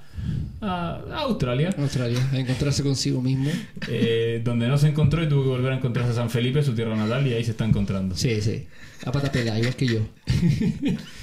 a 0.61 1.00
Australia, 1.22 1.74
Australia, 1.76 2.20
a 2.33 2.38
encontrarse 2.38 2.85
consigo 2.85 3.20
mismo. 3.20 3.50
eh, 3.88 4.40
donde 4.44 4.68
no 4.68 4.78
se 4.78 4.87
encontró 4.87 5.20
y 5.20 5.28
tuvo 5.28 5.42
que 5.42 5.48
volver 5.48 5.72
a 5.72 5.76
encontrarse 5.76 6.12
a 6.12 6.14
San 6.14 6.31
Felipe, 6.31 6.62
su 6.62 6.74
tierra 6.74 6.94
natal, 6.94 7.26
y 7.26 7.35
ahí 7.35 7.42
se 7.42 7.50
está 7.50 7.64
encontrando. 7.64 8.16
Sí, 8.16 8.40
sí. 8.40 8.66
A 9.04 9.11
pata 9.11 9.33
pelada, 9.33 9.59
igual 9.59 9.74
que 9.74 9.87
yo. 9.87 10.00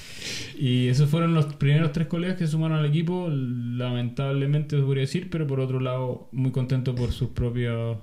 Y 0.58 0.88
esos 0.88 1.10
fueron 1.10 1.34
los 1.34 1.54
primeros 1.56 1.92
tres 1.92 2.06
colegas 2.06 2.36
que 2.36 2.46
se 2.46 2.52
sumaron 2.52 2.78
al 2.78 2.86
equipo. 2.86 3.28
Lamentablemente, 3.30 4.76
se 4.76 4.82
podría 4.82 5.02
decir, 5.02 5.28
pero 5.30 5.46
por 5.46 5.60
otro 5.60 5.80
lado, 5.80 6.28
muy 6.32 6.50
contento 6.50 6.94
por 6.94 7.12
sus 7.12 7.30
propios 7.30 7.98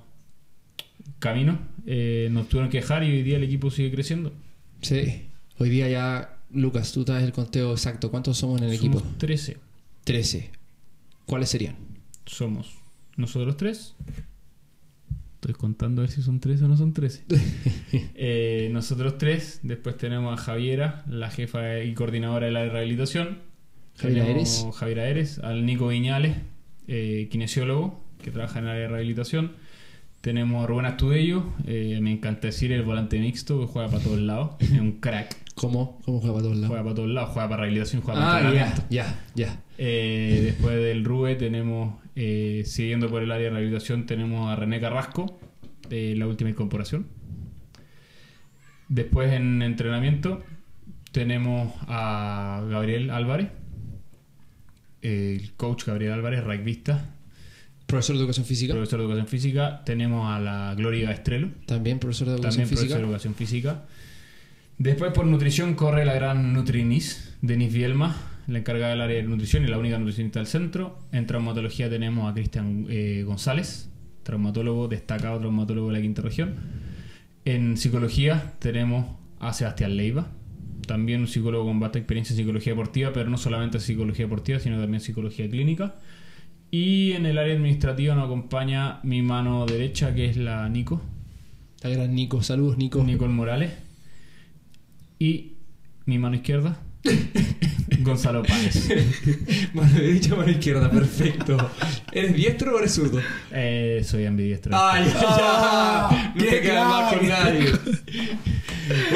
caminos. 1.18 1.58
Eh, 1.86 2.28
nos 2.30 2.48
tuvieron 2.48 2.70
que 2.70 2.78
dejar 2.78 3.02
y 3.02 3.10
hoy 3.10 3.22
día 3.22 3.36
el 3.36 3.42
equipo 3.44 3.70
sigue 3.70 3.90
creciendo. 3.90 4.32
Sí. 4.80 5.24
Hoy 5.58 5.68
día 5.68 5.88
ya, 5.88 6.36
Lucas, 6.52 6.92
tú 6.92 7.04
traes 7.04 7.24
el 7.24 7.32
conteo 7.32 7.72
exacto. 7.72 8.10
¿Cuántos 8.10 8.38
somos 8.38 8.60
en 8.62 8.68
el 8.68 8.78
Somos 8.78 9.02
equipo? 9.02 9.16
13. 9.18 9.56
13. 10.04 10.50
¿Cuáles 11.26 11.48
serían? 11.48 11.76
Somos 12.26 12.84
nosotros 13.16 13.56
tres. 13.56 13.94
Estoy 15.44 15.60
contando 15.60 16.00
a 16.00 16.04
ver 16.04 16.10
si 16.10 16.22
son 16.22 16.40
13 16.40 16.64
o 16.64 16.68
no 16.68 16.76
son 16.78 16.94
13. 16.94 17.24
Eh, 18.16 18.70
nosotros 18.72 19.18
tres. 19.18 19.60
Después 19.62 19.98
tenemos 19.98 20.32
a 20.32 20.42
Javiera, 20.42 21.04
la 21.06 21.30
jefa 21.30 21.80
y 21.80 21.92
coordinadora 21.92 22.46
de 22.46 22.52
la 22.52 22.64
rehabilitación. 22.66 23.40
Javiera 23.98 24.26
Eres. 24.26 24.66
Javiera 24.74 25.06
Eres, 25.06 25.38
al 25.40 25.66
Nico 25.66 25.88
Viñales, 25.88 26.38
eh, 26.88 27.28
kinesiólogo, 27.30 28.02
que 28.22 28.30
trabaja 28.30 28.58
en 28.60 28.64
el 28.64 28.70
área 28.70 28.82
de 28.84 28.88
rehabilitación. 28.88 29.52
Tenemos 30.22 30.64
a 30.64 30.66
Rubén 30.66 30.86
Astudello, 30.86 31.52
eh, 31.66 31.98
me 32.00 32.10
encanta 32.12 32.46
decir 32.46 32.72
el 32.72 32.82
volante 32.82 33.18
mixto, 33.20 33.60
que 33.60 33.66
juega 33.66 33.88
para 33.90 34.02
todos 34.02 34.20
lados. 34.20 34.52
Es 34.60 34.70
un 34.70 34.92
crack. 34.92 35.36
¿Cómo? 35.54 36.00
¿Cómo 36.06 36.20
juega 36.20 36.32
para 36.36 36.42
todos 36.44 36.56
lados? 36.56 36.68
Juega 36.68 36.82
para 36.84 36.94
todos 36.94 37.10
lados, 37.10 37.30
juega 37.34 37.48
para 37.50 37.60
rehabilitación, 37.64 38.00
juega 38.02 38.18
para 38.20 38.32
Ah, 38.34 38.40
entrenamiento. 38.40 38.82
ya, 38.88 39.04
ya, 39.34 39.46
ya. 39.52 39.60
Eh, 39.76 40.40
después 40.42 40.74
del 40.76 41.04
Rube 41.04 41.34
tenemos, 41.34 42.02
eh, 42.16 42.62
siguiendo 42.66 43.08
por 43.08 43.22
el 43.22 43.30
área 43.30 43.44
de 43.44 43.50
rehabilitación, 43.50 44.06
tenemos 44.06 44.50
a 44.50 44.56
René 44.56 44.80
Carrasco, 44.80 45.38
de 45.88 46.14
la 46.16 46.26
última 46.26 46.50
incorporación. 46.50 47.06
Después 48.88 49.32
en 49.32 49.62
entrenamiento 49.62 50.42
tenemos 51.12 51.72
a 51.88 52.62
Gabriel 52.68 53.10
Álvarez, 53.10 53.48
el 55.02 55.52
coach 55.56 55.84
Gabriel 55.84 56.12
Álvarez, 56.12 56.44
rugbyista, 56.44 57.10
Profesor 57.86 58.16
de 58.16 58.20
educación 58.22 58.46
física. 58.46 58.72
profesor 58.72 58.98
de 58.98 59.04
educación 59.04 59.26
física. 59.28 59.82
Tenemos 59.84 60.30
a 60.32 60.40
la 60.40 60.74
Gloria 60.74 61.10
Estrelo, 61.10 61.50
También 61.66 61.98
profesor 61.98 62.28
de 62.28 62.34
educación 62.34 62.50
también 62.64 62.68
profesor 62.68 62.86
física. 62.86 62.98
de 62.98 63.04
educación 63.04 63.34
física. 63.34 63.82
Después 64.78 65.12
por 65.12 65.26
nutrición 65.26 65.74
corre 65.74 66.04
la 66.04 66.14
gran 66.14 66.52
Nutrinis, 66.54 67.34
Denis 67.42 67.72
Bielma, 67.72 68.16
la 68.46 68.58
encargada 68.58 68.90
del 68.90 69.00
área 69.00 69.16
de 69.16 69.22
nutrición 69.24 69.64
y 69.64 69.68
la 69.68 69.78
única 69.78 69.98
nutricionista 69.98 70.40
del 70.40 70.46
centro. 70.46 70.98
En 71.12 71.26
traumatología 71.26 71.88
tenemos 71.88 72.30
a 72.30 72.34
Cristian 72.34 72.86
eh, 72.88 73.24
González, 73.26 73.90
traumatólogo, 74.22 74.88
destacado 74.88 75.38
traumatólogo 75.38 75.88
de 75.88 75.92
la 75.94 76.00
quinta 76.00 76.22
región. 76.22 76.54
En 77.44 77.76
psicología 77.76 78.54
tenemos 78.58 79.06
a 79.38 79.52
Sebastián 79.52 79.96
Leiva, 79.96 80.28
también 80.86 81.20
un 81.20 81.28
psicólogo 81.28 81.66
con 81.66 81.80
vasta 81.80 81.98
experiencia 81.98 82.34
en 82.34 82.38
psicología 82.38 82.72
deportiva, 82.72 83.12
pero 83.12 83.30
no 83.30 83.36
solamente 83.36 83.80
psicología 83.80 84.26
deportiva, 84.26 84.58
sino 84.58 84.80
también 84.80 85.00
psicología 85.00 85.48
clínica. 85.48 85.96
Y 86.70 87.12
en 87.12 87.26
el 87.26 87.38
área 87.38 87.54
administrativa 87.54 88.14
nos 88.14 88.24
acompaña 88.24 88.98
mi 89.02 89.22
mano 89.22 89.64
derecha, 89.66 90.14
que 90.14 90.26
es 90.26 90.36
la 90.36 90.68
Nico, 90.68 91.00
La 91.82 91.90
gran 91.90 92.14
Nico. 92.14 92.42
Saludos, 92.42 92.78
Nico. 92.78 93.04
Nicole 93.04 93.32
Morales. 93.32 93.72
Y 95.18 95.52
mi 96.06 96.18
mano 96.18 96.36
izquierda, 96.36 96.78
Gonzalo 98.00 98.42
Páez. 98.42 98.88
Mano 99.74 99.90
derecha, 99.94 100.34
mano 100.34 100.50
izquierda. 100.50 100.90
Perfecto. 100.90 101.70
¿Eres 102.12 102.34
diestro 102.34 102.74
o 102.74 102.78
eres 102.78 102.92
zurdo? 102.92 103.20
Eh, 103.50 104.02
soy 104.04 104.26
ambidiestro. 104.26 104.72
¡Ay, 104.76 105.10
Ah, 105.16 106.08
ya! 106.10 106.32
No 106.34 106.44
qué 106.44 106.50
te 106.50 106.60
quedas 106.60 106.86
mal 106.86 107.18
con 107.18 107.28
nadie. 107.28 107.72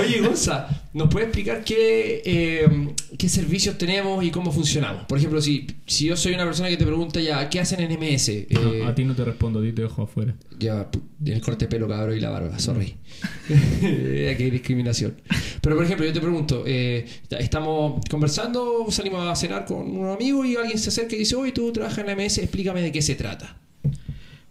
Oye, 0.00 0.20
Gonza, 0.20 0.68
¿nos 0.94 1.08
puedes 1.08 1.28
explicar 1.28 1.62
qué, 1.64 2.22
eh, 2.24 2.68
qué 3.16 3.28
servicios 3.28 3.76
tenemos 3.78 4.24
y 4.24 4.30
cómo 4.30 4.50
funcionamos? 4.52 5.04
Por 5.06 5.18
ejemplo, 5.18 5.40
si, 5.40 5.66
si 5.86 6.06
yo 6.06 6.16
soy 6.16 6.34
una 6.34 6.44
persona 6.44 6.68
que 6.68 6.76
te 6.76 6.86
pregunta 6.86 7.20
ya, 7.20 7.48
¿qué 7.48 7.60
hacen 7.60 7.80
en 7.80 7.92
MS? 7.98 8.28
Eh, 8.28 8.46
No, 8.50 8.88
a 8.88 8.94
ti 8.94 9.04
no 9.04 9.14
te 9.14 9.24
respondo, 9.24 9.58
a 9.60 9.62
ti 9.62 9.72
te 9.72 9.82
dejo 9.82 10.02
afuera. 10.02 10.34
Ya, 10.58 10.90
pu- 10.90 11.00
el 11.26 11.40
corte 11.40 11.66
de 11.66 11.68
pelo 11.70 11.86
cabrón 11.88 12.16
y 12.16 12.20
la 12.20 12.30
barba, 12.30 12.58
sorry. 12.58 12.94
Aquí 13.50 14.42
hay 14.44 14.50
discriminación. 14.50 15.14
Pero 15.60 15.76
por 15.76 15.84
ejemplo, 15.84 16.06
yo 16.06 16.12
te 16.12 16.20
pregunto, 16.20 16.64
eh, 16.66 17.04
estamos 17.38 18.00
conversando, 18.10 18.86
salimos 18.90 19.26
a 19.28 19.34
cenar 19.36 19.64
con 19.66 19.96
un 19.96 20.08
amigo 20.08 20.44
y 20.44 20.56
alguien 20.56 20.78
se 20.78 20.88
acerca 20.88 21.14
y 21.16 21.20
dice, 21.20 21.36
oye, 21.36 21.52
tú 21.52 21.72
trabajas 21.72 21.98
en 21.98 22.06
la 22.06 22.16
MS, 22.16 22.38
explícame 22.38 22.82
de 22.82 22.92
qué 22.92 23.02
se 23.02 23.14
trata. 23.14 23.56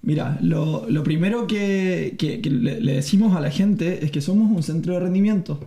Mira, 0.01 0.37
lo, 0.41 0.89
lo 0.89 1.03
primero 1.03 1.47
que, 1.47 2.15
que- 2.17 2.39
que 2.41 2.49
le, 2.49 2.79
le 2.79 2.93
decimos 2.93 3.35
a 3.35 3.41
la 3.41 3.51
gente 3.51 4.05
es 4.05 4.11
que 4.11 4.21
somos 4.21 4.49
un 4.55 4.63
centro 4.63 4.93
de 4.93 4.99
rendimiento. 5.01 5.59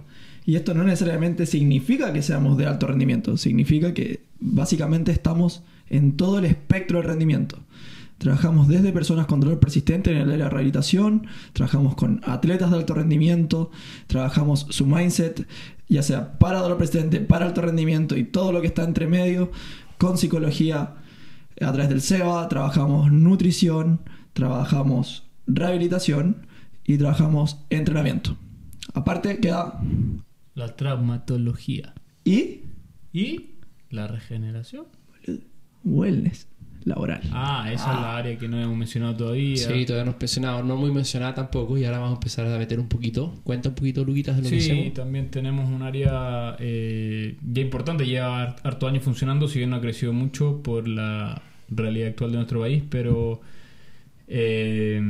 Y 0.44 0.56
esto 0.56 0.74
no 0.74 0.84
necesariamente 0.84 1.46
significa 1.46 2.12
que 2.12 2.22
seamos 2.22 2.56
de 2.56 2.66
alto 2.66 2.86
rendimiento, 2.86 3.36
significa 3.36 3.94
que 3.94 4.24
básicamente 4.40 5.12
estamos 5.12 5.62
en 5.88 6.16
todo 6.16 6.38
el 6.38 6.46
espectro 6.46 6.98
del 6.98 7.08
rendimiento. 7.08 7.58
Trabajamos 8.18 8.68
desde 8.68 8.92
personas 8.92 9.26
con 9.26 9.40
dolor 9.40 9.60
persistente 9.60 10.10
en 10.10 10.18
el 10.18 10.30
área 10.30 10.44
de 10.44 10.50
rehabilitación, 10.50 11.26
trabajamos 11.54 11.94
con 11.94 12.20
atletas 12.24 12.70
de 12.70 12.76
alto 12.76 12.94
rendimiento, 12.94 13.70
trabajamos 14.08 14.66
su 14.68 14.86
mindset, 14.86 15.46
ya 15.88 16.02
sea 16.02 16.38
para 16.38 16.60
dolor 16.60 16.76
persistente, 16.76 17.20
para 17.20 17.46
alto 17.46 17.62
rendimiento 17.62 18.18
y 18.18 18.24
todo 18.24 18.52
lo 18.52 18.60
que 18.60 18.66
está 18.66 18.84
entre 18.84 19.06
medio, 19.06 19.50
con 19.96 20.18
psicología 20.18 20.96
a 21.60 21.72
través 21.72 21.88
del 21.88 22.02
SEBA, 22.02 22.48
trabajamos 22.48 23.10
nutrición, 23.10 24.00
trabajamos 24.32 25.24
rehabilitación 25.46 26.46
y 26.84 26.98
trabajamos 26.98 27.58
entrenamiento. 27.70 28.36
Aparte 28.92 29.38
queda 29.38 29.80
La 30.60 30.76
traumatología. 30.76 31.94
y 32.24 32.60
¿Y 33.12 33.50
la 33.90 34.06
regeneración? 34.06 34.84
wellness 35.82 36.46
laboral. 36.84 37.20
Ah, 37.32 37.70
esa 37.72 37.94
es 37.94 38.00
la 38.00 38.16
área 38.18 38.38
que 38.38 38.46
no 38.48 38.60
hemos 38.60 38.76
mencionado 38.76 39.16
todavía. 39.16 39.56
Sí, 39.56 39.84
todavía 39.86 40.10
no 40.12 40.16
mencionado, 40.18 40.62
no 40.62 40.76
muy 40.76 40.92
mencionada 40.92 41.34
tampoco, 41.34 41.76
y 41.78 41.84
ahora 41.84 41.98
vamos 41.98 42.12
a 42.12 42.18
empezar 42.20 42.46
a 42.46 42.56
meter 42.58 42.78
un 42.80 42.88
poquito. 42.88 43.34
Cuenta 43.44 43.68
un 43.70 43.74
poquito, 43.74 44.04
Luquitas, 44.04 44.36
de 44.36 44.42
lo 44.42 44.48
que 44.50 44.60
Sí, 44.60 44.70
hacemos. 44.70 44.94
también 44.94 45.30
tenemos 45.30 45.68
un 45.68 45.82
área 45.82 46.56
eh, 46.58 47.36
ya 47.50 47.62
importante, 47.62 48.06
lleva 48.06 48.56
harto 48.62 48.86
años 48.86 49.02
funcionando, 49.02 49.48
si 49.48 49.58
bien 49.58 49.70
no 49.70 49.76
ha 49.76 49.80
crecido 49.80 50.12
mucho 50.12 50.62
por 50.62 50.86
la 50.88 51.42
realidad 51.70 52.08
actual 52.10 52.30
de 52.32 52.36
nuestro 52.36 52.60
país, 52.60 52.82
pero 52.88 53.40
eh, 54.28 55.02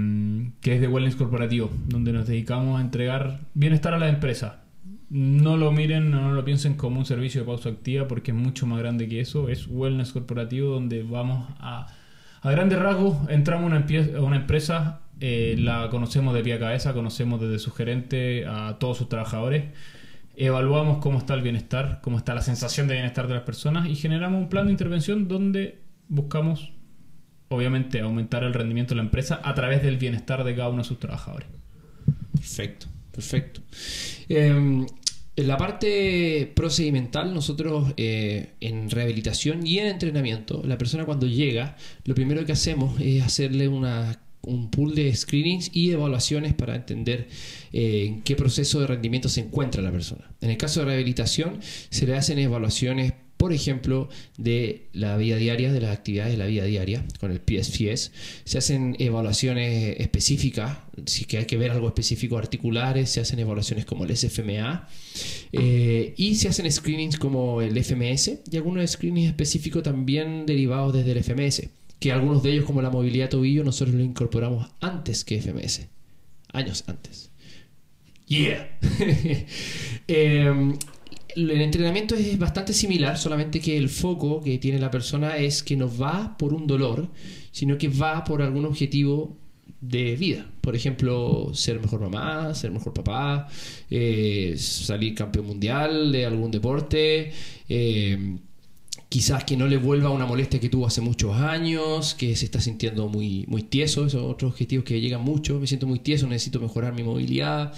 que 0.61 0.75
es 0.75 0.81
de 0.81 0.89
Wellness 0.89 1.17
Corporativo, 1.17 1.71
donde 1.89 2.13
nos 2.13 2.27
dedicamos 2.27 2.79
a 2.79 2.83
entregar 2.83 3.41
bienestar 3.55 3.95
a 3.95 3.99
la 3.99 4.09
empresa. 4.09 4.63
No 5.11 5.57
lo 5.57 5.73
miren, 5.73 6.13
no 6.13 6.33
lo 6.33 6.45
piensen 6.45 6.75
como 6.75 7.01
un 7.01 7.05
servicio 7.05 7.41
de 7.41 7.47
pausa 7.47 7.69
activa, 7.69 8.07
porque 8.07 8.31
es 8.31 8.37
mucho 8.37 8.65
más 8.67 8.79
grande 8.79 9.09
que 9.09 9.21
eso. 9.21 9.49
Es 9.49 9.67
Wellness 9.67 10.13
Corporativo, 10.13 10.73
donde 10.73 11.03
vamos 11.03 11.49
a, 11.59 11.89
a 12.43 12.51
grandes 12.51 12.79
rasgos, 12.79 13.17
entramos 13.29 13.65
a 13.73 14.21
una, 14.23 14.37
empresa, 14.37 15.01
eh, 15.21 15.57
la 15.59 15.91
conocemos 15.91 16.33
de 16.33 16.43
pie 16.43 16.55
a 16.55 16.59
cabeza, 16.61 16.95
conocemos 16.95 17.41
desde 17.41 17.59
su 17.59 17.73
gerente 17.73 18.47
a 18.47 18.79
todos 18.79 18.99
sus 18.99 19.09
trabajadores, 19.09 19.65
evaluamos 20.37 20.99
cómo 20.99 21.19
está 21.19 21.35
el 21.35 21.43
bienestar, 21.43 21.99
cómo 22.03 22.17
está 22.17 22.35
la 22.35 22.43
sensación 22.43 22.87
de 22.87 22.95
bienestar 22.95 23.27
de 23.27 23.35
las 23.35 23.43
personas 23.43 23.89
y 23.89 23.97
generamos 23.97 24.41
un 24.41 24.49
plan 24.49 24.67
de 24.67 24.73
intervención 24.73 25.27
donde 25.27 25.81
buscamos, 26.09 26.73
obviamente, 27.49 28.01
aumentar 28.01 28.45
el 28.45 28.55
rendimiento 28.55 28.95
de 28.95 28.97
la 28.97 29.03
empresa 29.03 29.41
a 29.43 29.55
través 29.55 29.83
del 29.83 29.99
bienestar 29.99 30.45
de 30.45 30.55
cada 30.55 30.69
uno 30.69 30.79
de 30.79 30.89
sus 30.89 30.99
trabajadores. 30.99 31.49
Perfecto, 32.33 32.87
perfecto. 33.13 33.61
Eh, 34.29 34.87
en 35.41 35.49
la 35.49 35.57
parte 35.57 36.53
procedimental, 36.55 37.33
nosotros 37.33 37.93
eh, 37.97 38.51
en 38.61 38.91
rehabilitación 38.91 39.67
y 39.67 39.79
en 39.79 39.87
entrenamiento, 39.87 40.63
la 40.65 40.79
persona 40.79 41.05
cuando 41.05 41.27
llega, 41.27 41.77
lo 42.05 42.15
primero 42.15 42.45
que 42.45 42.53
hacemos 42.53 43.01
es 43.01 43.23
hacerle 43.23 43.69
una, 43.69 44.21
un 44.43 44.71
pool 44.71 44.95
de 44.95 45.15
screenings 45.15 45.71
y 45.73 45.91
evaluaciones 45.91 46.55
para 46.55 46.75
entender 46.75 47.29
eh, 47.73 48.05
en 48.07 48.23
qué 48.23 48.37
proceso 48.37 48.81
de 48.81 48.87
rendimiento 48.87 49.29
se 49.29 49.41
encuentra 49.41 49.83
la 49.83 49.91
persona. 49.91 50.31
En 50.41 50.51
el 50.51 50.57
caso 50.57 50.81
de 50.81 50.87
rehabilitación, 50.87 51.61
se 51.63 52.07
le 52.07 52.17
hacen 52.17 52.39
evaluaciones 52.39 53.13
por 53.41 53.55
ejemplo, 53.55 54.11
de 54.37 54.89
la 54.93 55.17
vida 55.17 55.37
diaria, 55.37 55.73
de 55.73 55.81
las 55.81 55.97
actividades 55.97 56.33
de 56.33 56.37
la 56.37 56.45
vida 56.45 56.65
diaria, 56.65 57.07
con 57.21 57.33
el 57.33 57.41
PSFS. 57.41 58.13
Se 58.45 58.59
hacen 58.59 58.97
evaluaciones 58.99 59.99
específicas, 59.99 60.77
si 61.07 61.23
es 61.23 61.27
que 61.27 61.39
hay 61.39 61.47
que 61.47 61.57
ver 61.57 61.71
algo 61.71 61.89
específico 61.89 62.37
articulares, 62.37 63.09
se 63.09 63.21
hacen 63.23 63.39
evaluaciones 63.39 63.87
como 63.87 64.05
el 64.05 64.15
SFMA, 64.15 64.87
eh, 65.53 66.13
y 66.19 66.35
se 66.35 66.49
hacen 66.49 66.71
screenings 66.71 67.17
como 67.17 67.63
el 67.63 67.83
FMS, 67.83 68.41
y 68.53 68.57
algunos 68.59 68.91
screenings 68.91 69.29
específicos 69.29 69.85
también 69.85 70.45
derivados 70.45 70.93
desde 70.93 71.13
el 71.13 71.25
FMS, 71.25 71.71
que 71.99 72.13
algunos 72.13 72.43
de 72.43 72.53
ellos, 72.53 72.67
como 72.67 72.83
la 72.83 72.91
movilidad 72.91 73.31
tobillo, 73.31 73.65
nosotros 73.65 73.97
lo 73.97 74.05
incorporamos 74.05 74.69
antes 74.81 75.25
que 75.25 75.41
FMS, 75.41 75.89
años 76.53 76.85
antes. 76.89 77.31
Yeah. 78.27 78.69
Eh, 80.13 80.75
el 81.37 81.61
entrenamiento 81.61 82.15
es 82.15 82.39
bastante 82.39 82.73
similar, 82.73 83.19
solamente 83.19 83.61
que 83.61 83.77
el 83.77 83.89
foco 83.89 84.41
que 84.41 84.59
tiene 84.59 84.79
la 84.79 84.91
persona 84.91 85.37
es 85.37 85.63
que 85.63 85.77
no 85.77 85.91
va 85.95 86.37
por 86.39 86.53
un 86.55 86.67
dolor, 86.67 87.09
sino 87.53 87.79
que 87.79 87.89
va 87.89 88.25
por 88.25 88.43
algún 88.43 88.65
objetivo 88.65 89.37
de 89.81 90.17
vida. 90.17 90.47
Por 90.61 90.77
ejemplo, 90.77 91.51
ser 91.55 91.81
mejor 91.81 92.01
mamá, 92.01 92.55
ser 92.55 92.71
mejor 92.71 92.93
papá, 92.93 93.49
eh, 93.91 94.55
salir 94.59 95.15
campeón 95.15 95.47
mundial 95.47 96.13
de 96.13 96.27
algún 96.27 96.51
deporte. 96.51 97.33
eh, 97.69 98.39
quizás 99.09 99.45
que 99.45 99.57
no 99.57 99.67
le 99.67 99.77
vuelva 99.77 100.11
una 100.11 100.27
molestia 100.27 100.61
que 100.61 100.69
tuvo 100.69 100.87
hace 100.87 101.01
muchos 101.01 101.37
años, 101.37 102.15
que 102.15 102.37
se 102.37 102.45
está 102.45 102.61
sintiendo 102.61 103.09
muy, 103.09 103.45
muy 103.49 103.63
tieso, 103.63 104.07
esos 104.07 104.23
otros 104.23 104.53
objetivos 104.53 104.85
que 104.85 105.01
llegan 105.01 105.23
mucho, 105.23 105.59
me 105.59 105.67
siento 105.67 105.87
muy 105.87 105.99
tieso, 105.99 106.27
necesito 106.27 106.61
mejorar 106.61 106.95
mi 106.95 107.03
movilidad. 107.03 107.75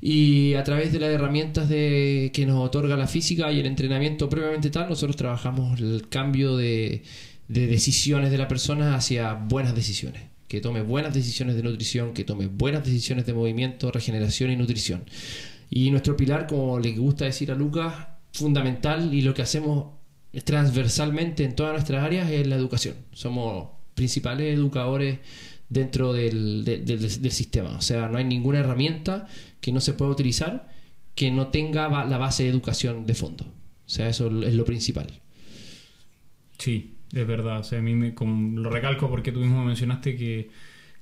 Y 0.00 0.54
a 0.54 0.64
través 0.64 0.92
de 0.92 1.00
las 1.00 1.10
herramientas 1.10 1.68
de, 1.68 2.30
que 2.34 2.44
nos 2.46 2.64
otorga 2.64 2.96
la 2.96 3.06
física 3.06 3.50
y 3.50 3.60
el 3.60 3.66
entrenamiento 3.66 4.28
previamente 4.28 4.70
tal, 4.70 4.88
nosotros 4.88 5.16
trabajamos 5.16 5.80
el 5.80 6.08
cambio 6.08 6.56
de, 6.56 7.02
de 7.48 7.66
decisiones 7.66 8.30
de 8.30 8.38
la 8.38 8.48
persona 8.48 8.94
hacia 8.94 9.32
buenas 9.32 9.74
decisiones. 9.74 10.22
Que 10.46 10.60
tome 10.60 10.82
buenas 10.82 11.12
decisiones 11.12 11.56
de 11.56 11.62
nutrición, 11.62 12.12
que 12.12 12.22
tome 12.22 12.46
buenas 12.46 12.84
decisiones 12.84 13.26
de 13.26 13.32
movimiento, 13.32 13.90
regeneración 13.90 14.50
y 14.50 14.56
nutrición. 14.56 15.04
Y 15.70 15.90
nuestro 15.90 16.16
pilar, 16.16 16.46
como 16.46 16.78
le 16.78 16.92
gusta 16.92 17.24
decir 17.24 17.50
a 17.50 17.54
Lucas, 17.54 17.94
fundamental 18.32 19.12
y 19.12 19.22
lo 19.22 19.34
que 19.34 19.42
hacemos 19.42 19.95
transversalmente 20.44 21.44
en 21.44 21.54
todas 21.54 21.72
nuestras 21.72 22.02
áreas 22.04 22.30
es 22.30 22.46
la 22.46 22.56
educación. 22.56 22.94
Somos 23.12 23.68
principales 23.94 24.54
educadores 24.54 25.18
dentro 25.68 26.12
del, 26.12 26.64
del- 26.64 27.10
sistema. 27.32 27.70
O 27.70 27.80
sea, 27.82 28.08
no 28.08 28.18
hay 28.18 28.24
ninguna 28.24 28.60
herramienta 28.60 29.26
que 29.60 29.72
no 29.72 29.80
se 29.80 29.94
pueda 29.94 30.10
utilizar 30.10 30.68
que 31.14 31.30
no 31.30 31.48
tenga 31.48 31.88
la 32.06 32.18
base 32.18 32.42
de 32.44 32.50
educación 32.50 33.06
de 33.06 33.14
fondo. 33.14 33.44
O 33.44 33.88
sea, 33.88 34.08
eso 34.08 34.26
es 34.42 34.54
lo 34.54 34.64
principal. 34.64 35.06
Sí, 36.58 36.94
es 37.12 37.26
verdad. 37.26 37.60
O 37.60 37.64
sea, 37.64 37.78
a 37.78 37.82
mí 37.82 37.94
me, 37.94 38.14
como 38.14 38.60
lo 38.60 38.70
recalco 38.70 39.08
porque 39.08 39.32
tú 39.32 39.40
mismo 39.40 39.64
mencionaste 39.64 40.16
que 40.16 40.50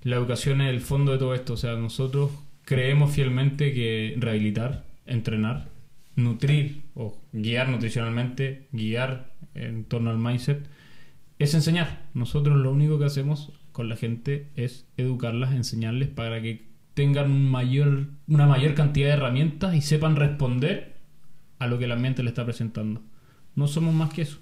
la 0.03 0.17
educación 0.17 0.61
es 0.61 0.71
el 0.71 0.81
fondo 0.81 1.13
de 1.13 1.19
todo 1.19 1.35
esto. 1.35 1.55
O 1.55 1.57
sea, 1.57 1.75
nosotros 1.77 2.31
creemos 2.65 3.13
fielmente 3.13 3.73
que 3.73 4.15
rehabilitar, 4.19 4.85
entrenar, 5.07 5.69
nutrir 6.17 6.83
o 6.95 7.19
guiar 7.33 7.69
nutricionalmente, 7.69 8.69
guiar 8.73 9.33
en 9.55 9.85
torno 9.85 10.11
al 10.11 10.19
mindset, 10.19 10.69
es 11.39 11.55
enseñar. 11.55 12.07
Nosotros 12.15 12.57
lo 12.57 12.73
único 12.73 12.99
que 12.99 13.07
hacemos 13.07 13.53
con 13.73 13.89
la 13.89 13.97
gente 13.97 14.49
es 14.55 14.87
educarlas, 14.97 15.53
enseñarles 15.53 16.09
para 16.09 16.41
que 16.41 16.69
tengan 16.95 17.31
un 17.31 17.51
mayor, 17.51 18.07
una 18.29 18.47
mayor 18.47 18.75
cantidad 18.75 19.09
de 19.09 19.15
herramientas 19.15 19.75
y 19.75 19.81
sepan 19.81 20.17
responder 20.17 20.95
a 21.59 21.67
lo 21.67 21.79
que 21.79 21.87
el 21.87 21.93
ambiente 21.93 22.23
le 22.23 22.29
está 22.29 22.45
presentando. 22.45 23.03
No 23.57 23.67
somos 23.67 23.95
más 23.95 24.13
que 24.13 24.23
eso. 24.23 24.39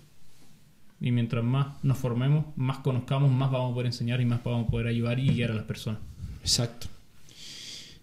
Y 1.00 1.10
mientras 1.10 1.42
más 1.42 1.82
nos 1.82 1.98
formemos, 1.98 2.46
más 2.56 2.78
conozcamos, 2.78 3.30
más 3.30 3.50
vamos 3.50 3.72
a 3.72 3.74
poder 3.74 3.86
enseñar 3.86 4.20
y 4.20 4.26
más 4.26 4.44
vamos 4.44 4.68
a 4.68 4.70
poder 4.70 4.86
ayudar 4.86 5.18
y 5.18 5.28
guiar 5.28 5.50
a 5.50 5.54
las 5.54 5.64
personas. 5.64 6.00
Exacto. 6.42 6.86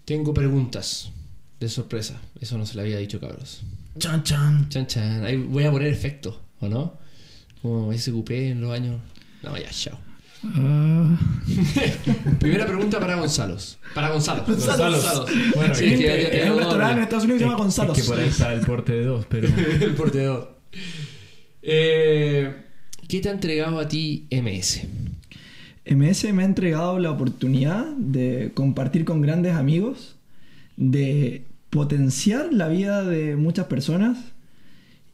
Tengo 0.04 0.34
preguntas 0.34 1.14
de 1.60 1.70
sorpresa. 1.70 2.20
Eso 2.40 2.58
no 2.58 2.66
se 2.66 2.76
le 2.76 2.82
había 2.82 2.98
dicho, 2.98 3.20
cabros. 3.20 3.62
Chan 3.98 4.24
chan. 4.24 4.70
Chan, 4.70 4.88
chan. 4.88 5.26
Ahí 5.26 5.38
voy 5.38 5.66
a 5.66 5.72
poner 5.72 5.88
efectos, 5.90 6.36
¿o 6.60 6.70
no? 6.70 6.98
Como 7.62 7.92
SQP 7.92 8.30
en 8.32 8.62
los 8.62 8.72
años. 8.72 9.00
No, 9.44 9.58
ya, 9.58 9.70
chao. 9.70 9.98
Ah, 10.44 11.20
Primera 12.40 12.66
pregunta 12.66 13.00
para 13.00 13.16
Gonzalo. 13.16 13.58
Para 13.94 14.10
Gonzalo. 14.10 14.46
Gonzalo. 14.46 14.92
Gonzalo. 14.92 15.26
Bueno, 15.56 15.76
Sí, 15.76 15.86
es 15.86 16.00
que 16.00 16.06
ya 16.06 16.16
es 16.16 16.32
tengo 16.32 16.54
un 16.54 16.60
restaurante 16.60 16.94
en. 16.96 17.04
Estados 17.04 17.24
Unidos 17.26 17.40
que 17.40 17.44
se 17.44 17.50
llama 17.50 17.64
Gonzalo. 17.64 17.94
Es 17.94 18.02
que 18.02 18.08
por 18.08 18.20
ahí 18.20 18.30
está 18.30 18.54
el 18.54 18.62
porte 18.62 18.94
de 18.94 19.04
dos, 19.04 19.26
pero 19.28 19.48
el 19.82 19.96
portador. 19.96 20.58
Eh, 21.62 22.56
¿Qué 23.10 23.20
te 23.20 23.28
ha 23.30 23.32
entregado 23.34 23.80
a 23.80 23.88
ti 23.88 24.28
MS? 24.32 24.82
MS 25.86 26.34
me 26.34 26.44
ha 26.44 26.46
entregado 26.46 27.00
la 27.00 27.12
oportunidad 27.12 27.86
de 27.98 28.52
compartir 28.54 29.04
con 29.04 29.22
grandes 29.22 29.56
amigos, 29.56 30.16
de 30.78 31.44
potenciar 31.70 32.54
la 32.54 32.68
vida 32.68 33.04
de 33.04 33.36
muchas 33.36 33.68
personas 33.68 34.18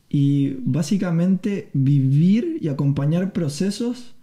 y 0.10 0.58
básicamente 0.64 1.70
vivir 1.74 2.58
y 2.62 2.70
acompañar 2.70 3.34
procesos 3.34 4.16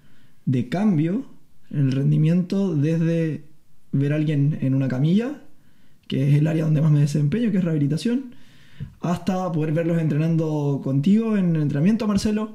de 0.46 0.68
cambio 0.68 1.26
en 1.70 1.80
el 1.80 1.92
rendimiento 1.92 2.74
desde 2.74 3.44
ver 3.92 4.12
a 4.12 4.16
alguien 4.16 4.58
en 4.62 4.74
una 4.74 4.88
camilla, 4.88 5.42
que 6.08 6.28
es 6.28 6.34
el 6.36 6.46
área 6.46 6.64
donde 6.64 6.80
más 6.80 6.90
me 6.90 7.00
desempeño, 7.00 7.50
que 7.50 7.58
es 7.58 7.64
rehabilitación, 7.64 8.34
hasta 9.00 9.50
poder 9.52 9.72
verlos 9.72 10.00
entrenando 10.00 10.80
contigo 10.82 11.36
en 11.36 11.56
el 11.56 11.62
entrenamiento, 11.62 12.06
Marcelo 12.06 12.54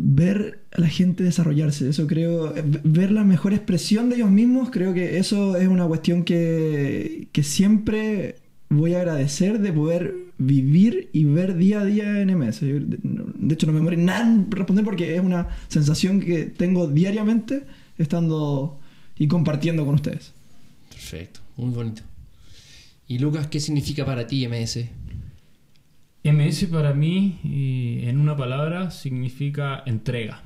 ver 0.00 0.64
a 0.70 0.80
la 0.80 0.88
gente 0.88 1.24
desarrollarse. 1.24 1.88
Eso 1.88 2.06
creo, 2.06 2.54
ver 2.84 3.10
la 3.10 3.24
mejor 3.24 3.52
expresión 3.52 4.08
de 4.08 4.16
ellos 4.16 4.30
mismos, 4.30 4.70
creo 4.70 4.94
que 4.94 5.18
eso 5.18 5.56
es 5.56 5.68
una 5.68 5.86
cuestión 5.86 6.24
que, 6.24 7.28
que 7.32 7.42
siempre 7.42 8.36
voy 8.68 8.94
a 8.94 8.98
agradecer 8.98 9.60
de 9.60 9.72
poder 9.72 10.14
vivir 10.38 11.10
y 11.12 11.24
ver 11.24 11.56
día 11.56 11.80
a 11.80 11.84
día 11.84 12.20
en 12.20 12.38
MS. 12.38 12.60
De 12.60 12.98
de 13.00 13.54
hecho, 13.54 13.66
no 13.66 13.72
me 13.72 13.80
muero 13.80 14.00
nada 14.00 14.22
en 14.22 14.50
responder 14.50 14.84
porque 14.84 15.16
es 15.16 15.20
una 15.20 15.48
sensación 15.68 16.20
que 16.20 16.44
tengo 16.44 16.86
diariamente 16.86 17.64
estando 17.96 18.78
y 19.16 19.26
compartiendo 19.26 19.84
con 19.84 19.96
ustedes. 19.96 20.32
Perfecto, 20.90 21.40
muy 21.56 21.74
bonito. 21.74 22.02
¿Y 23.08 23.18
Lucas, 23.18 23.46
qué 23.46 23.58
significa 23.58 24.04
para 24.04 24.26
ti 24.26 24.46
MS? 24.46 24.80
MS 26.32 26.66
para 26.66 26.92
mí, 26.94 27.38
en 28.04 28.18
una 28.18 28.36
palabra, 28.36 28.90
significa 28.90 29.82
entrega. 29.86 30.42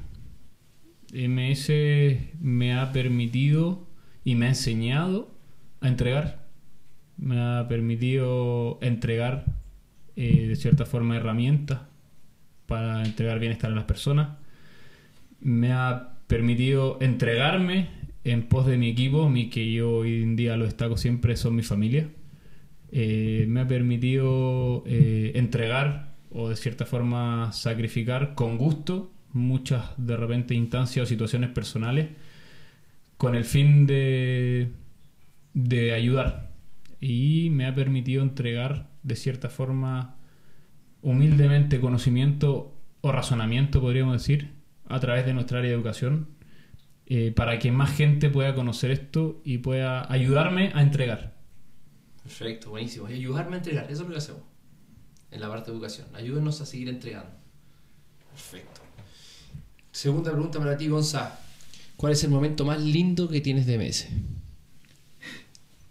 MS 1.13 1.71
me 2.41 2.75
ha 2.75 2.93
permitido 2.93 3.87
y 4.25 4.35
me 4.35 4.47
ha 4.47 4.51
enseñado 4.51 5.35
a 5.81 5.89
entregar. 5.89 6.47
Me 7.17 7.41
ha 7.41 7.67
permitido 7.69 8.79
entregar 8.81 9.45
eh, 10.17 10.47
de 10.49 10.57
cierta 10.57 10.87
forma 10.87 11.17
herramientas 11.17 11.81
para 12.67 13.05
entregar 13.05 13.39
bienestar 13.41 13.73
a 13.73 13.75
las 13.75 13.85
personas. 13.85 14.39
Me 15.41 15.73
ha 15.73 16.15
permitido 16.29 16.99
entregarme 17.01 17.89
en 18.25 18.45
pos 18.45 18.67
de 18.67 18.79
mi 18.79 18.89
equipo, 18.89 19.29
mi 19.29 19.51
que 19.51 19.73
yo 19.73 19.91
hoy 19.97 20.23
en 20.23 20.37
día 20.37 20.57
lo 20.57 20.65
destaco 20.65 20.97
siempre 20.97 21.37
son 21.37 21.57
mi 21.57 21.63
familia. 21.63 22.09
Eh, 22.95 23.47
me 23.49 23.61
ha 23.61 23.67
permitido 23.67 24.85
eh, 24.87 25.33
entregar 25.35 26.15
o 26.31 26.51
de 26.51 26.57
cierta 26.57 26.85
forma 26.85 27.51
sacrificar 27.53 28.35
con 28.35 28.59
gusto 28.59 29.11
muchas 29.33 29.93
de 29.97 30.15
repente 30.15 30.55
instancias 30.55 31.05
o 31.05 31.07
situaciones 31.07 31.49
personales 31.51 32.11
con 33.17 33.35
el 33.35 33.45
fin 33.45 33.87
de, 33.87 34.73
de 35.55 35.95
ayudar. 35.95 36.53
Y 37.01 37.49
me 37.51 37.67
ha 37.67 37.75
permitido 37.75 38.23
entregar 38.23 38.91
de 39.03 39.17
cierta 39.17 39.49
forma 39.49 40.17
humildemente 41.01 41.81
conocimiento 41.81 42.77
o 43.01 43.11
razonamiento 43.11 43.81
podríamos 43.81 44.13
decir 44.15 44.53
a 44.87 45.01
través 45.01 45.25
de 45.27 45.33
nuestra 45.35 45.59
área 45.59 45.71
de 45.71 45.77
educación 45.77 46.29
eh, 47.07 47.33
para 47.35 47.59
que 47.59 47.73
más 47.73 47.97
gente 47.97 48.29
pueda 48.31 48.55
conocer 48.55 48.91
esto 48.91 49.41
y 49.45 49.59
pueda 49.59 50.11
ayudarme 50.13 50.71
a 50.75 50.83
entregar 50.83 51.32
Perfecto, 52.23 52.71
buenísimo. 52.71 53.09
Y 53.09 53.15
ayudarme 53.15 53.55
a 53.55 53.59
entregar, 53.59 53.85
eso 53.91 54.03
es 54.03 54.09
lo 54.09 54.15
que 54.15 54.19
hacemos 54.19 54.43
en 55.31 55.41
la 55.41 55.49
parte 55.49 55.71
de 55.71 55.77
educación. 55.77 56.07
Ayúdenos 56.15 56.61
a 56.61 56.67
seguir 56.67 56.89
entregando. 56.89 57.31
Perfecto. 58.31 58.81
Segunda 59.91 60.31
pregunta 60.31 60.59
para 60.59 60.77
ti, 60.77 60.89
Gonza. 60.89 61.39
¿Cuál 61.97 62.13
es 62.13 62.25
el 62.25 62.31
momento 62.31 62.65
más 62.65 62.81
lindo 62.81 63.29
que 63.29 63.41
tienes 63.41 63.67
de 63.67 63.79
MS? 63.79 64.07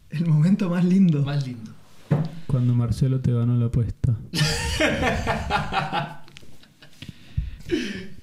El 0.09 0.25
momento 0.25 0.69
más 0.69 0.83
lindo. 0.83 1.23
Más 1.23 1.45
lindo. 1.45 1.71
cuando 2.47 2.73
Marcelo 2.73 3.21
te 3.21 3.31
ganó 3.31 3.55
la 3.55 3.67
apuesta 3.67 4.17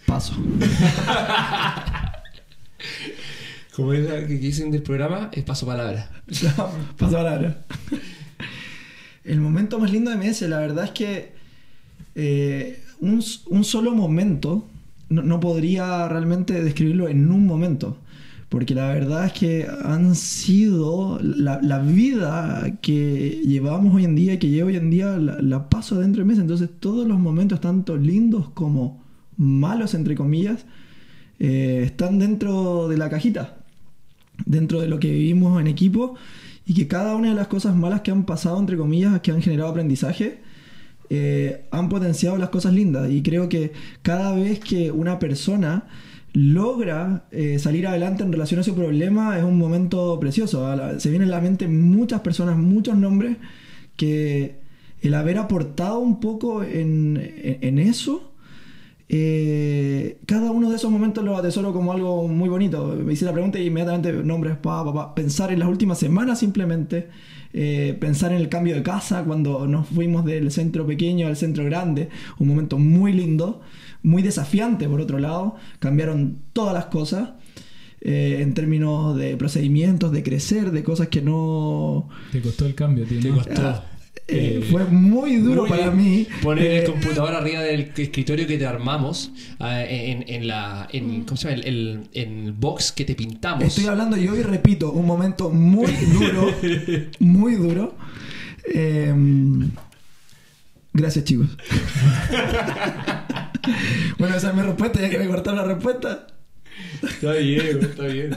Paso. 0.06 0.34
Como 3.78 3.92
es 3.92 4.10
la 4.10 4.26
que 4.26 4.34
dicen 4.38 4.72
del 4.72 4.82
programa, 4.82 5.30
es 5.32 5.44
paso 5.44 5.64
palabra. 5.64 6.10
Paso 6.98 7.12
palabra. 7.12 7.64
El 9.22 9.40
momento 9.40 9.78
más 9.78 9.92
lindo 9.92 10.10
de 10.10 10.16
MS, 10.16 10.42
la 10.48 10.58
verdad 10.58 10.86
es 10.86 10.90
que 10.90 11.32
eh, 12.16 12.82
un, 12.98 13.22
solo 13.22 13.94
momento 13.94 14.66
no, 15.10 15.38
podría 15.38 16.08
realmente 16.08 16.60
describirlo 16.60 17.06
en 17.06 17.30
un 17.30 17.46
momento. 17.46 17.98
Porque 18.48 18.74
la 18.74 18.88
verdad 18.88 19.26
es 19.26 19.32
que 19.32 19.68
han 19.84 20.16
sido 20.16 21.20
la, 21.22 21.78
vida 21.78 22.80
que 22.82 23.40
llevamos 23.46 23.94
hoy 23.94 24.06
en 24.06 24.16
día 24.16 24.32
y 24.32 24.38
que 24.38 24.48
llevo 24.48 24.70
hoy 24.70 24.76
en 24.76 24.90
día 24.90 25.16
la, 25.18 25.40
la 25.40 25.68
paso 25.68 26.00
dentro 26.00 26.24
de 26.24 26.32
MS. 26.32 26.40
Entonces 26.40 26.68
todos 26.80 27.06
los 27.06 27.20
momentos, 27.20 27.60
tanto 27.60 27.96
lindos 27.96 28.48
como 28.48 29.04
malos, 29.36 29.94
entre 29.94 30.16
comillas, 30.16 30.66
eh, 31.38 31.82
están 31.84 32.18
dentro 32.18 32.88
de 32.88 32.96
la 32.96 33.08
cajita 33.08 33.57
dentro 34.46 34.80
de 34.80 34.88
lo 34.88 34.98
que 34.98 35.10
vivimos 35.10 35.60
en 35.60 35.66
equipo 35.66 36.14
y 36.66 36.74
que 36.74 36.86
cada 36.86 37.14
una 37.16 37.30
de 37.30 37.34
las 37.34 37.48
cosas 37.48 37.74
malas 37.74 38.02
que 38.02 38.10
han 38.10 38.24
pasado, 38.24 38.58
entre 38.58 38.76
comillas, 38.76 39.20
que 39.20 39.30
han 39.30 39.40
generado 39.42 39.70
aprendizaje, 39.70 40.38
eh, 41.10 41.64
han 41.70 41.88
potenciado 41.88 42.36
las 42.36 42.50
cosas 42.50 42.74
lindas. 42.74 43.10
Y 43.10 43.22
creo 43.22 43.48
que 43.48 43.72
cada 44.02 44.34
vez 44.34 44.60
que 44.60 44.90
una 44.92 45.18
persona 45.18 45.86
logra 46.34 47.24
eh, 47.30 47.58
salir 47.58 47.86
adelante 47.86 48.22
en 48.22 48.30
relación 48.32 48.60
a 48.60 48.62
su 48.62 48.74
problema 48.74 49.38
es 49.38 49.44
un 49.44 49.56
momento 49.58 50.20
precioso. 50.20 50.68
Se 51.00 51.08
vienen 51.10 51.28
a 51.28 51.36
la 51.36 51.40
mente 51.40 51.66
muchas 51.68 52.20
personas, 52.20 52.58
muchos 52.58 52.96
nombres 52.96 53.38
que 53.96 54.56
el 55.00 55.14
haber 55.14 55.38
aportado 55.38 55.98
un 56.00 56.20
poco 56.20 56.62
en- 56.62 57.18
en 57.62 57.78
eso 57.78 58.32
eh, 59.10 60.18
cada 60.26 60.50
uno 60.50 60.68
de 60.68 60.76
esos 60.76 60.90
momentos 60.90 61.24
lo 61.24 61.36
atesoro 61.36 61.72
como 61.72 61.92
algo 61.92 62.28
muy 62.28 62.48
bonito. 62.48 62.94
Me 63.04 63.12
hice 63.14 63.24
la 63.24 63.32
pregunta 63.32 63.58
y 63.58 63.66
inmediatamente 63.66 64.12
nombres, 64.12 64.56
pa, 64.56 64.84
pa, 64.84 64.92
pa. 64.92 65.14
pensar 65.14 65.50
en 65.52 65.60
las 65.60 65.68
últimas 65.68 65.98
semanas 65.98 66.40
simplemente, 66.40 67.08
eh, 67.52 67.96
pensar 67.98 68.32
en 68.32 68.38
el 68.38 68.48
cambio 68.48 68.74
de 68.74 68.82
casa 68.82 69.24
cuando 69.24 69.66
nos 69.66 69.88
fuimos 69.88 70.24
del 70.24 70.50
centro 70.50 70.86
pequeño 70.86 71.26
al 71.26 71.36
centro 71.36 71.64
grande, 71.64 72.10
un 72.38 72.48
momento 72.48 72.78
muy 72.78 73.12
lindo, 73.12 73.62
muy 74.02 74.22
desafiante 74.22 74.88
por 74.88 75.00
otro 75.00 75.18
lado, 75.18 75.56
cambiaron 75.78 76.38
todas 76.52 76.74
las 76.74 76.86
cosas. 76.86 77.30
eh, 78.00 78.38
en 78.42 78.54
términos 78.54 79.16
de 79.16 79.36
procedimientos, 79.36 80.12
de 80.12 80.22
crecer, 80.22 80.70
de 80.70 80.82
cosas 80.84 81.08
que 81.08 81.20
no... 81.20 82.08
te 82.30 82.40
costó 82.40 82.66
el 82.66 82.74
cambio 82.74 83.04
tío 83.04 83.20
Te 83.20 83.30
costó. 83.30 83.82
Eh, 84.26 84.58
Eh, 84.60 84.66
fue 84.70 84.84
muy 84.84 85.36
duro 85.36 85.62
Muy 85.62 85.70
para 85.70 85.90
mí. 85.90 86.26
Poner 86.42 86.64
Eh, 86.66 86.78
el 86.80 86.84
computador 86.90 87.34
arriba 87.34 87.60
del 87.62 87.92
escritorio 87.96 88.46
que 88.46 88.58
te 88.58 88.66
armamos 88.66 89.30
ah, 89.58 89.82
en, 89.82 90.24
en 90.28 90.46
la. 90.48 90.86
En, 90.92 91.22
¿Cómo 91.24 91.36
se 91.36 91.48
llama? 91.48 91.62
El, 91.62 91.68
el- 91.68 92.00
en 92.14 92.44
el 92.46 92.52
box 92.52 92.92
que 92.92 93.04
te 93.04 93.14
pintamos. 93.14 93.64
Estoy 93.64 93.86
hablando 93.86 94.16
yo 94.16 94.36
y 94.36 94.42
repito, 94.42 94.92
un 94.92 95.06
momento 95.06 95.50
muy 95.50 95.90
duro, 96.12 96.52
muy 97.20 97.54
duro. 97.54 97.94
Eh, 98.74 99.14
gracias 100.92 101.24
chicos. 101.24 101.46
bueno, 104.18 104.36
esa 104.36 104.50
es 104.50 104.54
mi 104.54 104.62
respuesta, 104.62 105.00
ya 105.00 105.08
que 105.10 105.18
me 105.18 105.26
cortaron 105.26 105.56
la 105.58 105.74
respuesta. 105.74 106.26
Está 107.02 107.32
bien, 107.32 107.78
está 107.82 108.04
bien. 108.04 108.36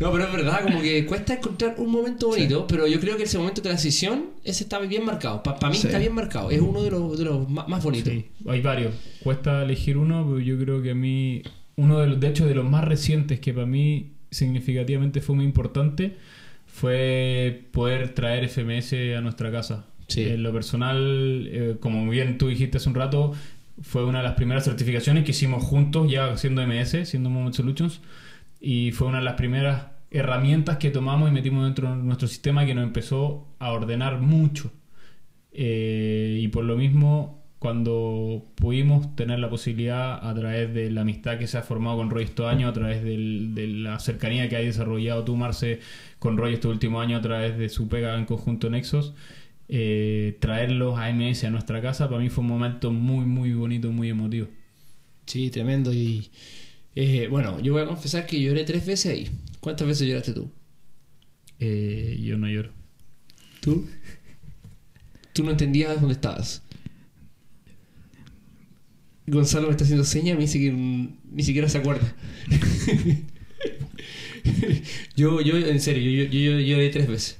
No, 0.00 0.12
pero 0.12 0.24
es 0.24 0.32
verdad, 0.32 0.62
como 0.62 0.80
que 0.80 1.04
cuesta 1.06 1.34
encontrar 1.34 1.74
un 1.78 1.90
momento 1.90 2.28
bonito, 2.28 2.66
pero 2.68 2.86
yo 2.86 3.00
creo 3.00 3.16
que 3.16 3.24
ese 3.24 3.36
momento 3.36 3.60
de 3.60 3.68
transición, 3.68 4.26
ese 4.44 4.62
está 4.62 4.78
bien 4.78 5.04
marcado. 5.04 5.42
Para 5.42 5.68
mí 5.70 5.74
Sí. 5.76 5.88
está 5.88 5.98
bien 5.98 6.14
marcado, 6.14 6.50
es 6.50 6.60
uno 6.60 6.82
de 6.82 6.90
los, 6.92 7.18
de 7.18 7.24
los 7.24 7.48
más, 7.48 7.82
bonitos. 7.82 8.12
Sí, 8.12 8.26
hay 8.46 8.60
varios. 8.60 8.94
Cuesta 9.24 9.62
elegir 9.64 9.96
uno, 9.98 10.24
pero 10.24 10.38
yo 10.38 10.56
creo 10.58 10.80
que 10.82 10.92
a 10.92 10.94
mí, 10.94 11.42
uno 11.76 11.98
de 11.98 12.06
los, 12.06 12.20
de 12.20 12.28
hecho, 12.28 12.46
de 12.46 12.54
los 12.54 12.64
más 12.68 12.84
recientes 12.84 13.40
que 13.40 13.52
para 13.52 13.66
mí 13.66 14.12
significativamente 14.30 15.20
fue 15.20 15.34
muy 15.34 15.44
importante, 15.44 16.16
fue 16.66 17.62
poder 17.72 18.14
traer 18.14 18.48
FMS 18.48 18.92
a 19.16 19.20
nuestra 19.20 19.50
casa. 19.50 19.86
Sí. 20.06 20.22
En 20.22 20.42
lo 20.42 20.52
personal, 20.52 21.48
eh, 21.50 21.76
como 21.80 22.08
bien 22.08 22.38
tú 22.38 22.48
dijiste 22.48 22.76
hace 22.76 22.88
un 22.88 22.94
rato, 22.94 23.32
fue 23.82 24.04
una 24.04 24.18
de 24.18 24.24
las 24.24 24.34
primeras 24.34 24.64
certificaciones 24.64 25.24
que 25.24 25.32
hicimos 25.32 25.62
juntos, 25.64 26.10
ya 26.10 26.36
siendo 26.36 26.62
MS, 26.62 27.04
siendo 27.04 27.30
Moment 27.30 27.54
Solutions, 27.54 28.00
y 28.60 28.92
fue 28.92 29.08
una 29.08 29.18
de 29.18 29.24
las 29.24 29.34
primeras 29.34 29.86
herramientas 30.10 30.78
que 30.78 30.90
tomamos 30.90 31.28
y 31.28 31.32
metimos 31.32 31.64
dentro 31.64 31.90
de 31.90 32.02
nuestro 32.02 32.28
sistema 32.28 32.64
que 32.66 32.74
nos 32.74 32.84
empezó 32.84 33.46
a 33.58 33.72
ordenar 33.72 34.20
mucho. 34.20 34.72
Eh, 35.52 36.38
y 36.40 36.48
por 36.48 36.64
lo 36.64 36.76
mismo, 36.76 37.44
cuando 37.58 38.46
pudimos 38.54 39.14
tener 39.16 39.38
la 39.38 39.50
posibilidad 39.50 40.26
a 40.26 40.34
través 40.34 40.72
de 40.72 40.90
la 40.90 41.02
amistad 41.02 41.38
que 41.38 41.46
se 41.46 41.58
ha 41.58 41.62
formado 41.62 41.98
con 41.98 42.10
Roy 42.10 42.24
estos 42.24 42.46
años, 42.46 42.70
a 42.70 42.72
través 42.72 43.02
de 43.02 43.66
la 43.68 43.98
cercanía 43.98 44.48
que 44.48 44.56
hay 44.56 44.66
desarrollado 44.66 45.24
tú, 45.24 45.36
Marce, 45.36 45.80
con 46.18 46.36
Roy 46.36 46.54
este 46.54 46.68
último 46.68 47.00
año, 47.00 47.16
a 47.16 47.20
través 47.20 47.58
de 47.58 47.68
su 47.68 47.88
pega 47.88 48.16
en 48.16 48.24
conjunto 48.26 48.70
Nexos, 48.70 49.14
eh, 49.68 50.36
traerlos 50.40 50.98
a 50.98 51.10
MS 51.10 51.44
a 51.44 51.50
nuestra 51.50 51.82
casa, 51.82 52.08
para 52.08 52.20
mí 52.20 52.30
fue 52.30 52.42
un 52.42 52.48
momento 52.48 52.92
muy, 52.92 53.26
muy 53.26 53.52
bonito, 53.52 53.90
muy 53.92 54.08
emotivo. 54.08 54.48
Sí, 55.26 55.50
tremendo. 55.50 55.92
Y 55.92 56.30
eh, 56.94 57.28
bueno, 57.30 57.60
yo 57.60 57.72
voy 57.72 57.82
a 57.82 57.86
confesar 57.86 58.26
que 58.26 58.40
lloré 58.40 58.64
tres 58.64 58.84
veces 58.84 59.12
ahí. 59.12 59.30
¿Cuántas 59.60 59.86
veces 59.86 60.08
lloraste 60.08 60.32
tú? 60.32 60.50
Eh, 61.60 62.18
yo 62.22 62.38
no 62.38 62.48
lloro. 62.48 62.72
¿Tú? 63.60 63.86
Tú 65.32 65.44
no 65.44 65.50
entendías 65.50 66.00
dónde 66.00 66.14
estabas. 66.14 66.62
Gonzalo 69.26 69.66
me 69.66 69.72
está 69.72 69.84
haciendo 69.84 70.04
señas 70.04 70.36
me 70.36 70.42
dice 70.42 70.58
que 70.58 70.72
ni 70.72 71.42
siquiera 71.42 71.68
se 71.68 71.78
acuerda. 71.78 72.14
yo, 75.16 75.40
yo, 75.42 75.56
en 75.58 75.80
serio, 75.80 76.24
yo, 76.24 76.30
yo, 76.30 76.52
yo 76.52 76.60
lloré 76.60 76.88
tres 76.88 77.08
veces. 77.08 77.38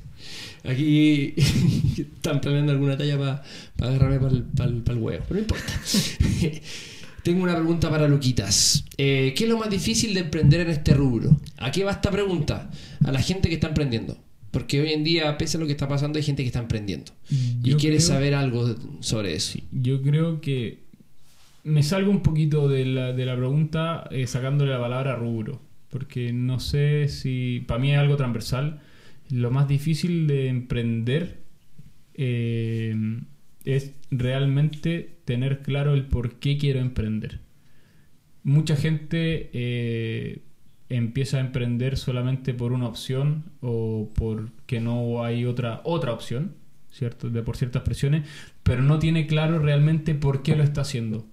Aquí 0.65 1.35
están 1.99 2.41
planeando 2.41 2.73
alguna 2.73 2.97
talla 2.97 3.19
para 3.19 3.43
agarrarme 3.81 4.45
para 4.55 4.69
el 4.69 4.99
huevo, 4.99 5.25
pero 5.27 5.35
no 5.35 5.41
importa. 5.41 5.73
Tengo 7.29 7.43
una 7.43 7.57
pregunta 7.57 7.91
para 7.91 8.09
Luquitas. 8.09 8.87
Eh, 8.97 9.35
¿Qué 9.37 9.45
es 9.45 9.51
lo 9.51 9.59
más 9.59 9.69
difícil 9.69 10.15
de 10.15 10.21
emprender 10.21 10.61
en 10.63 10.71
este 10.71 10.95
rubro? 10.95 11.39
¿A 11.59 11.71
qué 11.71 11.85
va 11.85 11.91
esta 11.91 12.11
pregunta? 12.11 12.71
A 13.05 13.13
la 13.13 13.21
gente 13.21 13.51
que 13.51 13.57
está 13.57 13.69
emprendiendo. 13.69 14.17
Porque 14.51 14.81
hoy 14.81 14.93
en 14.95 15.05
día, 15.05 15.37
pese 15.37 15.59
a 15.59 15.61
lo 15.61 15.67
que 15.67 15.73
está 15.73 15.87
pasando, 15.87 16.17
hay 16.19 16.23
gente 16.23 16.43
que 16.43 16.47
está 16.47 16.61
emprendiendo. 16.61 17.13
y 17.29 17.69
Yo 17.73 17.77
quiere 17.77 17.97
creo- 17.99 18.09
saber 18.09 18.35
algo 18.35 18.75
sobre 19.01 19.35
eso. 19.35 19.59
Yo 19.73 20.01
creo 20.01 20.41
que 20.41 20.85
me 21.65 21.83
salgo 21.83 22.11
un 22.11 22.23
poquito 22.23 22.67
de 22.67 22.87
la, 22.87 23.13
de 23.13 23.27
la 23.27 23.37
pregunta 23.37 24.09
eh, 24.11 24.27
sacándole 24.27 24.71
la 24.73 24.81
palabra 24.81 25.15
rubro. 25.17 25.61
Porque 25.91 26.33
no 26.33 26.61
sé 26.61 27.09
si. 27.09 27.63
Para 27.69 27.79
mí 27.79 27.93
es 27.93 27.99
algo 27.99 28.17
transversal. 28.17 28.81
Lo 29.29 29.51
más 29.51 29.69
difícil 29.69 30.27
de 30.27 30.49
emprender 30.49 31.43
eh, 32.15 32.97
es 33.67 33.93
realmente 34.11 35.18
tener 35.29 35.61
claro 35.61 35.93
el 35.93 36.07
por 36.07 36.37
qué 36.37 36.57
quiero 36.57 36.81
emprender. 36.81 37.41
Mucha 38.45 38.77
gente 38.77 39.51
eh, 39.53 40.41
empieza 40.89 41.37
a 41.37 41.41
emprender 41.41 41.99
solamente 41.99 42.55
por 42.55 42.73
una 42.73 42.89
opción 42.89 43.45
o 43.61 44.09
porque 44.15 44.81
no 44.81 45.23
hay 45.23 45.45
otra, 45.45 45.83
otra 45.85 46.15
opción, 46.15 46.55
¿cierto? 46.91 47.29
De 47.29 47.43
por 47.43 47.59
ciertas 47.59 47.83
presiones, 47.83 48.27
pero 48.63 48.81
no 48.81 48.99
tiene 48.99 49.27
claro 49.27 49.59
realmente 49.59 50.15
por 50.15 50.43
qué 50.43 50.57
lo 50.57 50.63
está 50.63 50.81
haciendo. 50.81 51.27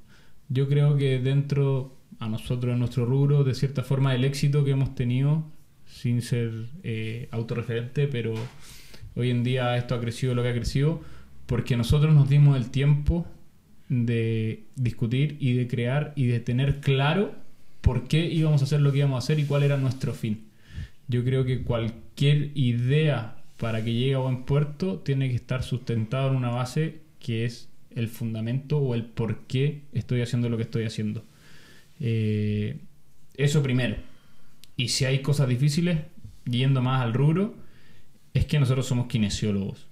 Yo 0.49 0.67
creo 0.67 0.97
que 0.97 1.19
dentro, 1.19 1.95
a 2.19 2.27
nosotros 2.27 2.73
en 2.73 2.79
nuestro 2.79 3.05
rubro, 3.05 3.45
de 3.45 3.55
cierta 3.55 3.81
forma, 3.81 4.13
el 4.13 4.25
éxito 4.25 4.65
que 4.65 4.71
hemos 4.71 4.93
tenido, 4.93 5.45
sin 5.85 6.21
ser 6.21 6.51
eh, 6.83 7.29
autorreferente, 7.31 8.09
pero 8.09 8.33
hoy 9.15 9.29
en 9.29 9.45
día 9.45 9.77
esto 9.77 9.95
ha 9.95 10.01
crecido 10.01 10.35
lo 10.35 10.43
que 10.43 10.49
ha 10.49 10.53
crecido, 10.53 10.99
porque 11.45 11.77
nosotros 11.77 12.13
nos 12.13 12.27
dimos 12.27 12.57
el 12.57 12.71
tiempo 12.71 13.25
de 13.89 14.63
discutir 14.75 15.37
y 15.39 15.53
de 15.53 15.67
crear 15.67 16.13
y 16.15 16.25
de 16.27 16.39
tener 16.39 16.79
claro 16.79 17.33
por 17.81 18.07
qué 18.07 18.25
íbamos 18.25 18.61
a 18.61 18.65
hacer 18.65 18.81
lo 18.81 18.91
que 18.91 18.99
íbamos 18.99 19.15
a 19.15 19.25
hacer 19.25 19.39
y 19.39 19.45
cuál 19.45 19.63
era 19.63 19.77
nuestro 19.77 20.13
fin. 20.13 20.45
Yo 21.07 21.23
creo 21.23 21.45
que 21.45 21.61
cualquier 21.61 22.51
idea 22.55 23.37
para 23.57 23.83
que 23.83 23.93
llegue 23.93 24.15
a 24.15 24.19
buen 24.19 24.43
puerto 24.43 24.99
tiene 24.99 25.29
que 25.29 25.35
estar 25.35 25.63
sustentado 25.63 26.29
en 26.31 26.35
una 26.35 26.49
base 26.49 27.01
que 27.19 27.45
es 27.45 27.69
el 27.95 28.07
fundamento 28.09 28.77
o 28.79 28.95
el 28.95 29.05
por 29.05 29.41
qué 29.47 29.81
estoy 29.93 30.21
haciendo 30.21 30.49
lo 30.49 30.57
que 30.57 30.63
estoy 30.63 30.83
haciendo. 30.83 31.23
Eh, 31.99 32.77
eso 33.35 33.63
primero. 33.63 33.95
Y 34.77 34.89
si 34.89 35.05
hay 35.05 35.19
cosas 35.19 35.47
difíciles, 35.47 35.99
yendo 36.45 36.81
más 36.81 37.01
al 37.01 37.13
rubro, 37.13 37.55
es 38.33 38.45
que 38.45 38.59
nosotros 38.59 38.85
somos 38.85 39.07
kinesiólogos. 39.07 39.87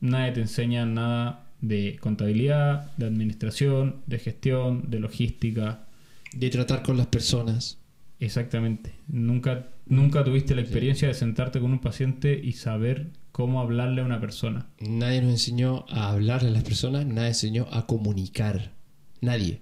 Nadie 0.00 0.32
te 0.32 0.40
enseña 0.40 0.84
nada 0.84 1.45
de 1.60 1.98
contabilidad, 2.00 2.94
de 2.96 3.06
administración, 3.06 4.02
de 4.06 4.18
gestión, 4.18 4.90
de 4.90 5.00
logística. 5.00 5.86
De 6.32 6.50
tratar 6.50 6.82
con 6.82 6.96
las 6.96 7.06
personas. 7.06 7.78
Exactamente. 8.20 8.92
Nunca, 9.08 9.68
nunca 9.86 10.24
tuviste 10.24 10.54
la 10.54 10.62
experiencia 10.62 11.08
de 11.08 11.14
sentarte 11.14 11.60
con 11.60 11.72
un 11.72 11.80
paciente 11.80 12.38
y 12.42 12.52
saber 12.52 13.10
cómo 13.32 13.60
hablarle 13.60 14.00
a 14.00 14.04
una 14.04 14.20
persona. 14.20 14.66
Nadie 14.80 15.20
nos 15.20 15.30
enseñó 15.30 15.84
a 15.88 16.10
hablarle 16.10 16.48
a 16.48 16.52
las 16.52 16.64
personas, 16.64 17.04
nadie 17.04 17.28
enseñó 17.28 17.66
a 17.70 17.86
comunicar. 17.86 18.72
Nadie. 19.20 19.60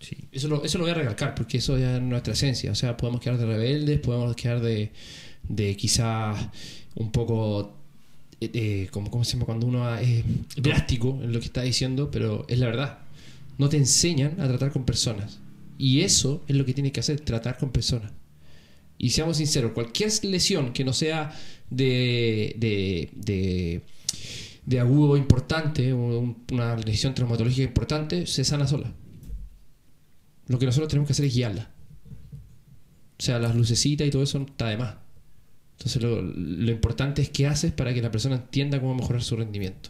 Sí. 0.00 0.16
Eso 0.32 0.48
lo, 0.48 0.64
eso 0.64 0.78
lo 0.78 0.84
voy 0.84 0.92
a 0.92 0.94
recalcar 0.94 1.34
porque 1.34 1.58
eso 1.58 1.78
ya 1.78 1.96
es 1.96 2.02
nuestra 2.02 2.32
esencia. 2.32 2.72
O 2.72 2.74
sea, 2.74 2.96
podemos 2.96 3.20
quedar 3.20 3.38
de 3.38 3.46
rebeldes, 3.46 4.00
podemos 4.00 4.34
quedar 4.34 4.60
de, 4.60 4.92
de 5.44 5.76
quizás 5.76 6.48
un 6.94 7.12
poco, 7.12 7.79
eh, 8.40 8.50
eh, 8.54 8.88
como, 8.90 9.10
¿cómo 9.10 9.24
se 9.24 9.32
llama? 9.34 9.46
Cuando 9.46 9.66
uno 9.66 9.96
es 9.98 10.24
drástico 10.56 11.18
en 11.22 11.32
lo 11.32 11.40
que 11.40 11.46
está 11.46 11.62
diciendo, 11.62 12.10
pero 12.10 12.44
es 12.48 12.58
la 12.58 12.66
verdad. 12.66 12.98
No 13.58 13.68
te 13.68 13.76
enseñan 13.76 14.40
a 14.40 14.48
tratar 14.48 14.72
con 14.72 14.84
personas. 14.84 15.38
Y 15.78 16.00
eso 16.00 16.42
es 16.48 16.56
lo 16.56 16.64
que 16.64 16.74
tienes 16.74 16.92
que 16.92 17.00
hacer, 17.00 17.20
tratar 17.20 17.58
con 17.58 17.70
personas. 17.70 18.12
Y 18.98 19.10
seamos 19.10 19.38
sinceros, 19.38 19.72
cualquier 19.72 20.12
lesión 20.24 20.72
que 20.72 20.84
no 20.84 20.92
sea 20.92 21.34
de, 21.70 22.54
de, 22.58 23.10
de, 23.14 23.82
de 24.66 24.80
agudo 24.80 25.16
importante, 25.16 25.92
o 25.92 25.96
un- 26.20 26.44
una 26.52 26.76
lesión 26.76 27.14
traumatológica 27.14 27.62
importante, 27.62 28.26
se 28.26 28.44
sana 28.44 28.66
sola. 28.66 28.92
Lo 30.48 30.58
que 30.58 30.66
nosotros 30.66 30.88
tenemos 30.88 31.06
que 31.06 31.12
hacer 31.12 31.24
es 31.26 31.34
guiarla. 31.34 31.70
O 33.18 33.22
sea, 33.22 33.38
las 33.38 33.54
lucecitas 33.54 34.06
y 34.06 34.10
todo 34.10 34.22
eso 34.22 34.38
está 34.42 34.68
de 34.68 34.76
más. 34.76 34.94
Entonces 35.80 36.02
lo, 36.02 36.20
lo 36.20 36.70
importante 36.70 37.22
es 37.22 37.30
qué 37.30 37.46
haces 37.46 37.72
para 37.72 37.94
que 37.94 38.02
la 38.02 38.10
persona 38.10 38.36
entienda 38.36 38.78
cómo 38.80 38.94
mejorar 38.94 39.22
su 39.22 39.34
rendimiento. 39.34 39.88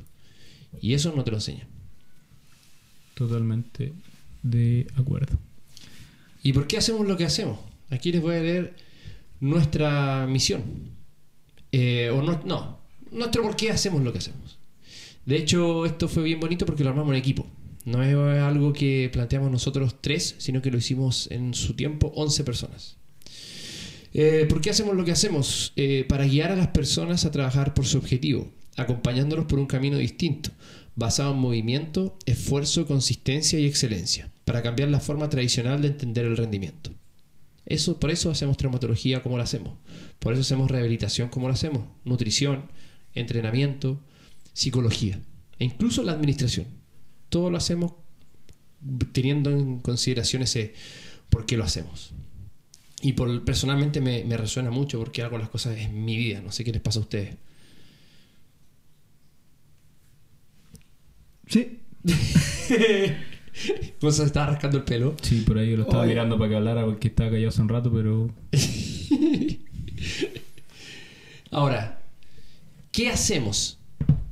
Y 0.80 0.95
eso 0.95 1.12
no 1.16 1.24
te 1.24 1.32
lo 1.32 1.38
enseñan. 1.38 1.66
Totalmente 3.14 3.93
de 4.45 4.86
acuerdo. 4.95 5.36
¿Y 6.45 6.53
por 6.53 6.68
qué 6.68 6.78
hacemos 6.78 7.09
lo 7.09 7.16
que 7.16 7.24
hacemos? 7.24 7.59
Aquí 7.91 8.12
les 8.12 8.22
voy 8.22 8.36
a 8.36 8.41
leer 8.41 8.76
nuestra 9.41 10.28
misión. 10.28 10.62
Eh, 11.72 12.09
o 12.11 12.22
no, 12.22 12.41
no, 12.45 12.78
nuestro 13.11 13.43
por 13.43 13.57
qué 13.57 13.72
hacemos 13.72 14.03
lo 14.03 14.12
que 14.12 14.18
hacemos. 14.18 14.59
De 15.26 15.36
hecho, 15.36 15.86
esto 15.86 16.09
fue 16.09 16.22
bien 16.22 16.38
bonito 16.38 16.66
porque 16.66 16.84
lo 16.84 16.91
armamos 16.91 17.12
en 17.12 17.18
equipo. 17.18 17.47
No 17.84 18.03
es 18.03 18.14
algo 18.14 18.72
que 18.72 19.11
planteamos 19.12 19.51
nosotros 19.51 19.97
tres, 20.01 20.36
sino 20.38 20.62
que 20.62 20.70
lo 20.70 20.78
hicimos 20.78 21.28
en 21.32 21.53
su 21.53 21.74
tiempo 21.74 22.12
11 22.14 22.45
personas. 22.45 22.99
Eh, 24.12 24.46
¿Por 24.48 24.61
qué 24.61 24.70
hacemos 24.70 24.96
lo 24.96 25.04
que 25.04 25.12
hacemos? 25.12 25.72
Eh, 25.76 26.04
para 26.08 26.26
guiar 26.26 26.50
a 26.50 26.56
las 26.56 26.68
personas 26.68 27.24
a 27.24 27.30
trabajar 27.30 27.74
por 27.74 27.86
su 27.86 27.98
objetivo, 27.98 28.50
acompañándolos 28.76 29.46
por 29.46 29.58
un 29.58 29.66
camino 29.66 29.98
distinto, 29.98 30.50
basado 30.96 31.32
en 31.32 31.38
movimiento, 31.38 32.18
esfuerzo, 32.26 32.86
consistencia 32.86 33.58
y 33.58 33.66
excelencia, 33.66 34.32
para 34.44 34.62
cambiar 34.62 34.88
la 34.88 35.00
forma 35.00 35.28
tradicional 35.28 35.80
de 35.80 35.88
entender 35.88 36.24
el 36.26 36.36
rendimiento. 36.36 36.90
Eso, 37.66 38.00
por 38.00 38.11
eso 38.11 38.30
hacemos 38.30 38.56
traumatología 38.56 39.22
como 39.22 39.36
lo 39.36 39.44
hacemos, 39.44 39.74
por 40.18 40.32
eso 40.32 40.42
hacemos 40.42 40.70
rehabilitación 40.70 41.28
como 41.28 41.46
lo 41.46 41.54
hacemos, 41.54 41.84
nutrición, 42.04 42.64
entrenamiento, 43.14 44.00
psicología 44.52 45.20
e 45.58 45.64
incluso 45.64 46.02
la 46.02 46.12
administración. 46.12 46.66
Todo 47.28 47.50
lo 47.50 47.58
hacemos 47.58 47.92
teniendo 49.12 49.50
en 49.50 49.78
consideración 49.78 50.42
ese 50.42 50.74
por 51.28 51.46
qué 51.46 51.56
lo 51.56 51.64
hacemos. 51.64 52.12
Y 53.03 53.14
por, 53.14 53.44
personalmente 53.44 54.01
me, 54.01 54.24
me 54.24 54.36
resuena 54.36 54.70
mucho 54.70 54.98
porque 54.98 55.22
hago 55.22 55.38
las 55.38 55.48
cosas 55.48 55.78
en 55.78 56.05
mi 56.05 56.16
vida. 56.16 56.40
No 56.42 56.53
sé 56.53 56.64
qué 56.64 56.72
les 56.72 56.82
pasa 56.82 56.98
a 56.98 57.03
ustedes. 57.03 57.36
Sí. 61.46 61.78
Vos 64.01 64.16
se 64.16 64.24
estaba 64.24 64.46
rascando 64.46 64.78
el 64.78 64.84
pelo. 64.84 65.16
Sí, 65.22 65.40
por 65.40 65.59
ahí 65.59 65.70
yo 65.70 65.76
lo 65.76 65.82
estaba 65.82 66.03
Oye. 66.05 66.11
mirando 66.12 66.38
para 66.38 66.51
que 66.51 66.57
hablara 66.57 66.84
porque 66.84 67.09
estaba 67.09 67.30
callado 67.30 67.48
hace 67.48 67.62
un 67.62 67.68
rato, 67.68 67.92
pero 67.92 68.30
Ahora, 71.51 72.01
¿qué 72.92 73.09
hacemos? 73.11 73.78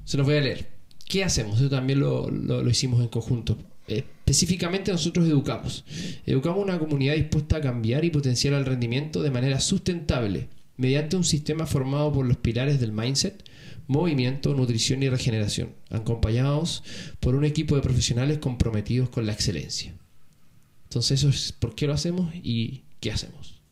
Se 0.04 0.16
los 0.16 0.26
voy 0.26 0.36
a 0.36 0.40
leer. 0.40 0.68
¿Qué 1.08 1.24
hacemos? 1.24 1.58
Eso 1.60 1.68
también 1.68 2.00
lo, 2.00 2.30
lo- 2.30 2.62
lo 2.62 2.70
hicimos 2.70 3.00
en 3.00 3.08
conjunto. 3.08 3.58
Específicamente 4.28 4.92
nosotros 4.92 5.26
educamos. 5.26 5.86
Educamos 6.26 6.62
una 6.62 6.78
comunidad 6.78 7.14
dispuesta 7.14 7.56
a 7.56 7.60
cambiar 7.62 8.04
y 8.04 8.10
potenciar 8.10 8.52
el 8.52 8.66
rendimiento 8.66 9.22
de 9.22 9.30
manera 9.30 9.58
sustentable 9.58 10.50
mediante 10.76 11.16
un 11.16 11.24
sistema 11.24 11.64
formado 11.64 12.12
por 12.12 12.26
los 12.26 12.36
pilares 12.36 12.78
del 12.78 12.92
mindset, 12.92 13.42
movimiento, 13.86 14.52
nutrición 14.52 15.02
y 15.02 15.08
regeneración, 15.08 15.70
acompañados 15.88 16.84
por 17.20 17.36
un 17.36 17.46
equipo 17.46 17.74
de 17.74 17.80
profesionales 17.80 18.36
comprometidos 18.36 19.08
con 19.08 19.24
la 19.24 19.32
excelencia. 19.32 19.94
Entonces 20.84 21.20
eso 21.20 21.30
es 21.30 21.52
por 21.52 21.74
qué 21.74 21.86
lo 21.86 21.94
hacemos 21.94 22.30
y 22.34 22.82
qué 23.00 23.10
hacemos. 23.10 23.62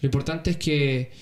Lo 0.00 0.08
importante 0.08 0.50
es 0.50 0.56
que 0.56 1.12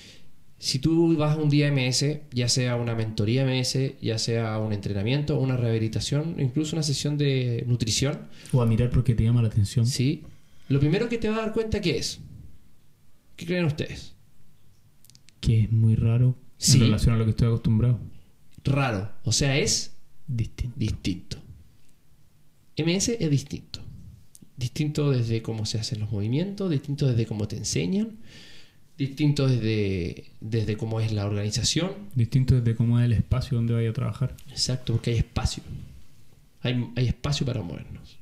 si 0.59 0.79
tú 0.79 1.15
vas 1.17 1.37
a 1.37 1.41
un 1.41 1.49
día 1.49 1.71
MS, 1.71 2.19
ya 2.31 2.49
sea 2.49 2.75
una 2.77 2.95
mentoría 2.95 3.45
MS, 3.45 3.93
ya 4.01 4.17
sea 4.17 4.57
un 4.59 4.73
entrenamiento, 4.73 5.39
una 5.39 5.55
rehabilitación, 5.57 6.35
incluso 6.39 6.75
una 6.75 6.83
sesión 6.83 7.17
de 7.17 7.63
nutrición, 7.67 8.21
o 8.51 8.61
a 8.61 8.65
mirar 8.65 8.89
porque 8.89 9.13
te 9.15 9.23
llama 9.23 9.41
la 9.41 9.49
atención. 9.49 9.85
¿sí? 9.85 10.23
Lo 10.69 10.79
primero 10.79 11.09
que 11.09 11.17
te 11.17 11.29
va 11.29 11.37
a 11.37 11.41
dar 11.41 11.53
cuenta 11.53 11.79
que 11.79 11.97
es, 11.97 12.19
¿qué 13.35 13.45
creen 13.45 13.65
ustedes? 13.65 14.13
Que 15.39 15.61
es 15.61 15.71
muy 15.71 15.95
raro 15.95 16.35
Sí. 16.57 16.77
en 16.79 16.85
relación 16.85 17.13
a 17.13 17.17
lo 17.19 17.25
que 17.25 17.31
estoy 17.31 17.47
acostumbrado. 17.47 17.99
Raro, 18.63 19.11
o 19.23 19.31
sea, 19.31 19.57
es 19.57 19.93
Distinto. 20.27 20.75
distinto. 20.77 21.37
MS 22.77 23.09
es 23.19 23.29
distinto. 23.29 23.79
Distinto 24.57 25.11
desde 25.11 25.41
cómo 25.43 25.65
se 25.67 25.79
hacen 25.79 25.99
los 25.99 26.11
movimientos, 26.11 26.69
distinto 26.71 27.07
desde 27.07 27.25
cómo 27.27 27.47
te 27.47 27.57
enseñan, 27.57 28.17
distinto 28.97 29.47
desde, 29.47 30.25
desde 30.41 30.77
cómo 30.77 30.99
es 30.99 31.11
la 31.11 31.25
organización, 31.25 31.91
Distinto 32.15 32.55
desde 32.59 32.75
cómo 32.75 32.99
es 32.99 33.05
el 33.05 33.13
espacio 33.13 33.57
donde 33.57 33.73
vaya 33.73 33.89
a 33.89 33.93
trabajar. 33.93 34.35
Exacto, 34.49 34.93
porque 34.93 35.11
hay 35.11 35.17
espacio. 35.17 35.63
Hay, 36.61 36.87
hay 36.95 37.07
espacio 37.07 37.45
para 37.45 37.61
movernos. 37.61 38.17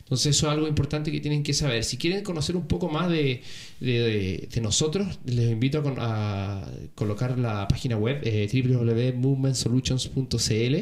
Entonces 0.00 0.34
eso 0.36 0.48
es 0.48 0.52
algo 0.54 0.66
importante 0.66 1.12
que 1.12 1.20
tienen 1.20 1.44
que 1.44 1.52
saber. 1.54 1.84
Si 1.84 1.96
quieren 1.96 2.24
conocer 2.24 2.56
un 2.56 2.66
poco 2.66 2.88
más 2.88 3.08
de, 3.08 3.42
de- 3.78 4.00
de- 4.00 4.48
de 4.52 4.60
nosotros, 4.60 5.20
les 5.24 5.52
invito 5.52 5.78
a, 5.78 5.82
con- 5.84 5.96
a 6.00 6.68
colocar 6.96 7.38
la 7.38 7.68
página 7.68 7.96
web 7.96 8.18
eh, 8.24 8.48
www.movementsolutions.cl 8.52 10.74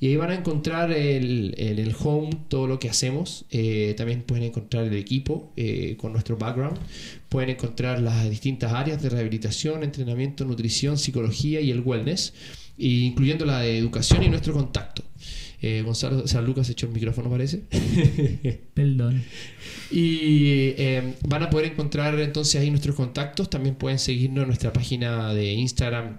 y 0.00 0.06
ahí 0.06 0.16
van 0.16 0.30
a 0.30 0.34
encontrar 0.36 0.90
el- 0.90 1.54
en 1.58 1.78
el 1.78 1.94
home 2.02 2.30
todo 2.48 2.66
lo 2.66 2.78
que 2.78 2.88
hacemos. 2.88 3.44
Eh, 3.50 3.92
también 3.96 4.22
pueden 4.22 4.44
encontrar 4.44 4.84
el 4.84 4.94
equipo 4.94 5.52
eh, 5.56 5.96
con 5.98 6.12
nuestro 6.12 6.38
background. 6.38 6.78
Pueden 7.32 7.48
encontrar 7.48 7.98
las 7.98 8.28
distintas 8.28 8.74
áreas 8.74 9.02
de 9.02 9.08
rehabilitación, 9.08 9.82
entrenamiento, 9.82 10.44
nutrición, 10.44 10.98
psicología 10.98 11.62
y 11.62 11.70
el 11.70 11.80
wellness, 11.80 12.34
incluyendo 12.76 13.46
la 13.46 13.60
de 13.60 13.78
educación 13.78 14.22
y 14.22 14.28
nuestro 14.28 14.52
contacto. 14.52 15.02
Eh, 15.62 15.80
Gonzalo 15.80 16.28
San 16.28 16.44
Lucas 16.44 16.68
echó 16.68 16.84
el 16.84 16.92
micrófono, 16.92 17.30
parece. 17.30 17.62
Perdón. 18.74 19.22
Y 19.90 20.74
eh, 20.76 21.14
van 21.26 21.44
a 21.44 21.48
poder 21.48 21.72
encontrar 21.72 22.20
entonces 22.20 22.60
ahí 22.60 22.68
nuestros 22.68 22.96
contactos. 22.96 23.48
También 23.48 23.76
pueden 23.76 23.98
seguirnos 23.98 24.42
en 24.42 24.48
nuestra 24.48 24.70
página 24.70 25.32
de 25.32 25.54
Instagram. 25.54 26.18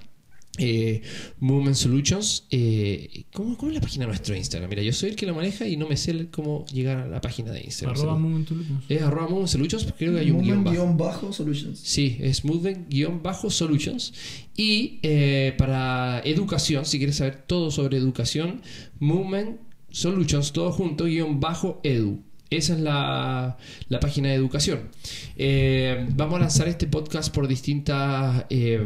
Eh, 0.60 1.02
Movement 1.40 1.76
Solutions. 1.76 2.46
Eh, 2.52 3.26
¿cómo, 3.34 3.58
cómo 3.58 3.72
es 3.72 3.76
la 3.76 3.82
página 3.82 4.06
de 4.06 4.10
nuestro 4.10 4.36
Instagram? 4.36 4.70
Mira, 4.70 4.84
yo 4.84 4.94
soy 4.94 5.10
el 5.10 5.16
que 5.16 5.26
lo 5.26 5.34
maneja 5.34 5.68
y 5.68 5.78
no 5.78 5.88
me 5.88 5.98
sé 5.98 6.28
cómo 6.30 6.66
llegar 6.68 6.98
a 6.98 7.08
la 7.08 7.22
página 7.22 7.52
de 7.52 7.62
Instagram. 7.64 7.98
Arroba 7.98 8.20
momento 8.20 8.54
Lucas. 8.54 8.84
Es 8.88 9.02
arroba 9.02 9.28
Movement 9.28 9.50
Solutions, 9.50 9.94
creo 9.98 10.14
que 10.14 10.20
hay 10.20 10.32
un 10.32 10.44
guion 10.44 10.64
bajo. 10.64 10.78
Movement 10.78 11.00
bajo 11.00 11.34
solutions. 11.34 11.80
Sí, 11.80 12.18
es 12.20 12.46
Movement-Solutions. 12.46 14.14
Y 14.56 15.00
eh, 15.02 15.56
para 15.58 16.22
educación, 16.24 16.86
si 16.86 16.98
quieres 17.00 17.16
saber 17.16 17.44
todo 17.48 17.72
sobre 17.72 17.98
educación, 17.98 18.62
Movement 19.00 19.60
Solutions, 19.90 20.54
todo 20.54 20.72
junto, 20.72 21.06
guion 21.06 21.40
bajo 21.40 21.80
edu. 21.84 22.22
Esa 22.58 22.74
es 22.74 22.80
la, 22.80 23.58
la 23.90 24.00
página 24.00 24.30
de 24.30 24.36
educación. 24.36 24.90
Eh, 25.36 26.06
vamos 26.16 26.36
a 26.36 26.40
lanzar 26.40 26.68
este 26.68 26.88
podcast 26.88 27.34
por 27.34 27.48
distintas 27.48 28.46
eh, 28.50 28.80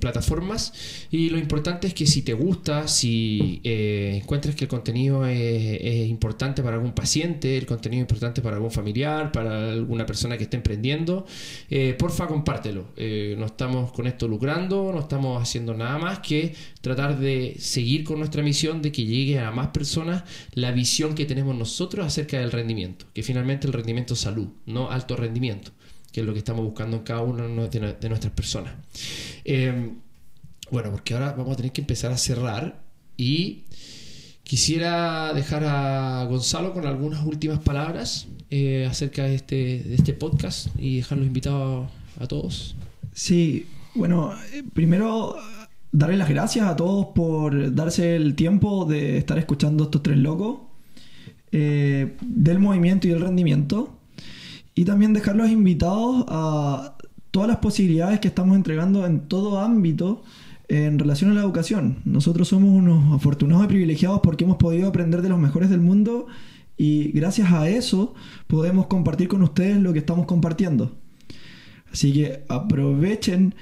plataformas 0.00 0.72
y 1.10 1.30
lo 1.30 1.38
importante 1.38 1.86
es 1.86 1.94
que 1.94 2.06
si 2.06 2.22
te 2.22 2.32
gusta, 2.32 2.88
si 2.88 3.60
eh, 3.64 4.20
encuentras 4.22 4.54
que 4.54 4.64
el 4.64 4.68
contenido 4.68 5.26
es, 5.26 5.80
es 5.80 6.08
importante 6.08 6.62
para 6.62 6.76
algún 6.76 6.92
paciente, 6.92 7.56
el 7.56 7.66
contenido 7.66 8.00
es 8.00 8.10
importante 8.10 8.42
para 8.42 8.56
algún 8.56 8.70
familiar, 8.70 9.30
para 9.32 9.70
alguna 9.70 10.06
persona 10.06 10.36
que 10.36 10.44
esté 10.44 10.56
emprendiendo, 10.56 11.26
eh, 11.70 11.94
porfa 11.98 12.26
compártelo. 12.26 12.86
No 12.96 13.46
estamos 13.46 13.92
con 13.92 14.06
esto 14.06 14.26
lucrando, 14.28 14.90
no 14.92 15.00
estamos 15.00 15.40
haciendo 15.40 15.74
nada 15.74 15.98
más 15.98 16.18
que 16.20 16.54
tratar 16.80 17.18
de 17.18 17.56
seguir 17.58 18.04
con 18.04 18.18
nuestra 18.18 18.42
misión 18.42 18.82
de 18.82 18.92
que 18.92 19.04
llegue 19.04 19.38
a 19.38 19.50
más 19.50 19.68
personas 19.68 20.24
la 20.54 20.72
visión 20.72 21.14
que 21.14 21.24
tenemos 21.24 21.56
nosotros 21.56 22.06
acerca 22.06 22.38
del 22.38 22.52
rendimiento, 22.52 23.03
que 23.12 23.22
finalmente 23.22 23.66
el 23.66 23.72
rendimiento 23.72 24.14
es 24.14 24.20
salud, 24.20 24.48
no 24.66 24.90
alto 24.90 25.16
rendimiento, 25.16 25.72
que 26.12 26.20
es 26.20 26.26
lo 26.26 26.32
que 26.32 26.38
estamos 26.38 26.64
buscando 26.64 26.98
en 26.98 27.02
cada 27.02 27.22
una 27.22 27.46
de 27.68 28.08
nuestras 28.08 28.32
personas. 28.32 28.72
Eh, 29.44 29.92
bueno, 30.70 30.90
porque 30.90 31.14
ahora 31.14 31.32
vamos 31.32 31.54
a 31.54 31.56
tener 31.56 31.72
que 31.72 31.80
empezar 31.80 32.12
a 32.12 32.16
cerrar 32.16 32.82
y 33.16 33.64
quisiera 34.42 35.32
dejar 35.34 35.64
a 35.64 36.24
Gonzalo 36.24 36.72
con 36.72 36.86
algunas 36.86 37.24
últimas 37.24 37.58
palabras 37.60 38.28
eh, 38.50 38.86
acerca 38.88 39.24
de 39.24 39.34
este, 39.34 39.82
de 39.82 39.94
este 39.94 40.14
podcast 40.14 40.68
y 40.78 40.96
dejarlos 40.96 41.26
invitados 41.26 41.88
a 42.20 42.26
todos. 42.26 42.76
Sí, 43.12 43.66
bueno, 43.94 44.32
eh, 44.52 44.62
primero 44.72 45.36
darle 45.92 46.16
las 46.16 46.28
gracias 46.28 46.66
a 46.66 46.76
todos 46.76 47.06
por 47.14 47.74
darse 47.74 48.16
el 48.16 48.34
tiempo 48.34 48.84
de 48.84 49.18
estar 49.18 49.38
escuchando 49.38 49.84
estos 49.84 50.02
tres 50.02 50.18
locos 50.18 50.58
eh, 51.54 52.16
del 52.20 52.58
movimiento 52.58 53.06
y 53.06 53.10
del 53.10 53.20
rendimiento. 53.22 53.98
Y 54.74 54.84
también 54.84 55.12
dejarlos 55.12 55.50
invitados 55.50 56.24
a 56.28 56.96
todas 57.30 57.48
las 57.48 57.58
posibilidades 57.58 58.18
que 58.20 58.28
estamos 58.28 58.56
entregando 58.56 59.06
en 59.06 59.20
todo 59.28 59.60
ámbito 59.60 60.22
en 60.68 60.98
relación 60.98 61.30
a 61.30 61.34
la 61.34 61.40
educación. 61.42 61.98
Nosotros 62.04 62.48
somos 62.48 62.70
unos 62.70 63.14
afortunados 63.14 63.64
y 63.66 63.68
privilegiados 63.68 64.20
porque 64.22 64.44
hemos 64.44 64.56
podido 64.56 64.88
aprender 64.88 65.22
de 65.22 65.28
los 65.28 65.38
mejores 65.38 65.70
del 65.70 65.80
mundo 65.80 66.26
y 66.76 67.12
gracias 67.12 67.52
a 67.52 67.68
eso 67.68 68.14
podemos 68.48 68.86
compartir 68.86 69.28
con 69.28 69.42
ustedes 69.42 69.78
lo 69.80 69.92
que 69.92 70.00
estamos 70.00 70.26
compartiendo. 70.26 70.96
Así 71.92 72.12
que 72.12 72.42
aprovechen 72.48 73.54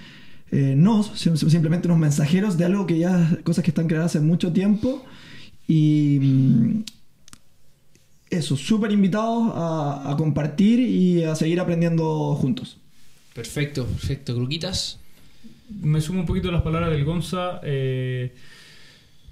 eh, 0.51 0.75
sim- 1.15 1.37
simplemente 1.37 1.89
unos 1.89 1.99
mensajeros 1.99 2.57
de 2.57 2.65
algo 2.65 2.87
que 2.87 2.99
ya, 2.99 3.39
cosas 3.45 3.65
que 3.65 3.71
están 3.71 3.87
creadas 3.87 4.13
hace 4.17 4.25
mucho 4.25 4.53
tiempo. 4.53 5.05
Y 5.69 6.19
mm, 6.23 6.85
eso, 8.33 8.57
súper 8.57 8.91
invitados 8.93 9.53
a, 9.55 10.11
a 10.11 10.17
compartir 10.17 10.81
y 10.81 11.23
a 11.25 11.35
seguir 11.35 11.61
aprendiendo 11.61 12.35
juntos. 12.35 12.79
Perfecto, 13.35 13.85
perfecto. 13.87 14.35
Gruquitas. 14.35 14.99
Me 15.81 16.01
sumo 16.01 16.21
un 16.21 16.27
poquito 16.27 16.49
a 16.49 16.53
las 16.53 16.63
palabras 16.63 16.91
del 16.91 17.05
Gonza. 17.05 17.61
eh, 17.63 18.35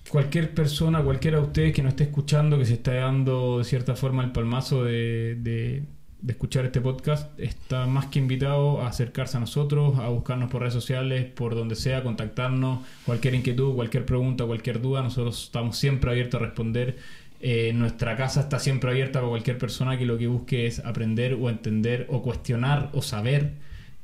cualquier 0.09 0.55
persona, 0.55 1.03
cualquiera 1.03 1.39
de 1.39 1.45
ustedes 1.45 1.73
que 1.73 1.83
nos 1.83 1.91
esté 1.91 2.05
escuchando, 2.05 2.59
que 2.59 2.65
se 2.67 2.75
esté 2.75 2.95
dando 2.95 3.59
de 3.59 3.65
cierta 3.65 3.95
forma 3.95 4.25
el 4.25 4.33
palmazo 4.33 4.85
de, 4.85 5.37
de- 5.41 5.83
de 6.23 6.33
escuchar 6.33 6.67
este 6.67 6.83
podcast, 6.83 7.39
está 7.41 7.87
más 7.87 8.07
que 8.07 8.19
invitado 8.19 8.83
a 8.83 8.89
acercarse 8.89 9.39
a 9.39 9.41
nosotros, 9.41 9.99
a 9.99 10.09
buscarnos 10.09 10.51
por 10.51 10.61
redes 10.61 10.75
sociales, 10.75 11.25
por 11.35 11.55
donde 11.55 11.77
sea, 11.77 12.03
contactarnos, 12.03 12.81
cualquier 13.07 13.35
inquietud, 13.37 13.75
cualquier 13.75 14.05
pregunta, 14.05 14.45
cualquier 14.45 14.83
duda, 14.83 15.01
nosotros 15.03 15.45
estamos 15.45 15.79
siempre 15.79 16.11
abiertos 16.11 16.39
a 16.41 16.45
responder. 16.45 16.99
Eh, 17.43 17.73
nuestra 17.73 18.17
casa 18.17 18.41
está 18.41 18.59
siempre 18.59 18.91
abierta 18.91 19.21
para 19.21 19.31
cualquier 19.31 19.57
persona 19.57 19.97
que 19.97 20.05
lo 20.05 20.19
que 20.19 20.27
busque 20.27 20.67
es 20.67 20.81
aprender 20.81 21.35
o 21.35 21.49
entender 21.49 22.07
o 22.11 22.23
cuestionar 22.23 22.91
o 22.93 23.01
saber 23.01 23.55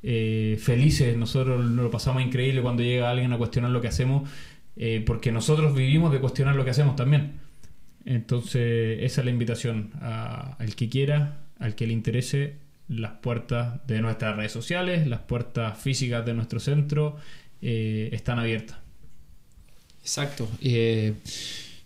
eh, 0.03 0.57
felices. 0.59 1.17
Nosotros 1.19 1.63
nos 1.63 1.85
lo 1.85 1.91
pasamos 1.91 2.23
increíble 2.23 2.63
cuando 2.63 2.83
llega 2.83 3.11
alguien 3.11 3.33
a 3.35 3.39
cuestionar 3.39 3.71
lo 3.71 3.83
que 3.83 3.89
hacemos, 3.89 4.29
eh, 4.77 5.03
porque 5.07 5.33
nosotros 5.33 5.75
vivimos 5.75 6.13
de 6.13 6.21
cuestionar 6.21 6.57
lo 6.57 6.65
que 6.65 6.71
hacemos 6.71 6.97
también. 6.97 7.33
Entonces, 8.07 9.03
esa 9.03 9.21
es 9.21 9.25
la 9.25 9.31
invitación 9.31 9.91
al 10.01 10.75
que 10.75 10.89
quiera, 10.89 11.41
al 11.59 11.75
que 11.75 11.87
le 11.87 11.93
interese, 11.93 12.55
las 12.89 13.13
puertas 13.15 13.85
de 13.87 14.01
nuestras 14.01 14.37
redes 14.37 14.53
sociales, 14.53 15.07
las 15.09 15.21
puertas 15.21 15.77
físicas 15.77 16.25
de 16.25 16.33
nuestro 16.33 16.61
centro 16.61 17.17
están 17.61 18.39
abiertas. 18.39 18.79
Exacto. 20.03 20.49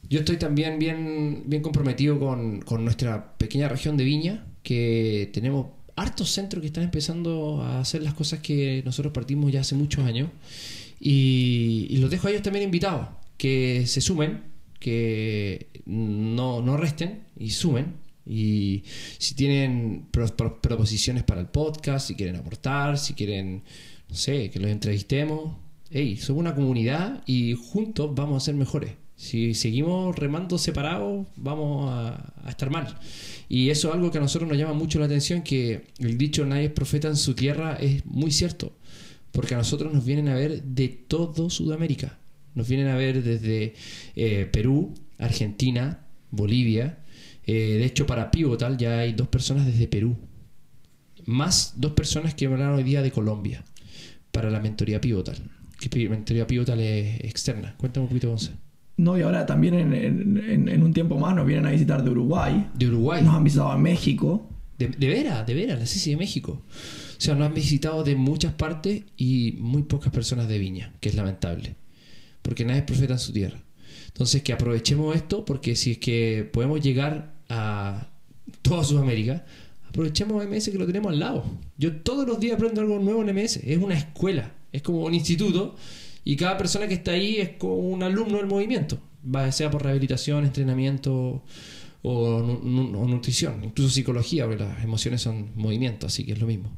Yo 0.08 0.20
estoy 0.20 0.36
también 0.38 0.78
bien, 0.78 1.44
bien 1.46 1.62
comprometido 1.62 2.18
con, 2.18 2.60
con 2.62 2.84
nuestra 2.84 3.36
pequeña 3.38 3.68
región 3.68 3.96
de 3.96 4.04
Viña, 4.04 4.46
que 4.62 5.30
tenemos 5.32 5.66
hartos 5.96 6.30
centros 6.30 6.60
que 6.60 6.68
están 6.68 6.84
empezando 6.84 7.62
a 7.62 7.80
hacer 7.80 8.02
las 8.02 8.14
cosas 8.14 8.40
que 8.40 8.82
nosotros 8.84 9.12
partimos 9.12 9.52
ya 9.52 9.60
hace 9.60 9.74
muchos 9.74 10.04
años. 10.04 10.30
Y, 10.98 11.96
los 11.98 12.10
dejo 12.10 12.26
a 12.28 12.30
ellos 12.30 12.42
también 12.42 12.64
invitados, 12.64 13.08
que 13.36 13.86
se 13.86 14.00
sumen, 14.00 14.42
que 14.78 15.68
no, 15.86 16.60
no 16.62 16.76
resten 16.76 17.20
y 17.38 17.50
sumen. 17.50 17.94
Y 18.26 18.84
si 19.18 19.34
tienen 19.34 20.06
pro- 20.10 20.36
pro- 20.36 20.60
proposiciones 20.60 21.22
para 21.24 21.40
el 21.40 21.46
podcast, 21.48 22.08
si 22.08 22.14
quieren 22.14 22.36
aportar, 22.36 22.98
si 22.98 23.14
quieren, 23.14 23.62
no 24.08 24.14
sé, 24.14 24.50
que 24.50 24.60
los 24.60 24.70
entrevistemos, 24.70 25.56
hey, 25.90 26.16
somos 26.16 26.40
una 26.40 26.54
comunidad 26.54 27.22
y 27.26 27.54
juntos 27.54 28.14
vamos 28.14 28.42
a 28.42 28.44
ser 28.46 28.54
mejores. 28.54 28.92
Si 29.20 29.52
seguimos 29.52 30.16
remando 30.16 30.56
separados, 30.56 31.26
vamos 31.36 31.90
a, 31.92 32.32
estar 32.48 32.70
mal. 32.70 32.98
Y 33.50 33.68
eso 33.68 33.88
es 33.88 33.94
algo 33.94 34.10
que 34.10 34.16
a 34.16 34.20
nosotros 34.22 34.48
nos 34.48 34.56
llama 34.56 34.72
mucho 34.72 34.98
la 34.98 35.04
atención, 35.04 35.42
que 35.42 35.88
el 35.98 36.16
dicho 36.16 36.46
nadie 36.46 36.64
es 36.64 36.72
profeta 36.72 37.08
en 37.08 37.16
su 37.16 37.34
tierra 37.34 37.74
es 37.74 38.06
muy 38.06 38.30
cierto. 38.30 38.72
Porque 39.30 39.54
a 39.54 39.58
nosotros 39.58 39.92
nos 39.92 40.06
vienen 40.06 40.28
a 40.28 40.34
ver 40.34 40.62
de 40.62 40.88
todo 40.88 41.50
Sudamérica. 41.50 42.18
Nos 42.54 42.66
vienen 42.66 42.88
a 42.88 42.96
ver 42.96 43.22
desde 43.22 43.74
eh, 44.16 44.48
Perú, 44.50 44.94
Argentina, 45.18 46.06
Bolivia. 46.30 47.00
Eh, 47.44 47.76
de 47.76 47.84
hecho, 47.84 48.06
para 48.06 48.30
Pivotal 48.30 48.78
ya 48.78 49.00
hay 49.00 49.12
dos 49.12 49.28
personas 49.28 49.66
desde 49.66 49.86
Perú. 49.86 50.16
Más 51.26 51.74
dos 51.76 51.92
personas 51.92 52.34
que 52.34 52.46
hablaron 52.46 52.76
hoy 52.76 52.84
día 52.84 53.02
de 53.02 53.10
Colombia. 53.10 53.64
Para 54.32 54.48
la 54.48 54.60
mentoría 54.60 54.98
Pivotal. 54.98 55.36
Que 55.78 56.08
mentoría 56.08 56.46
Pivotal 56.46 56.80
es 56.80 57.20
externa. 57.20 57.74
Cuéntame 57.76 58.04
un 58.04 58.08
poquito, 58.08 58.30
Gonzalo. 58.30 58.69
No, 59.00 59.18
y 59.18 59.22
ahora 59.22 59.46
también 59.46 59.74
en, 59.74 59.92
en- 59.94 60.36
en- 60.48 60.68
en 60.68 60.82
un 60.82 60.92
tiempo 60.92 61.18
más 61.18 61.34
nos 61.34 61.46
vienen 61.46 61.66
a 61.66 61.70
visitar 61.70 62.02
de 62.04 62.10
Uruguay. 62.10 62.68
De 62.74 62.86
Uruguay. 62.88 63.22
Nos 63.22 63.34
han 63.34 63.44
visitado 63.44 63.70
a 63.70 63.78
México. 63.78 64.46
De, 64.78 64.88
de 64.88 65.08
veras, 65.08 65.46
de 65.46 65.54
veras, 65.54 65.78
la 65.78 65.86
CICI 65.86 66.10
de 66.10 66.16
México. 66.16 66.62
O 66.62 67.20
sea, 67.20 67.34
nos 67.34 67.46
han 67.46 67.54
visitado 67.54 68.02
de 68.04 68.14
muchas 68.16 68.52
partes 68.54 69.02
y 69.16 69.56
muy 69.58 69.82
pocas 69.84 70.12
personas 70.12 70.48
de 70.48 70.58
Viña, 70.58 70.92
que 71.00 71.08
es 71.10 71.14
lamentable. 71.14 71.76
Porque 72.42 72.64
nadie 72.64 72.80
es 72.80 72.84
profeta 72.86 73.14
en 73.14 73.18
su 73.18 73.32
tierra. 73.32 73.58
Entonces, 74.08 74.42
que 74.42 74.52
aprovechemos 74.52 75.14
esto, 75.16 75.44
porque 75.44 75.76
si 75.76 75.92
es 75.92 75.98
que 75.98 76.48
podemos 76.52 76.80
llegar 76.80 77.34
a 77.48 78.08
toda 78.62 78.84
Sudamérica, 78.84 79.44
aprovechemos 79.88 80.44
MS 80.46 80.70
que 80.70 80.78
lo 80.78 80.86
tenemos 80.86 81.12
al 81.12 81.20
lado. 81.20 81.44
Yo 81.78 81.96
todos 81.96 82.26
los 82.26 82.38
días 82.40 82.54
aprendo 82.56 82.80
algo 82.80 82.98
nuevo 82.98 83.22
en 83.22 83.34
MS. 83.34 83.56
Es 83.64 83.78
una 83.78 83.94
escuela, 83.96 84.52
es 84.72 84.82
como 84.82 85.04
un 85.04 85.14
instituto, 85.14 85.76
y 86.24 86.36
cada 86.36 86.56
persona 86.56 86.86
que 86.86 86.94
está 86.94 87.12
ahí 87.12 87.36
es 87.36 87.50
como 87.50 87.74
un 87.74 88.02
alumno 88.02 88.38
del 88.38 88.46
movimiento, 88.46 88.98
sea 89.50 89.70
por 89.70 89.82
rehabilitación, 89.82 90.44
entrenamiento 90.44 91.42
o, 92.02 92.12
o 92.12 92.42
nutrición, 93.08 93.64
incluso 93.64 93.90
psicología, 93.90 94.46
porque 94.46 94.64
las 94.64 94.82
emociones 94.84 95.22
son 95.22 95.50
movimiento, 95.56 96.06
así 96.06 96.24
que 96.24 96.32
es 96.32 96.40
lo 96.40 96.46
mismo. 96.46 96.70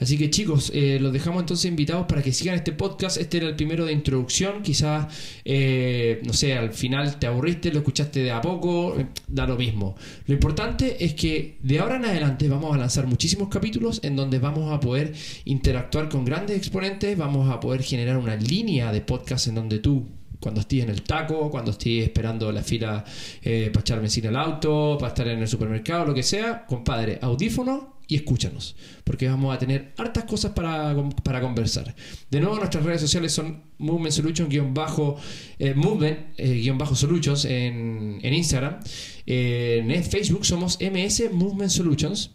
Así 0.00 0.16
que 0.16 0.30
chicos, 0.30 0.70
eh, 0.74 0.98
los 1.00 1.12
dejamos 1.12 1.40
entonces 1.40 1.68
invitados 1.68 2.06
para 2.06 2.22
que 2.22 2.32
sigan 2.32 2.54
este 2.54 2.72
podcast. 2.72 3.16
Este 3.16 3.38
era 3.38 3.48
el 3.48 3.56
primero 3.56 3.84
de 3.84 3.92
introducción. 3.92 4.62
Quizás, 4.62 5.06
eh, 5.44 6.20
no 6.24 6.32
sé, 6.32 6.54
al 6.56 6.72
final 6.72 7.18
te 7.18 7.26
aburriste, 7.26 7.72
lo 7.72 7.78
escuchaste 7.78 8.20
de 8.20 8.30
a 8.30 8.40
poco, 8.40 8.98
eh, 8.98 9.06
da 9.26 9.46
lo 9.46 9.56
mismo. 9.56 9.96
Lo 10.26 10.34
importante 10.34 11.04
es 11.04 11.14
que 11.14 11.58
de 11.62 11.78
ahora 11.80 11.96
en 11.96 12.04
adelante 12.04 12.48
vamos 12.48 12.74
a 12.74 12.78
lanzar 12.78 13.06
muchísimos 13.06 13.48
capítulos 13.48 14.00
en 14.02 14.16
donde 14.16 14.38
vamos 14.38 14.72
a 14.72 14.80
poder 14.80 15.12
interactuar 15.44 16.08
con 16.08 16.24
grandes 16.24 16.56
exponentes, 16.56 17.16
vamos 17.16 17.50
a 17.50 17.58
poder 17.60 17.82
generar 17.82 18.18
una 18.18 18.36
línea 18.36 18.92
de 18.92 19.00
podcast 19.00 19.48
en 19.48 19.56
donde 19.56 19.78
tú 19.80 20.06
cuando 20.40 20.60
estés 20.60 20.84
en 20.84 20.90
el 20.90 21.02
taco, 21.02 21.50
cuando 21.50 21.72
estés 21.72 22.04
esperando 22.04 22.52
la 22.52 22.62
fila 22.62 23.04
eh, 23.42 23.70
para 23.72 23.80
echar 23.80 24.00
benzina 24.00 24.28
al 24.28 24.36
auto, 24.36 24.96
para 24.98 25.08
estar 25.08 25.26
en 25.28 25.40
el 25.40 25.48
supermercado, 25.48 26.06
lo 26.06 26.14
que 26.14 26.22
sea, 26.22 26.64
compadre, 26.64 27.18
audífono 27.20 27.97
y 28.08 28.16
escúchanos, 28.16 28.74
porque 29.04 29.28
vamos 29.28 29.54
a 29.54 29.58
tener 29.58 29.92
hartas 29.98 30.24
cosas 30.24 30.52
para, 30.52 30.94
para 31.22 31.42
conversar. 31.42 31.94
De 32.30 32.40
nuevo, 32.40 32.56
nuestras 32.56 32.82
redes 32.82 33.02
sociales 33.02 33.32
son 33.32 33.62
Movement 33.76 34.12
Solutions, 34.12 34.48
guion 34.48 34.72
bajo, 34.72 35.16
eh, 35.58 35.74
Movement, 35.74 36.18
eh, 36.38 36.54
guion 36.54 36.78
bajo 36.78 36.96
Solutions 36.96 37.44
en, 37.44 38.18
en 38.22 38.34
Instagram. 38.34 38.80
Eh, 39.26 39.84
en 39.86 40.04
Facebook 40.04 40.46
somos 40.46 40.78
MS 40.80 41.30
Movement 41.32 41.70
Solutions. 41.70 42.30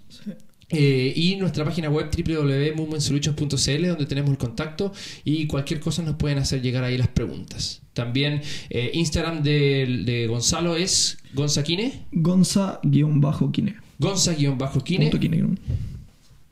Eh, 0.70 1.14
y 1.16 1.36
nuestra 1.36 1.66
página 1.66 1.90
web 1.90 2.10
www.movementsolutions.cl 2.10 3.88
donde 3.88 4.06
tenemos 4.08 4.32
el 4.32 4.38
contacto 4.38 4.92
y 5.24 5.46
cualquier 5.46 5.80
cosa 5.80 6.02
nos 6.02 6.16
pueden 6.16 6.40
hacer 6.40 6.62
llegar 6.62 6.84
ahí 6.84 6.98
las 6.98 7.10
preguntas. 7.10 7.82
También 7.94 8.42
eh, 8.70 8.90
Instagram 8.94 9.44
de, 9.44 10.02
de 10.06 10.26
Gonzalo 10.28 10.76
es 10.76 11.20
Gonzaquine, 11.34 12.08
Gonza-Kine. 12.12 13.83
Gonza-Kine. 14.00 15.06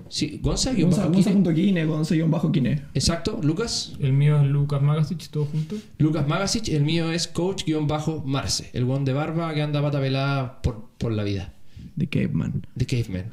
Sí, 0.10 0.40
Gonza- 0.44 0.74
Gonza-Kine. 0.74 1.86
Gonza.Kine, 1.86 1.86
Gonza-Kine. 1.86 2.82
Exacto, 2.94 3.40
Lucas. 3.42 3.94
El 4.02 4.12
mío 4.14 4.42
es 4.42 4.48
Lucas 4.48 4.82
Magasich, 4.82 5.30
todo 5.30 5.46
junto. 5.46 5.78
Lucas 6.00 6.28
Magasic, 6.28 6.68
el 6.70 6.84
mío 6.84 7.12
es 7.12 7.28
coach-marce, 7.30 8.70
el 8.74 8.84
guón 8.86 9.06
de 9.06 9.14
barba 9.14 9.54
que 9.54 9.62
anda 9.62 9.82
pata 9.82 10.02
pelada 10.02 10.62
por, 10.62 10.90
por 10.98 11.14
la 11.14 11.24
vida, 11.24 11.54
De 11.96 12.08
Caveman. 12.08 12.66
de 12.76 12.86
Caveman. 12.86 13.26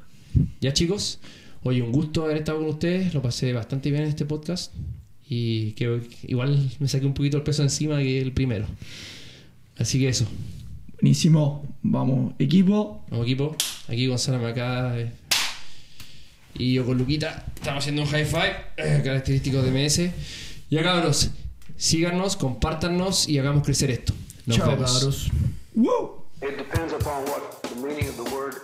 Ya 0.60 0.72
chicos, 0.72 1.18
hoy 1.64 1.80
un 1.80 1.90
gusto 1.90 2.22
haber 2.24 2.36
estado 2.36 2.58
con 2.60 2.68
ustedes, 2.68 3.12
lo 3.12 3.22
pasé 3.22 3.52
bastante 3.52 3.90
bien 3.90 4.04
en 4.04 4.08
este 4.10 4.24
podcast 4.24 4.72
y 5.28 5.72
que 5.72 6.00
igual 6.28 6.70
me 6.78 6.86
saqué 6.86 7.06
un 7.06 7.14
poquito 7.14 7.38
el 7.38 7.42
peso 7.42 7.62
encima 7.64 7.98
que 7.98 8.20
el 8.20 8.32
primero. 8.32 8.66
Así 9.76 9.98
que 9.98 10.08
eso, 10.08 10.26
Buenísimo. 11.00 11.64
Vamos, 11.90 12.34
equipo. 12.38 13.02
como 13.08 13.22
equipo, 13.22 13.56
aquí 13.88 14.06
Gonzalo 14.06 14.46
eh, 14.46 15.10
y 16.54 16.74
yo 16.74 16.84
con 16.84 16.98
Luquita 16.98 17.46
estamos 17.54 17.82
haciendo 17.82 18.02
un 18.02 18.08
high 18.08 18.26
five 18.26 18.56
eh, 18.76 19.00
característico 19.02 19.62
de 19.62 19.70
MS. 19.70 20.10
Ya 20.68 20.82
cabros, 20.82 21.30
síganos, 21.78 22.36
compártanos 22.36 23.26
y 23.26 23.38
hagamos 23.38 23.64
crecer 23.64 23.90
esto. 23.90 24.12
Nos 24.44 24.58
Chao, 24.58 24.68
vemos. 24.70 24.92
cabros. 24.92 25.30
¡Wow! 25.74 26.24
It 26.42 26.58
depends 26.58 26.92
upon 26.92 27.24
what 27.24 27.62
the 27.62 27.76
meaning 27.76 28.06
of 28.06 28.16
the 28.16 28.34
word 28.34 28.54